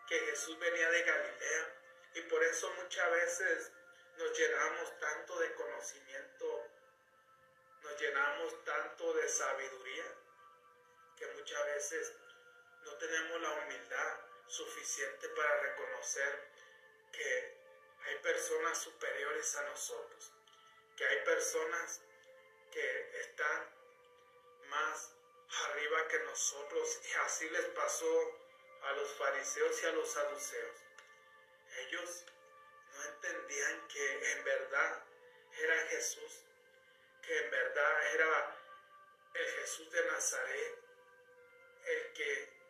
que 0.09 0.19
Jesús 0.19 0.59
venía 0.59 0.91
de 0.91 1.03
Galilea. 1.03 1.77
Y 2.15 2.23
por 2.23 2.43
eso 2.43 2.71
muchas 2.73 3.11
veces 3.11 3.73
nos 4.17 4.37
llenamos 4.37 4.99
tanto 4.99 5.39
de 5.39 5.55
conocimiento, 5.55 6.67
nos 7.83 8.01
llenamos 8.01 8.65
tanto 8.65 9.15
de 9.15 9.29
sabiduría, 9.29 10.05
que 11.17 11.27
muchas 11.29 11.65
veces 11.67 12.13
no 12.85 12.93
tenemos 12.95 13.41
la 13.41 13.51
humildad 13.53 14.21
suficiente 14.47 15.29
para 15.29 15.61
reconocer 15.61 16.51
que 17.13 17.61
hay 18.07 18.17
personas 18.17 18.79
superiores 18.79 19.55
a 19.57 19.63
nosotros, 19.65 20.33
que 20.97 21.07
hay 21.07 21.25
personas 21.25 22.01
que 22.73 23.21
están 23.21 23.69
más 24.69 25.15
arriba 25.51 26.09
que 26.09 26.19
nosotros 26.21 27.01
y 27.05 27.13
así 27.25 27.51
les 27.51 27.67
pasó 27.67 28.39
a 28.83 28.93
los 28.93 29.13
fariseos 29.15 29.83
y 29.83 29.87
a 29.87 29.93
los 29.93 30.11
saduceos 30.11 30.91
ellos 31.79 32.25
no 32.93 33.05
entendían 33.05 33.89
que 33.89 34.33
en 34.33 34.45
verdad 34.45 35.05
era 35.59 35.87
Jesús, 35.89 36.45
que 37.23 37.39
en 37.39 37.51
verdad 37.51 38.15
era 38.15 38.57
el 39.35 39.47
Jesús 39.47 39.91
de 39.91 40.05
Nazaret, 40.07 40.79
el 41.85 42.13
que 42.13 42.61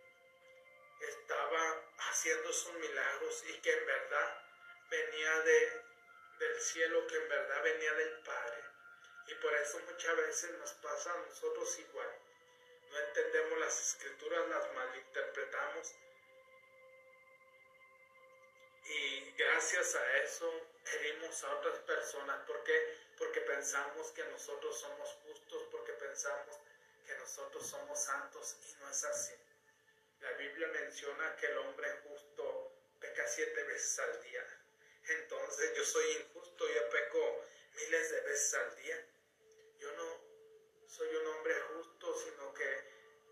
estaba 1.01 1.93
haciendo 1.98 2.52
sus 2.52 2.74
milagros 2.74 3.44
y 3.48 3.61
que 3.61 3.73
en 3.73 3.86
verdad 3.86 4.43
venía 4.90 5.40
de, 5.40 5.82
del 6.39 6.61
cielo, 6.61 7.07
que 7.07 7.16
en 7.16 7.28
verdad 7.28 7.62
venía 7.62 7.93
del 7.94 8.23
Padre. 8.23 8.65
Y 9.28 9.35
por 9.36 9.55
eso 9.55 9.81
muchas 9.81 10.16
veces 10.16 10.51
nos 10.59 10.73
pasa 10.74 11.12
a 11.12 11.19
nosotros 11.19 11.78
igual. 11.78 12.19
No 12.91 12.99
entendemos 12.99 13.59
las 13.61 13.81
escrituras, 13.81 14.49
las 14.49 14.73
malinterpretamos. 14.75 15.95
Y 18.85 19.31
gracias 19.39 19.95
a 19.95 20.17
eso 20.19 20.53
herimos 20.93 21.45
a 21.45 21.57
otras 21.57 21.79
personas. 21.81 22.45
¿Por 22.47 22.65
qué? 22.65 22.99
Porque 23.17 23.41
pensamos 23.43 24.11
que 24.11 24.25
nosotros 24.25 24.79
somos 24.81 25.09
justos, 25.25 25.62
porque 25.71 25.93
pensamos 25.93 26.59
que 27.07 27.15
nosotros 27.15 27.67
somos 27.67 27.99
santos 27.99 28.57
y 28.62 28.75
no 28.81 28.91
es 28.91 29.05
así. 29.05 29.35
La 30.21 30.33
Biblia 30.33 30.69
menciona 30.69 31.37
que 31.37 31.47
el 31.47 31.59
hombre 31.59 31.89
justo 32.03 32.73
peca 33.01 33.27
siete 33.29 33.62
veces 33.65 33.99
al 34.01 34.23
día. 34.23 34.47
Entonces 35.09 35.77
yo 35.77 35.85
soy 35.85 36.11
injusto, 36.17 36.69
yo 36.69 36.91
peco 36.91 37.45
miles 37.75 38.11
de 38.11 38.21
veces 38.23 38.55
al 38.55 38.77
día. 38.77 39.07
Yo 39.79 39.93
no 39.93 40.10
soy 40.91 41.15
un 41.15 41.27
hombre 41.27 41.55
justo, 41.73 42.15
sino 42.25 42.53
que 42.53 42.85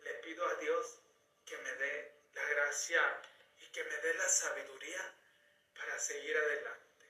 le 0.04 0.14
pido 0.14 0.46
a 0.46 0.54
Dios 0.54 1.00
que 1.44 1.56
me 1.58 1.72
dé 1.74 2.12
la 2.34 2.44
gracia 2.44 3.22
y 3.58 3.72
que 3.72 3.84
me 3.84 3.96
dé 3.98 4.14
la 4.14 4.28
sabiduría 4.28 5.14
para 5.74 5.98
seguir 5.98 6.36
adelante. 6.36 7.04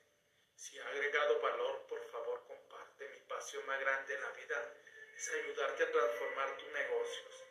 Si 0.57 0.79
ha 0.79 0.89
agregado 0.89 1.41
valor, 1.41 1.87
por 1.87 2.03
favor 2.11 2.45
comparte. 2.47 3.09
Mi 3.09 3.21
pasión 3.29 3.65
más 3.67 3.79
grande 3.81 4.15
en 4.15 4.21
la 4.23 4.31
vida 4.31 4.75
es 5.17 5.29
ayudarte 5.29 5.85
a 5.85 5.93
transformar 5.93 6.57
tus 6.57 6.69
negocios 6.69 7.49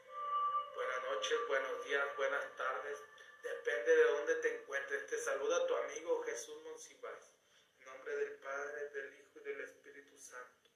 buenas 0.78 1.04
noches, 1.04 1.40
buenos 1.48 1.86
días, 1.86 2.18
buenas 2.18 2.56
tardes. 2.56 3.00
Depende 3.42 3.96
de 3.96 4.04
dónde 4.04 4.36
te 4.36 4.56
encuentres. 4.56 5.08
Te 5.08 5.18
saluda 5.18 5.66
tu 5.66 5.76
amigo 5.76 6.24
Jesús 6.24 6.62
Monsiváis. 6.64 7.32
En 7.80 7.86
nombre 7.88 8.16
del 8.16 8.34
Padre, 8.36 8.90
del 8.90 9.14
Hijo 9.16 9.40
y 9.40 9.44
del 9.44 9.62
Espíritu 9.62 10.18
Santo. 10.20 10.70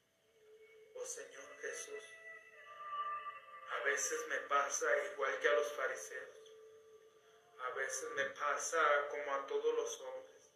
Oh 0.95 1.05
Señor 1.05 1.40
veces 3.91 4.25
me 4.29 4.37
pasa 4.47 4.87
igual 5.11 5.37
que 5.41 5.49
a 5.49 5.53
los 5.53 5.71
fariseos. 5.73 6.55
A 7.59 7.71
veces 7.71 8.09
me 8.11 8.25
pasa 8.29 9.07
como 9.09 9.35
a 9.35 9.45
todos 9.47 9.75
los 9.75 9.99
hombres. 9.99 10.49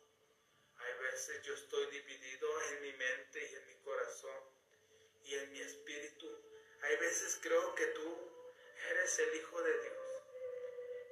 Hay 0.77 0.93
veces 0.99 1.41
yo 1.43 1.53
estoy 1.53 1.85
dividido 1.87 2.47
en 2.69 2.81
mi 2.81 2.93
mente 2.93 3.45
y 3.45 3.55
en 3.55 3.67
mi 3.67 3.75
corazón 3.83 4.41
y 5.23 5.35
en 5.35 5.51
mi 5.51 5.59
espíritu. 5.59 6.27
Hay 6.83 6.95
veces 6.95 7.37
creo 7.41 7.75
que 7.75 7.87
tú 7.87 8.09
eres 8.89 9.19
el 9.19 9.35
Hijo 9.35 9.61
de 9.61 9.81
Dios. 9.81 10.23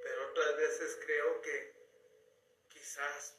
Pero 0.03 0.29
otras 0.29 0.55
veces 0.55 0.99
creo 1.05 1.41
que 1.41 1.73
quizás 2.69 3.35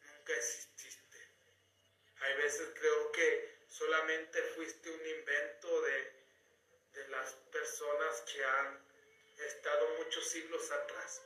nunca 0.00 0.32
exististe. 0.34 1.18
Hay 2.16 2.36
veces 2.38 2.70
creo 2.78 3.12
que 3.12 3.58
solamente 3.68 4.42
fuiste 4.54 4.90
un 4.90 5.06
invento 5.06 5.82
de, 5.82 6.21
de 6.94 7.08
las 7.08 7.32
personas 7.50 8.20
que 8.22 8.44
han 8.44 8.84
estado 9.38 9.88
muchos 9.98 10.28
siglos 10.28 10.70
atrás. 10.70 11.22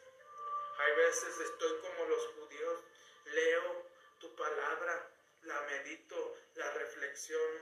Hay 0.78 0.96
veces 0.96 1.40
estoy 1.40 1.78
como 1.80 2.04
los 2.06 2.26
judíos, 2.34 2.80
leo 3.26 3.86
tu 4.20 4.34
palabra, 4.36 5.10
la 5.42 5.60
medito, 5.62 6.36
la 6.54 6.70
reflexiono, 6.72 7.60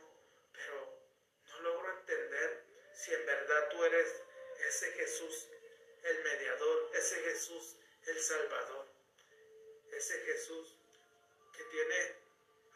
pero 0.52 0.98
no 1.48 1.60
logro 1.60 1.90
entender 1.92 2.64
si 2.92 3.14
en 3.14 3.26
verdad 3.26 3.68
tú 3.70 3.84
eres 3.84 4.22
ese 4.68 4.92
Jesús 4.92 5.48
el 6.02 6.22
mediador, 6.22 6.90
ese 6.94 7.16
Jesús 7.22 7.76
el 8.06 8.20
Salvador, 8.20 8.86
ese 9.92 10.18
Jesús 10.20 10.76
que 11.56 11.64
tiene 11.64 12.16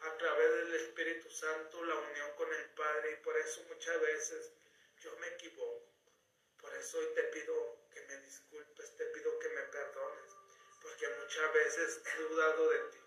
a 0.01 0.17
través 0.17 0.55
del 0.55 0.75
Espíritu 0.75 1.29
Santo 1.29 1.83
la 1.83 1.95
unión 1.95 2.31
con 2.35 2.53
el 2.53 2.65
Padre 2.71 3.11
y 3.11 3.23
por 3.23 3.37
eso 3.37 3.61
muchas 3.67 3.99
veces 4.01 4.51
yo 5.01 5.15
me 5.17 5.27
equivoco. 5.27 5.89
Por 6.59 6.73
eso 6.75 6.99
hoy 6.99 7.07
te 7.15 7.23
pido 7.23 7.87
que 7.93 8.01
me 8.01 8.17
disculpes, 8.17 8.95
te 8.95 9.05
pido 9.05 9.39
que 9.39 9.49
me 9.49 9.61
perdones, 9.63 10.31
porque 10.81 11.07
muchas 11.07 11.53
veces 11.53 12.01
he 12.05 12.21
dudado 12.23 12.69
de 12.69 12.79
ti, 12.91 12.99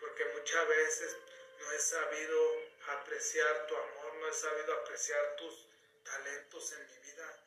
porque 0.00 0.24
muchas 0.36 0.68
veces 0.68 1.16
no 1.60 1.72
he 1.72 1.78
sabido 1.78 2.62
apreciar 2.88 3.66
tu 3.66 3.76
amor, 3.76 4.14
no 4.14 4.28
he 4.28 4.32
sabido 4.32 4.72
apreciar 4.74 5.36
tus 5.36 5.68
talentos 6.04 6.72
en 6.72 6.86
mi 6.86 6.98
vida 6.98 7.42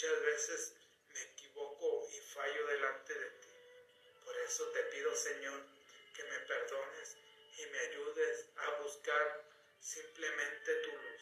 muchas 0.00 0.22
veces 0.22 0.74
me 1.12 1.20
equivoco 1.20 2.08
y 2.10 2.20
fallo 2.32 2.66
delante 2.68 3.12
de 3.12 3.30
ti. 3.30 3.48
Por 4.24 4.34
eso 4.38 4.66
te 4.70 4.82
pido, 4.84 5.14
Señor, 5.14 5.62
que 6.14 6.24
me 6.24 6.38
perdones 6.40 7.16
y 7.58 7.66
me 7.66 7.78
ayudes 7.80 8.46
a 8.56 8.70
buscar 8.82 9.44
simplemente 9.78 10.74
tu 10.76 10.92
luz. 10.92 11.19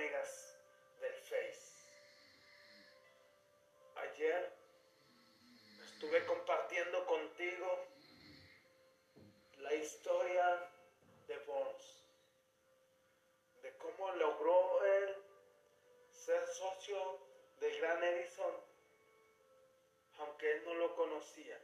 Amigas 0.00 0.56
del 0.98 1.12
Face. 1.12 1.72
Ayer 3.96 4.50
estuve 5.84 6.24
compartiendo 6.24 7.04
contigo 7.04 7.84
la 9.58 9.74
historia 9.74 10.72
de 11.28 11.36
Bones, 11.40 12.02
de 13.62 13.76
cómo 13.76 14.10
logró 14.12 14.82
él 14.86 15.16
ser 16.12 16.46
socio 16.46 17.18
de 17.60 17.76
Gran 17.76 18.02
Edison, 18.02 18.54
aunque 20.16 20.50
él 20.50 20.64
no 20.64 20.74
lo 20.76 20.96
conocía. 20.96 21.60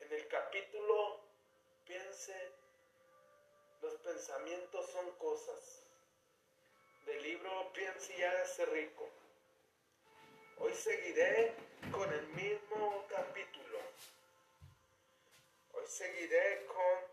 En 0.00 0.12
el 0.12 0.26
capítulo 0.26 1.20
piense 1.84 2.60
los 3.82 4.02
pensamientos 4.20 4.84
son 4.90 5.10
cosas. 5.12 5.82
Del 7.06 7.22
libro 7.22 7.72
Piensa 7.72 8.12
y 8.12 8.22
hágase 8.22 8.66
rico. 8.66 9.08
Hoy 10.58 10.74
seguiré 10.74 11.54
con 11.90 12.12
el 12.12 12.26
mismo 12.28 13.06
capítulo. 13.08 13.78
Hoy 15.72 15.86
seguiré 15.86 16.66
con 16.66 17.09